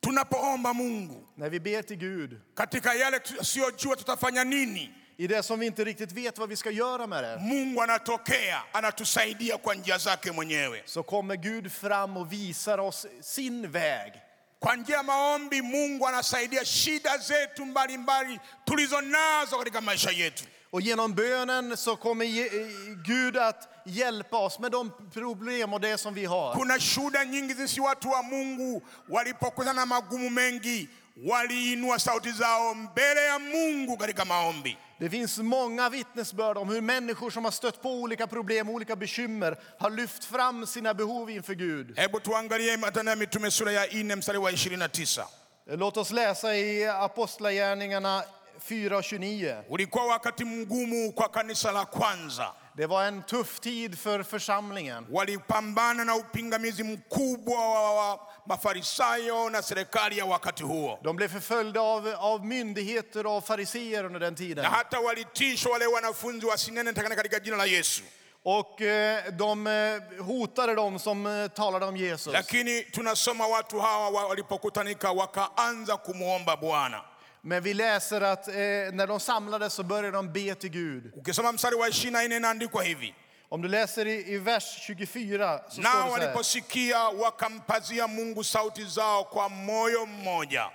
Tunapoomba 0.00 0.72
Mungu 0.72 1.26
När 1.34 1.50
vi 1.50 1.60
ber 1.60 1.82
till 1.82 1.96
Gud, 1.96 2.40
katika 2.54 2.94
yale 2.94 3.18
tusiyojua 3.18 3.96
tutafanya 3.96 4.44
nini, 4.44 4.90
i 5.18 5.26
det 5.26 5.42
som 5.42 5.60
vi 5.60 5.66
inte 5.66 5.84
riktigt 5.84 6.12
vet 6.12 6.38
vad 6.38 6.48
vi 6.48 6.56
ska 6.56 6.70
göra 6.70 7.06
med 7.06 7.24
det, 7.24 7.38
Mungu 7.40 7.80
anatokea, 7.82 8.62
anatusaidia 8.72 9.58
kwa 9.58 9.74
njia 9.74 9.98
zake 9.98 10.32
mwenyewe. 10.32 10.82
så 10.86 11.02
kommer 11.02 11.36
Gud 11.36 11.72
fram 11.72 12.16
och 12.16 12.32
visar 12.32 12.78
oss 12.78 13.06
sin 13.20 13.66
väg. 13.70 14.12
Kwa 14.60 14.76
njia 14.76 15.02
maombi, 15.02 15.62
Mungu 15.62 16.06
anasaidia 16.08 16.64
shida 16.64 17.18
zetu 17.18 17.64
mbalimbali 17.66 18.40
tulizo 18.64 19.00
nazo 19.00 19.58
katika 19.58 19.80
maisha 19.80 20.10
yetu. 20.10 20.44
Och 20.72 20.82
genom 20.82 21.14
bönen 21.14 21.76
så 21.76 21.96
kommer 21.96 22.24
ge- 22.24 22.66
Gud 23.04 23.36
att 23.36 23.68
hjälpa 23.86 24.36
oss 24.36 24.58
med 24.58 24.72
de 24.72 24.90
problem 25.12 25.72
och 25.74 25.80
det 25.80 25.98
som 25.98 26.14
vi 26.14 26.24
har. 26.24 26.54
Kuna 26.54 26.78
shuhuda 26.80 27.24
nyingi 27.24 27.54
jinsi 27.54 27.80
watu 27.80 28.08
wa 28.10 28.22
Mungu 28.22 28.82
walipokutana 29.08 29.72
na 29.72 29.86
magumu 29.86 30.30
mengi, 30.30 30.88
waliinua 31.26 31.98
sauti 31.98 32.30
zao 32.32 32.74
mbele 32.74 33.24
ya 33.24 33.38
Mungu 33.38 33.96
katika 33.96 34.24
maombi. 34.24 34.76
Det 35.02 35.10
finns 35.10 35.38
många 35.38 35.88
vittnesbörd 35.88 36.56
om 36.56 36.68
hur 36.68 36.80
människor 36.80 37.30
som 37.30 37.44
har 37.44 37.52
stött 37.52 37.82
på 37.82 37.90
olika 37.90 38.26
problem, 38.26 38.68
olika 38.68 38.96
bekymmer, 38.96 39.58
har 39.78 39.90
lyft 39.90 40.24
fram 40.24 40.66
sina 40.66 40.94
behov 40.94 41.30
inför 41.30 41.54
Gud. 41.54 41.98
Hebu 41.98 42.20
tuangalie 42.20 42.76
Matendo 42.76 43.10
ya 43.10 43.16
Mitume 43.16 43.50
sura 43.50 43.72
ya 43.72 43.86
4 43.90 44.16
mstari 44.16 44.38
wa 44.38 44.50
29. 44.50 45.24
Låt 45.66 45.96
oss 45.96 46.10
läsa 46.10 46.56
i 46.56 46.88
Apostlagärningarna 46.88 48.22
4.29. 48.68 49.62
Ulikuwa 49.68 50.06
wakati 50.06 50.44
mgumu 50.44 51.12
kwa 51.12 51.28
kanisa 51.28 51.72
la 51.72 51.84
kwanza. 51.84 52.52
Det 52.76 52.86
var 52.86 53.04
en 53.04 53.22
tuff 53.22 53.60
tid 53.60 53.98
för 53.98 54.22
församlingen. 54.22 55.06
Walipambana 55.10 56.04
na 56.04 56.16
upingamizi 56.16 56.82
mkubwa 56.82 57.56
wa 57.56 57.94
wa 57.94 58.31
Mafarisayo 58.46 59.50
na 59.50 59.62
serikali 59.62 60.18
ya 60.18 60.24
wakati 60.24 60.62
huo, 60.62 60.98
De 61.02 61.16
blev 61.16 61.28
förföljda 61.28 61.80
av, 61.80 62.08
av 62.18 62.44
myndigheter 62.46 63.26
och 63.26 63.44
fariseer 63.46 64.04
under 64.04 64.20
den 64.20 64.34
tiden. 64.34 64.62
na 64.64 64.70
hata 64.70 65.00
walitishwa 65.00 65.72
wale 65.72 65.86
wanafunzi 65.86 66.46
wasinene 66.46 66.92
takana 66.92 67.14
katika 67.16 67.38
jina 67.38 67.56
la 67.56 67.66
Yesu. 67.66 68.02
Och 68.44 68.80
eh, 68.82 69.24
de 69.32 69.66
eh, 69.66 70.24
hotade 70.26 70.74
dem 70.74 70.98
som 70.98 71.26
eh, 71.26 71.48
talade 71.48 71.86
om 71.86 71.96
Jesus. 71.96 72.32
Lakini 72.32 72.82
tunasoma 72.82 73.46
watu 73.46 73.80
hawa 73.80 74.10
wa- 74.10 74.26
walipokutanika 74.26 75.12
wakaanza 75.12 75.96
kumwomba 75.96 76.56
Bwana. 76.56 77.00
Men 77.44 77.62
vi 77.62 77.74
läser 77.74 78.20
att 78.20 78.48
eh, 78.48 78.54
när 78.92 79.06
de 79.06 79.20
samlades 79.20 79.74
så 79.74 79.82
började 79.82 80.10
de 80.16 80.32
be 80.32 80.54
till 80.54 80.70
Gud. 80.70 81.12
Ukisoma 81.16 81.52
mstari 81.52 81.74
wa 81.76 81.90
24 81.92 82.36
inaandikwa 82.36 82.82
hivi: 82.82 83.14
Om 83.52 83.62
du 83.62 83.68
läser 83.68 84.06
i, 84.06 84.32
i 84.34 84.38
vers 84.38 84.78
24 84.80 85.62
så 85.68 85.70
står 85.70 85.82
nao 85.82 85.92
det 85.92 86.02
här. 86.02 86.10
waliposikia 86.10 87.10
wakampazia 87.10 88.06
Mungu 88.08 88.44
sauti 88.44 88.84
zao 88.84 89.24
kwa 89.24 89.48
moyo 89.48 90.06
mmoja. 90.06 90.70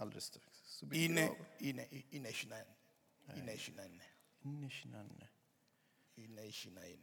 Alldeles 0.00 0.24
strax. 0.24 0.46
Så 0.64 0.86
blir 0.86 0.98
det 1.00 1.04
Ine, 1.04 1.28
av. 1.28 1.36
ine, 1.58 1.86
ine, 2.10 2.32
24. 2.32 2.64
Ine, 3.36 3.56
24. 3.58 3.84
In 4.44 4.64
i 4.64 4.70
sin 4.70 4.94
ande. 4.94 5.28
Ine, 6.16 6.52
24. 6.52 6.96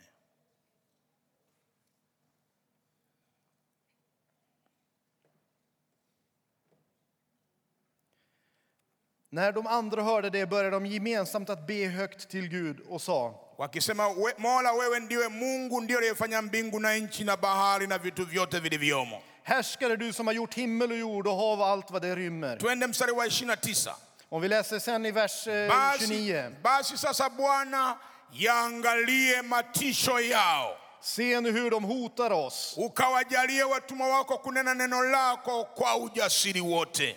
När 9.30 9.52
de 9.52 9.68
andra 9.68 10.04
hörde 10.04 10.30
det 10.30 10.46
började 10.46 10.70
de 10.70 10.86
gemensamt 10.86 11.50
att 11.50 11.68
be 11.68 11.88
högt 11.88 12.30
till 12.30 12.50
Gud 12.50 12.80
och 12.80 13.02
sa 13.02 13.47
wakisema 13.58 14.08
we, 14.08 14.34
Mola, 14.38 14.72
wewe 14.74 15.00
ndiwe 15.00 15.28
Mungu, 15.28 15.82
ndio 15.82 15.98
aliyefanya 15.98 16.42
mbingu 16.42 16.80
na 16.80 16.96
nchi 16.96 17.24
na 17.24 17.38
bahari 17.38 17.88
na 17.88 17.98
vitu 17.98 18.26
vyote 18.26 18.60
vilivyomo. 18.60 19.22
Härskare 19.44 19.98
du 19.98 20.14
som 20.14 20.28
har 20.28 20.34
gjort 20.36 20.54
himmel 20.56 20.92
och 20.92 20.98
jord 20.98 21.28
och 21.28 21.36
hav 21.38 21.60
och 21.62 21.68
allt 21.68 21.92
vad 21.92 22.02
det 22.02 22.16
rymmer. 22.16 22.58
Twende 22.58 22.88
mstari 22.88 23.12
wa 23.12 23.30
29. 23.30 23.92
Om 24.30 24.42
vi 24.42 24.48
läser 24.48 24.80
sen 24.80 25.06
i 25.06 25.12
vers 25.12 25.48
eh, 25.48 25.70
Basi, 25.70 26.08
29. 26.08 26.56
basi 26.64 26.98
sasa 26.98 27.30
Bwana, 27.30 27.98
yaangalie 28.32 29.42
matisho 29.42 30.20
yao, 30.20 30.76
Se 31.02 31.40
nu 31.42 31.52
hur 31.52 31.70
de 31.70 31.80
hotar 31.88 32.34
oss. 32.34 32.74
ukawajalie 32.78 33.64
watumwa 33.64 34.08
wako 34.08 34.38
kunena 34.38 34.74
neno 34.74 35.04
lako 35.04 35.64
kwa 35.66 35.96
ujasiri 35.98 36.62
wote, 36.62 37.16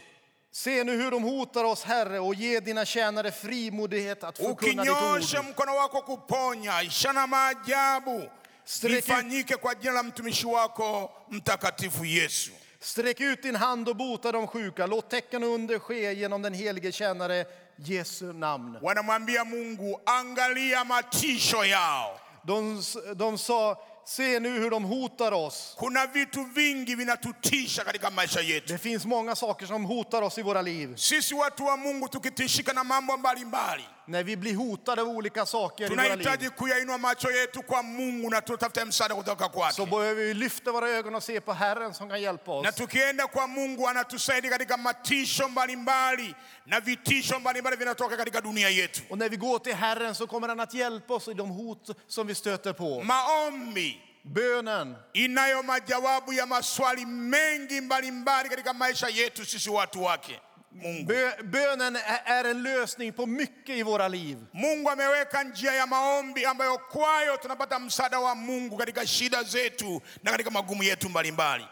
Se 0.53 0.85
nu 0.85 0.97
hur 1.03 1.11
de 1.11 1.23
hotar 1.23 1.65
oss, 1.65 1.83
Herre, 1.85 2.19
och 2.21 2.35
ge 2.35 2.61
dina 2.61 2.85
tjänare 2.85 3.33
frimodighet 3.33 4.25
att 4.25 4.37
förkunna 4.39 4.83
ditt 4.85 4.93
ukinyosha 4.93 5.39
ord. 5.41 5.47
mkono 5.47 5.73
wako 5.77 6.03
kuponya, 6.03 6.83
ishara 6.83 7.13
na 7.13 7.27
maajabu 7.27 8.29
Sträck 8.65 8.93
ut- 8.93 8.97
vifanyike 8.97 9.57
kwa 9.57 9.75
jina 9.75 9.93
la 9.93 10.03
mtumishi 10.03 10.47
wako 10.47 11.11
mtakatifu 11.29 12.05
Yesu. 12.05 12.51
Sträck 12.81 13.21
ut 13.21 13.43
din 13.43 13.57
hand 13.57 13.89
och 13.89 13.97
bota 13.97 14.33
de 14.33 14.47
sjuka. 14.47 14.87
Låt 14.87 15.11
tecken 15.11 15.43
och 15.45 15.51
under 15.55 15.79
ske 15.79 16.13
genom 16.15 16.43
den 16.43 16.55
helige 16.55 16.93
tjänare 16.93 17.45
Jesu 17.77 18.33
namn. 18.33 18.79
Wanamwambia 18.83 19.45
Mungu, 19.45 20.01
angalia 20.07 20.85
matisho 20.85 21.65
yao. 21.65 22.19
De, 22.43 22.83
de 23.17 23.39
sa, 23.39 23.77
se 24.05 24.39
nu 24.41 24.61
hur 24.61 24.71
de 24.71 24.77
hotar 24.87 25.33
oss. 25.33 25.75
Kuna 25.79 26.07
vitu 26.07 26.45
vingi 26.45 26.95
vinatutisha 26.95 27.85
katika 27.85 28.11
maisha 28.11 28.41
yetu. 28.41 28.73
Det 28.73 28.79
finns 28.79 29.05
många 29.05 29.35
saker 29.37 29.67
som 29.67 29.85
hotar 29.85 30.23
oss 30.23 30.39
i 30.39 30.43
våra 30.43 30.63
liv. 30.63 30.97
Sisi 30.97 31.35
watu 31.35 31.65
wa 31.67 31.77
Mungu 31.77 32.09
tukitishika 32.09 32.73
na 32.73 32.85
mambo 32.85 33.17
mbalimbali, 33.17 33.85
När 34.11 34.25
vi 34.25 34.37
blir 34.37 34.55
hotade 34.57 35.03
av 35.03 35.09
olika 35.09 35.47
saker 35.47 35.85
i 35.85 35.89
våra 35.89 36.03
liv 36.03 36.11
tunahitaji 36.11 36.51
kuyainua 36.51 36.99
macho 36.99 37.31
yetu 37.31 37.63
kwa 37.63 37.83
Mungu 37.83 38.31
na 38.31 38.41
tutafute 38.41 38.85
msaada 38.85 39.15
kutoka 39.15 39.73
så 39.73 39.87
behöver 39.87 40.25
vi 40.25 40.35
lyfta 40.35 40.73
våra 40.73 40.89
ögon 40.89 41.15
och 41.15 41.23
se 41.23 41.41
på 41.41 41.53
Herren 41.53 41.95
som 41.95 42.09
kan 42.09 42.23
hjälpa 42.23 42.53
oss. 42.53 42.65
Na 42.65 42.73
tukienda 42.73 43.27
kwa 43.27 43.47
Mungu 43.47 43.89
anatusaidia 43.89 44.51
katika 44.51 44.77
matisho 44.77 45.49
mbalimbali 45.49 46.35
na 46.67 46.81
vitisho 46.81 47.41
mbalimbali 47.41 47.77
vinatoka 47.77 48.17
katika 48.17 48.41
dunia 48.41 48.69
yetu. 48.71 49.01
Och 49.11 49.19
när 49.19 49.29
vi 49.29 49.37
går 49.37 49.59
till 49.59 49.75
Herren 49.75 50.15
så 50.15 50.27
kommer 50.27 50.49
han 50.49 50.61
att 50.61 50.75
hjälpa 50.75 51.15
oss 51.15 51.29
i 51.29 51.35
de 51.35 51.51
hot 51.51 51.91
som 52.09 52.27
vi 52.27 52.35
stöter 52.35 52.73
på. 52.73 53.03
Maombi 53.03 54.01
Bönen 54.25 54.97
inayo 55.13 55.63
majawabu 55.63 56.33
ya 56.33 56.47
maswali 56.47 57.07
mengi 57.07 57.81
mbalimbali 57.81 58.49
katika 58.49 58.73
maisha 58.73 59.09
yetu 59.09 59.47
sisi 59.47 59.71
watu 59.71 60.03
wake. 60.03 60.41
Mungu, 60.73 61.05
Bö, 61.05 61.31
bönen 61.45 61.97
är 62.25 62.45
en 62.45 62.63
lösning 62.63 63.13
på 63.13 63.27
mycket 63.27 63.77
i 63.77 63.83
våra 63.83 64.09
liv. 64.09 64.39
Mungu 64.53 64.91
ameweka 64.91 65.43
njia 65.43 65.73
ya 65.75 65.87
maombi 65.87 66.45
ambayo 66.45 66.79
kwayo 66.79 67.37
tunapata 67.37 67.79
msaada 67.79 68.21
wa 68.21 68.35
Mungu 68.35 68.77
katika 68.77 69.07
shida 69.07 69.43
zetu 69.43 70.03
na 70.23 70.31
katika 70.31 70.51
magumu 70.51 70.83
yetu 70.83 71.09
mbalimbali. 71.09 71.65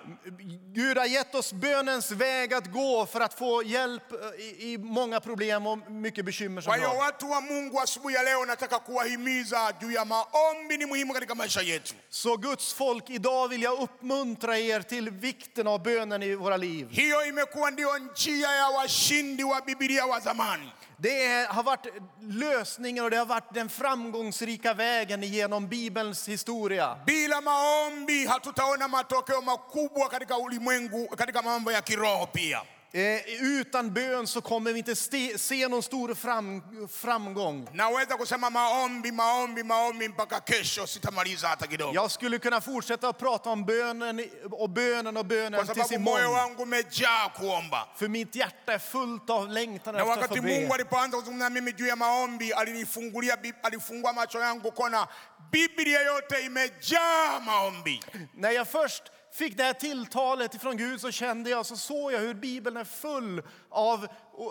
Gud 0.72 0.96
har 0.98 1.06
gett 1.06 1.34
oss 1.34 1.52
bönens 1.52 2.10
väg 2.10 2.54
att 2.54 2.66
gå 2.72 3.06
för 3.06 3.20
att 3.20 3.34
få 3.34 3.62
hjälp 3.62 4.12
eh, 4.12 4.40
i, 4.64 4.78
många 4.78 5.20
problem 5.20 5.66
och 5.66 5.90
mycket 5.90 6.24
bekymmer 6.24 6.60
som 6.62 6.72
Kwa 6.72 6.76
hiyo 6.76 6.98
watu 6.98 7.30
wa 7.30 7.40
Mungu, 7.40 7.80
asubuhi 7.80 8.14
ya 8.14 8.22
leo 8.22 8.44
nataka 8.44 8.78
kuwahimiza 8.78 9.72
juu 9.80 9.90
ya 9.90 10.04
maombi, 10.04 10.76
ni 10.76 10.86
muhimu 10.86 11.12
katika 11.14 11.34
maisha 11.34 11.60
yetu. 11.62 11.94
Så 12.08 12.36
Guds 12.36 12.74
folk, 12.74 13.10
idag 13.10 13.48
vill 13.48 13.62
jag 13.62 13.80
uppmuntra 13.80 14.58
er 14.58 14.82
till 14.82 15.10
vikten 15.10 15.66
av 15.66 15.82
bönen 15.82 16.22
i 16.22 16.34
våra 16.34 16.56
liv. 16.56 16.88
Hiyo 16.90 17.24
imekuwa 17.26 17.70
ndio 17.70 17.98
njia 17.98 18.48
ya 18.50 18.68
washindi 18.88 19.44
wa 19.44 19.60
Biblia 19.60 20.06
wa 20.06 20.20
zamani. 20.20 20.72
Det 21.00 21.24
är- 21.24 21.46
har 21.46 21.62
varit 21.62 21.86
lösningen 22.20 23.04
och 23.04 23.10
det 23.10 23.16
har 23.16 23.26
varit 23.26 23.54
den 23.54 23.68
framgångsrika 23.68 24.74
vägen 24.74 25.22
genom 25.22 25.68
Bibelns 25.68 26.28
historia. 26.28 26.96
Bila 27.06 27.40
maombi 27.40 28.26
hatutaona 28.26 28.88
matokeo 28.88 29.40
makubwa 29.42 30.08
katika 30.08 30.36
ulimwengu, 30.36 31.08
katika 31.16 31.42
mambo 31.42 31.72
ya 31.72 31.82
kiroho 31.82 32.26
pia. 32.26 32.62
Eh, 32.92 33.20
utan 33.42 33.92
bön 33.94 34.26
så 34.26 34.40
kommer 34.40 34.72
vi 34.72 34.78
inte 34.78 34.96
ste, 34.96 35.38
se 35.38 35.68
någon 35.68 35.82
stor 35.82 36.14
fram, 36.14 36.62
framgång. 36.88 37.68
Naweza 37.72 38.16
kusema 38.16 38.50
maombi, 38.50 39.12
maombi, 39.12 39.62
maombi 39.62 40.08
mpaka 40.08 40.40
kesho, 40.40 40.86
sitamaliza 40.86 41.48
hata 41.48 41.66
kidogo, 41.66 41.92
Jag 41.94 42.10
skulle 42.10 42.38
kunna 42.38 42.60
fortsätta 42.60 43.08
att 43.08 43.18
prata 43.18 43.50
om 43.50 43.64
bönen 43.64 44.24
och 44.50 44.70
bönen 44.70 45.16
och 45.16 45.26
bönen 45.26 45.66
tills 45.66 45.92
imorgon. 45.92 46.56
För 47.96 48.08
mitt 48.08 48.34
hjärta 48.36 48.72
är 48.72 48.78
fullt 48.78 49.30
av 49.30 49.48
längtan 49.48 49.96
efter 49.96 50.12
att 50.12 50.28
få 50.28 50.34
Mungu 50.42 50.68
be. 50.68 50.74
alipoanza 50.74 51.18
kuzungumza 51.18 51.48
na 51.48 51.50
mimi 51.50 51.74
juu 51.78 51.86
ya 51.88 51.96
maombi, 51.96 52.52
alinifungulia, 52.52 53.36
alifungua 53.62 54.12
macho 54.12 54.38
yangu 54.38 54.72
Biblia 55.52 56.02
yote 56.02 56.40
imejaa 56.40 57.40
maombi. 57.40 58.00
När 58.34 58.50
jag 58.50 58.68
först 58.68 59.02
fick 59.38 59.56
det 59.56 59.62
här 59.62 59.72
tilltalet 59.72 60.62
från 60.62 60.76
Gud 60.76 61.00
så 61.00 61.10
kände 61.10 61.50
jag, 61.50 61.66
så 61.66 61.76
såg 61.76 62.12
jag 62.12 62.18
hur 62.18 62.34
Bibeln 62.34 62.76
är 62.76 62.84
full 62.84 63.42
av 63.70 64.06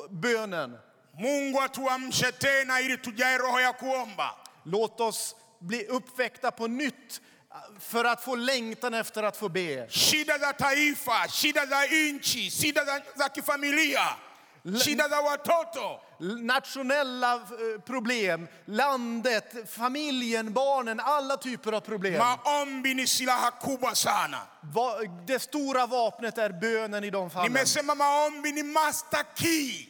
bönen. 0.09 0.77
Mungu 1.19 1.59
atuamshe 1.59 2.31
tena 2.31 2.79
ili 2.79 2.97
tujae 2.97 3.37
roho 3.37 3.59
ya 3.59 3.73
kuomba. 3.73 4.35
Låt 4.63 4.99
oss 4.99 5.35
bli 5.59 5.85
uppväckta 5.85 6.51
på 6.51 6.67
nytt 6.67 7.21
för 7.79 8.05
att 8.05 8.23
få 8.23 8.35
längtan 8.35 8.93
efter 8.93 9.23
att 9.23 9.37
få 9.37 9.49
be. 9.49 9.87
Shida 9.89 10.39
za 10.39 10.53
taifa, 10.53 11.27
shida 11.27 11.65
za 11.65 11.81
nchi, 12.13 12.51
shida 12.51 12.85
za, 12.85 13.01
za 13.15 13.29
kifamilia, 13.35 14.07
shida 14.83 15.09
za 15.09 15.21
watoto, 15.21 15.99
Nationella 16.41 17.33
eh, 17.35 17.79
problem, 17.85 18.47
landet, 18.65 19.69
familjen, 19.69 20.53
barnen, 20.53 20.99
alla 20.99 21.37
typer 21.37 21.73
av 21.73 21.81
problem. 21.81 22.17
maombi 22.19 22.93
ni 22.93 23.07
silaha 23.07 23.51
kubwa 23.51 23.95
sana. 23.95 24.41
Va- 24.73 24.99
Det 25.25 25.39
stora 25.39 25.85
vapnet 25.87 26.37
är 26.37 26.49
bönen 26.49 27.03
i 27.03 27.09
de 27.09 27.29
fallen. 27.29 27.53
Nimesema 27.53 27.95
maombi 27.95 28.51
ni 28.51 28.63
master 28.63 29.23
key. 29.35 29.87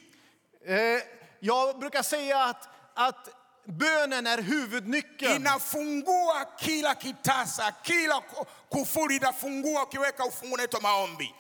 Eh, 0.66 1.02
Jag 1.40 1.80
brukar 1.80 2.04
säga 2.04 2.44
att, 2.44 2.70
att 2.96 3.30
bönen 3.66 4.28
är 4.28 4.42
huvudnyckeln. 4.42 5.36
Inafungua 5.36 6.46
kila 6.60 6.96
kitasa, 6.96 7.72
kila 7.84 8.16
ku- 8.22 8.46
kufuli 8.72 9.16
inafungua. 9.16 9.84
Ukiweka 9.84 10.26
ufungu 10.26 10.54
unaitwa 10.56 10.80
maombi. 10.82 11.36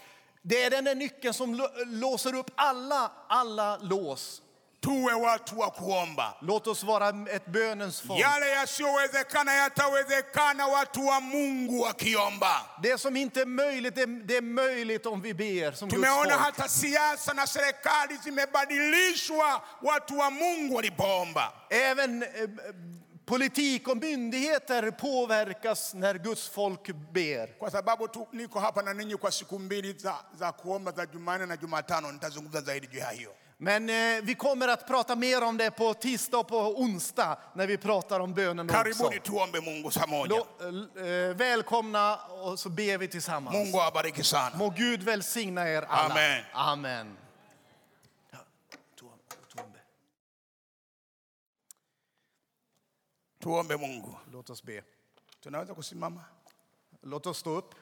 Det 0.50 0.64
är 0.64 0.70
den 0.70 0.84
där 0.84 0.96
nyckeln 0.96 1.34
som 1.34 1.56
lå- 1.56 1.86
låser 1.86 2.36
upp 2.36 2.52
alla, 2.56 3.12
alla 3.30 3.78
lås. 3.78 4.42
Tuwe 4.84 5.14
watu 5.14 5.56
wa 5.56 5.70
kuomba. 5.70 6.34
Låt 6.42 6.68
oss 6.68 6.84
vara 6.84 7.10
ett 7.10 7.46
bönens 7.46 8.02
folk. 8.02 8.20
Yale 8.20 8.46
yasiyowezekana 8.48 9.54
yatawezekana 9.56 10.68
watu 10.68 11.00
wa 11.06 11.20
Mungu 11.20 11.80
wakiomba. 11.82 12.62
Det 12.84 12.98
som 12.98 13.16
inte 13.18 13.42
är 13.42 13.46
möjligt, 13.46 13.96
det, 13.96 14.06
det 14.06 14.38
är 14.38 14.42
möjligt 14.42 15.06
om 15.06 15.22
vi 15.22 15.34
ber 15.34 15.72
som 15.72 15.90
Guds 15.90 15.96
Tumeona 16.04 16.24
folk. 16.30 16.42
hata 16.42 16.68
siasa 16.68 17.34
na 17.34 17.48
serikali 17.48 18.18
zimebadilishwa 18.24 19.62
watu 19.82 20.18
wa 20.18 20.30
Mungu 20.32 20.76
walipoomba. 20.76 21.52
Även 21.70 22.24
eh, 22.24 22.30
politik 23.28 23.88
och 23.88 23.98
myndigheter 23.98 24.92
påverkas 24.92 25.94
när 25.94 26.16
Guds 26.18 26.50
folk 26.50 26.88
ber. 27.14 27.60
Kwa 27.60 27.72
sababu 27.72 28.08
tu 28.08 28.26
niko 28.32 28.60
hapa 28.60 28.82
na 28.82 28.94
ninyi 28.94 29.16
kwa 29.18 29.32
siku 29.32 29.60
mbili 29.60 29.94
za, 29.94 30.16
za 30.40 30.52
kuomba 30.52 30.92
za 30.92 31.06
Jumanne 31.14 31.46
na 31.46 31.56
Jumatano, 31.62 32.12
nitazungumza 32.12 32.62
zaidi 32.62 32.88
juu 32.92 33.00
ya 33.00 33.10
hiyo. 33.10 33.32
Men 33.60 33.90
eh, 33.90 34.22
vi 34.24 34.36
kommer 34.36 34.68
att 34.68 34.88
prata 34.88 35.16
mer 35.16 35.44
om 35.44 35.58
det 35.58 35.72
på 35.72 35.94
tisdag 35.94 36.38
och 36.40 36.48
på 36.48 36.58
onsdag 36.82 37.38
när 37.56 37.68
vi 37.68 37.78
pratar 37.78 38.20
om 38.20 38.34
bönen 38.34 38.66
också. 38.70 38.78
Karibuni 38.84 39.20
tuombe 39.20 39.62
Mungu 39.62 39.90
pamoja. 40.00 40.28
Då, 40.30 40.48
eh, 41.02 41.36
välkomna 41.36 42.16
och 42.16 42.60
så 42.60 42.70
ber 42.70 42.98
vi 42.98 43.08
tillsammans. 43.08 43.56
Mungu 43.58 43.78
awabariki 43.78 44.24
sana. 44.24 44.56
Må 44.58 44.70
Gud 44.70 45.04
välsigna 45.04 45.70
er 45.70 45.82
alla. 45.82 46.14
Amen. 46.14 46.44
Amen. 46.54 47.18
Ja, 48.32 48.38
tuom- 49.00 49.48
tuombe. 49.56 49.80
Tuombe 53.48 53.76
Mungu. 53.78 54.18
Låt 54.32 54.50
oss 54.50 54.62
be. 54.64 54.84
Tunaweza 55.42 55.74
kusimama? 55.74 56.26
Låt 57.04 57.28
oss 57.28 57.38
stå 57.40 57.58
upp. 57.58 57.76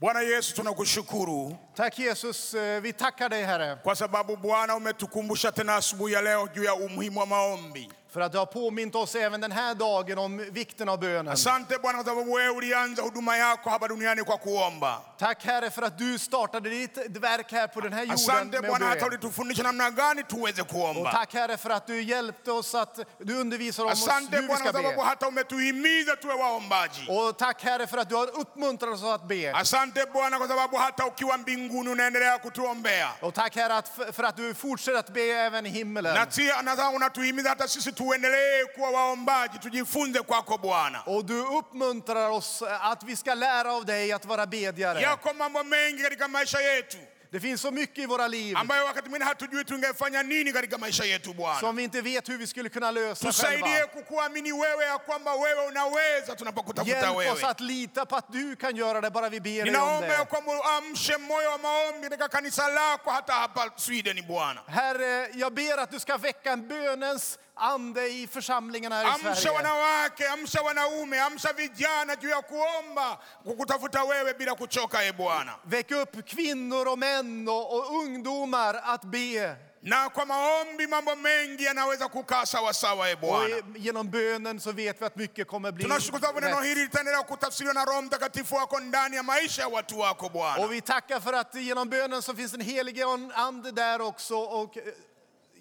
Bwana 0.00 0.20
Yesu, 0.20 0.54
tunakushukuru 0.54 1.56
Tack 1.74 1.98
Jesus, 1.98 2.54
eh, 2.54 2.80
vi 2.82 2.92
tackar 2.92 3.28
dig 3.30 3.44
Herre. 3.46 3.76
kwa 3.82 3.96
sababu 3.96 4.36
Bwana 4.36 4.76
umetukumbusha 4.76 5.52
tena 5.52 5.76
asubuhi 5.76 6.12
ya 6.12 6.22
leo 6.22 6.48
juu 6.48 6.64
ya 6.64 6.74
umuhimu 6.74 7.20
wa 7.20 7.26
maombi. 7.26 7.88
För 8.14 8.20
att 8.20 8.32
du 8.32 8.38
har 8.38 8.46
påmint 8.46 8.94
oss 8.94 9.14
även 9.14 9.40
den 9.40 9.52
här 9.52 9.74
dagen 9.74 10.18
om 10.18 10.44
vikten 10.52 10.88
av 10.88 11.00
bönen. 11.00 11.28
Asante 11.32 11.78
Bwana 11.78 11.98
kwa 11.98 12.04
sababu 12.04 12.34
wewe 12.34 12.48
ulianza 12.56 13.02
huduma 13.02 13.36
yako 13.36 13.70
hapa 13.70 13.88
duniani 13.88 14.22
kwa 14.22 14.38
kuomba. 14.38 15.00
Tack 15.18 15.44
Herre 15.44 15.70
för 15.70 15.82
att 15.82 15.98
du 15.98 16.18
startade 16.18 16.68
ditt 16.70 16.98
verk 17.20 17.52
här 17.52 17.66
på 17.66 17.80
den 17.80 17.92
här 17.92 18.00
jorden 18.02 18.14
Asante 18.14 18.60
med 18.60 18.70
Bwana 18.70 18.86
att 18.86 18.90
hata 18.94 19.00
be. 19.00 19.06
ulitufundisha 19.16 19.62
namna 19.62 19.90
gani 19.90 20.22
tuweze 20.22 20.62
Och 20.62 21.10
tack 21.12 21.34
Herre 21.34 21.56
för 21.56 21.70
att 21.70 21.86
du 21.86 22.02
hjälpte 22.02 22.52
oss 22.52 22.74
att 22.74 22.98
du 23.18 23.34
undervisar 23.40 23.84
om 23.84 23.88
Asante 23.90 24.36
hur 24.36 24.48
vi 24.48 24.56
ska 24.56 24.72
be. 24.72 25.02
hata 25.02 25.26
umetuhimiza 25.28 26.16
tuwe 26.16 26.34
waombaji. 26.34 27.06
Och 27.08 27.38
tack 27.38 27.62
Herre 27.64 27.86
för 27.86 27.98
att 27.98 28.08
du 28.08 28.14
har 28.14 28.38
uppmuntrat 28.40 28.94
oss 28.94 29.04
att 29.04 29.28
be. 29.28 29.52
Asante 29.54 30.06
Bwana 30.12 30.38
kwa 30.38 30.48
sababu 30.48 30.76
hata 30.76 31.06
ukiwa 31.06 31.36
mbinguni 31.38 31.90
unaendelea 31.90 32.38
kutuombea. 32.38 33.08
Och 33.20 33.34
tack 33.34 33.56
Herre 33.56 33.82
för 34.12 34.22
att 34.24 34.36
du 34.36 34.54
fortsätter 34.54 34.98
att 34.98 35.10
be 35.14 35.20
även 35.20 35.66
i 35.66 35.68
himmelen. 35.68 36.14
Na 36.14 36.24
tia- 36.26 36.62
na 36.62 36.76
sasa 36.76 36.90
unatuhimiza 36.96 37.48
hata 37.48 37.68
sisi 37.68 37.92
tuendelee 38.08 38.64
kuwa 38.64 38.90
waombaji, 38.90 39.58
tujifunze 39.58 40.22
kwako 40.22 40.58
Bwana. 40.58 41.02
Och 41.06 41.24
du 41.24 41.40
uppmuntrar 41.40 42.30
oss 42.30 42.62
att 42.80 43.02
vi 43.04 43.16
ska 43.16 43.34
lära 43.34 43.72
av 43.72 43.84
dig 43.84 44.12
att 44.12 44.24
vara 44.24 44.46
bedjare. 44.46 45.00
Yako 45.00 45.32
mambo 45.34 45.62
mengi 45.64 46.02
katika 46.02 46.28
maisha 46.28 46.60
yetu 46.60 46.98
Det 47.30 47.40
finns 47.40 47.60
så 47.60 47.70
mycket 47.70 47.98
i 47.98 48.06
våra 48.06 48.26
liv 48.28 48.56
ambayo 48.56 48.84
wakati 48.84 49.08
mwingine 49.08 49.24
hatujui 49.24 49.64
tungefanya 49.64 50.22
nini 50.22 50.52
katika 50.52 50.78
maisha 50.78 51.04
yetu 51.04 51.32
Bwana. 51.34 51.60
som 51.60 51.76
vi 51.76 51.82
inte 51.84 52.00
vet 52.00 52.28
hur 52.28 52.38
vi 52.38 52.46
skulle 52.46 52.68
kunna 52.68 52.90
lösa 52.90 53.26
Tusaidie 53.26 53.62
själva. 53.64 53.86
kukuamini 53.86 54.52
wewe 54.52 54.84
ya 54.84 54.98
kwamba 54.98 55.34
wewe 55.34 55.66
unaweza 55.66 56.36
tunapokutafuta 56.36 56.96
Hjälp 57.12 57.32
oss 57.32 57.44
att 57.44 57.60
lita 57.60 58.06
på 58.06 58.16
att 58.16 58.32
du 58.32 58.56
kan 58.56 58.76
göra 58.76 59.00
det 59.00 59.10
bara 59.10 59.28
vi 59.28 59.40
ber 59.40 59.50
dig 59.50 59.60
om 59.62 59.66
Ninaomba 59.66 60.06
ya 60.06 60.18
det. 60.18 60.24
kwamba 60.24 60.52
uamshe 60.52 61.16
moyo 61.16 61.50
wa 61.50 61.58
maombi 61.58 62.08
katika 62.08 62.28
kanisa 62.28 62.68
lako 62.68 63.10
hata 63.10 63.32
hapa 63.32 63.70
Sweden 63.76 64.26
Bwana. 64.26 64.60
Herre, 64.66 65.28
jag 65.34 65.54
ber 65.54 65.78
att 65.78 65.90
du 65.90 66.00
ska 66.00 66.16
väcka 66.16 66.52
en 66.52 66.68
bönens 66.68 67.38
ande 67.56 68.08
i 68.08 68.26
församlingen 68.26 68.92
här 68.92 69.04
i 69.04 69.06
Amsha 69.06 69.34
Sverige. 69.34 69.56
wanawake, 69.56 70.28
amsha 70.28 70.62
wanaume, 70.62 71.20
amsha 71.20 71.52
vijana 71.52 72.16
juu 72.16 72.28
ya 72.28 72.42
kuomba, 72.42 73.18
kukutafuta 73.44 74.04
wewe 74.04 74.34
bila 74.34 74.54
kuchoka, 74.54 75.04
e 75.04 75.12
Bwana. 75.12 75.54
Väck 75.64 75.90
upp 75.90 76.26
kvinnor 76.26 76.88
och 76.88 76.98
män 76.98 77.48
och, 77.48 77.74
och 77.76 77.94
ungdomar 77.94 78.74
att 78.84 79.04
be. 79.04 79.56
Na 79.86 80.08
kwa 80.10 80.26
maombi 80.26 80.86
mambo 80.86 81.16
mengi 81.16 81.64
yanaweza 81.64 82.08
kukaa 82.08 82.46
sawasawa, 82.46 83.10
e 83.10 83.16
Bwana. 83.16 83.56
genom 83.76 84.10
bönen 84.10 84.60
så 84.60 84.72
vet 84.72 85.00
vi 85.00 85.04
att 85.06 85.16
mycket 85.16 85.46
kommer 85.48 85.72
bli 85.72 85.84
Tunashukuru 85.84 86.20
sababu 86.20 86.40
neno 86.40 86.60
hili 86.60 86.80
litaendelea 86.82 87.22
kutafsiriwa 87.22 87.74
na 87.74 87.84
Roho 87.84 88.02
Mtakatifu 88.02 88.54
wako 88.54 88.80
ndani 88.80 89.16
ya 89.16 89.22
maisha 89.22 89.62
ya 89.62 89.68
watu 89.68 89.98
wako 90.00 90.28
Bwana. 90.28 90.64
Och 90.64 90.72
vi 90.72 90.80
tackar 90.80 91.20
för 91.20 91.32
att 91.32 91.54
genom 91.54 91.88
bönen 91.88 92.22
så 92.22 92.34
finns 92.34 92.54
en 92.54 92.60
helig 92.60 93.02
ande 93.34 93.70
där 93.72 94.00
också 94.00 94.36
och 94.36 94.76
eh, 94.76 94.82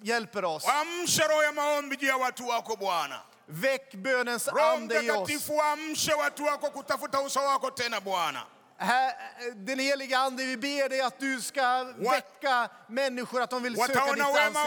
hjälper 0.03 0.45
oss. 0.45 0.65
Amsha 0.67 1.27
roho 1.27 1.43
ya 1.43 1.51
maombi 1.51 1.97
juu 1.97 2.07
ya 2.07 2.17
watu 2.17 2.47
wako 2.47 2.75
Bwana. 2.75 3.21
Väck 3.47 3.95
bönens 3.95 4.47
ande 4.47 4.95
i 4.95 4.97
oss. 4.97 5.05
Mtakatifu 5.05 5.61
amshe 5.61 6.13
watu 6.13 6.45
wako 6.45 6.69
kutafuta 6.69 7.21
uso 7.21 7.39
wako 7.39 7.71
tena 7.71 8.01
Bwana. 8.01 8.45
Den 9.55 9.79
heliga 9.79 10.17
ande, 10.17 10.43
vi 10.45 10.57
ber 10.57 10.89
dig 10.89 11.01
att 11.01 11.19
du 11.19 11.41
ska 11.41 11.83
väcka 12.11 12.69
människor 12.87 13.41
att 13.41 13.49
de 13.49 13.63
vill 13.63 13.75
söka 13.87 13.99
ditt 14.13 14.23
ansikte. 14.57 14.59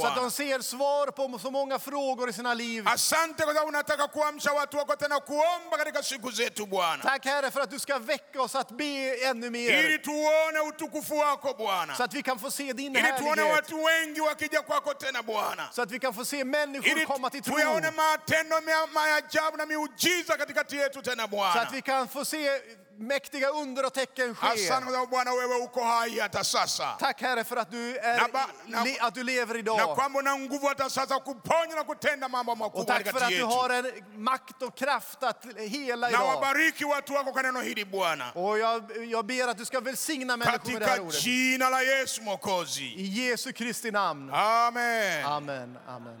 Så 0.00 0.06
att 0.06 0.16
de 0.16 0.30
ser 0.30 0.60
svar 0.60 1.06
på 1.10 1.38
så 1.38 1.50
många 1.50 1.78
frågor 1.78 2.28
i 2.30 2.32
sina 2.32 2.54
liv. 2.54 2.84
Tack 7.02 7.24
Herre 7.26 7.50
för 7.50 7.60
att 7.60 7.70
du 7.70 7.78
ska 7.78 7.98
väcka 7.98 8.42
oss 8.42 8.54
att 8.54 8.70
be 8.70 9.16
ännu 9.24 9.50
mer. 9.50 9.82
Så 11.96 12.02
att 12.02 12.14
vi 12.14 12.22
kan 12.22 12.38
få 12.38 12.50
se 12.50 12.72
din 12.72 12.92
härlighet. 13.12 13.66
Så 15.72 15.82
att 15.82 15.90
vi 15.90 15.98
kan 15.98 16.14
få 16.14 16.24
se 16.24 16.44
människor 16.44 17.04
komma 17.06 17.30
till 17.30 17.42
tro. 17.42 17.54
Na 20.30 20.36
miujiza 20.36 20.36
katikati 20.36 20.76
yetu 20.76 21.02
tena 21.02 21.22
Så 21.22 21.28
Bwana. 21.28 21.60
att 21.60 21.72
vi 21.72 21.82
kan 21.82 22.08
få 22.08 22.24
se 22.24 22.60
mäktiga 22.98 23.48
under 23.50 23.84
och 23.86 23.92
tecken 23.94 24.34
ske. 24.34 24.46
Asante 24.46 24.84
kwa 24.86 24.92
sababu 24.92 25.06
Bwana 25.10 25.30
wewe 25.34 25.56
uko 25.56 25.84
hai 25.84 26.18
hata 26.20 26.44
sasa, 26.44 26.96
Tack 26.98 27.20
Herre 27.22 27.44
för 27.44 27.56
att 27.56 27.70
du, 27.70 27.96
är, 27.98 28.18
Na 28.18 28.26
na- 28.66 28.84
le, 28.84 28.98
att 29.00 29.14
du 29.14 29.22
lever 29.22 29.54
na 29.54 29.60
idag. 29.60 29.94
kwamba 29.96 30.18
una 30.18 30.36
nguvu 30.38 30.66
hata 30.68 30.90
sasa 30.90 31.18
kuponya 31.20 31.74
na 31.76 31.84
kutenda 31.84 32.28
mambo 32.28 32.52
Och 32.52 32.86
tack 32.86 33.06
för 33.10 33.20
att 33.20 33.28
du 33.30 33.44
har 33.44 33.70
en 33.70 33.86
makt 34.16 34.62
och 34.62 34.76
kraft 34.76 35.22
att 35.22 35.44
hela 35.58 36.08
Na 36.08 36.10
idag. 36.10 36.34
wabariki 36.34 36.84
watu 36.84 37.12
wako 37.12 37.32
kwa 37.32 37.42
neno 37.42 37.60
hili 37.60 37.84
Bwana, 37.84 38.30
Och 38.34 38.58
jag, 38.58 38.82
jag 39.06 39.26
ber 39.26 39.48
att 39.48 39.58
du 39.58 39.64
ska 39.64 39.80
välsigna 39.80 40.36
människor 40.36 40.72
med 40.72 40.82
det 40.82 40.86
här 40.86 41.00
ordet. 41.00 41.26
jina 41.26 41.70
la 41.70 41.82
Yesu 41.82 42.22
Mwokozi, 42.22 42.94
I 42.96 43.04
Jesu 43.28 43.52
Kristi 43.52 43.90
namn. 43.90 44.30
amen. 44.34 45.24
Amen. 45.24 45.78
Amen. 45.88 46.20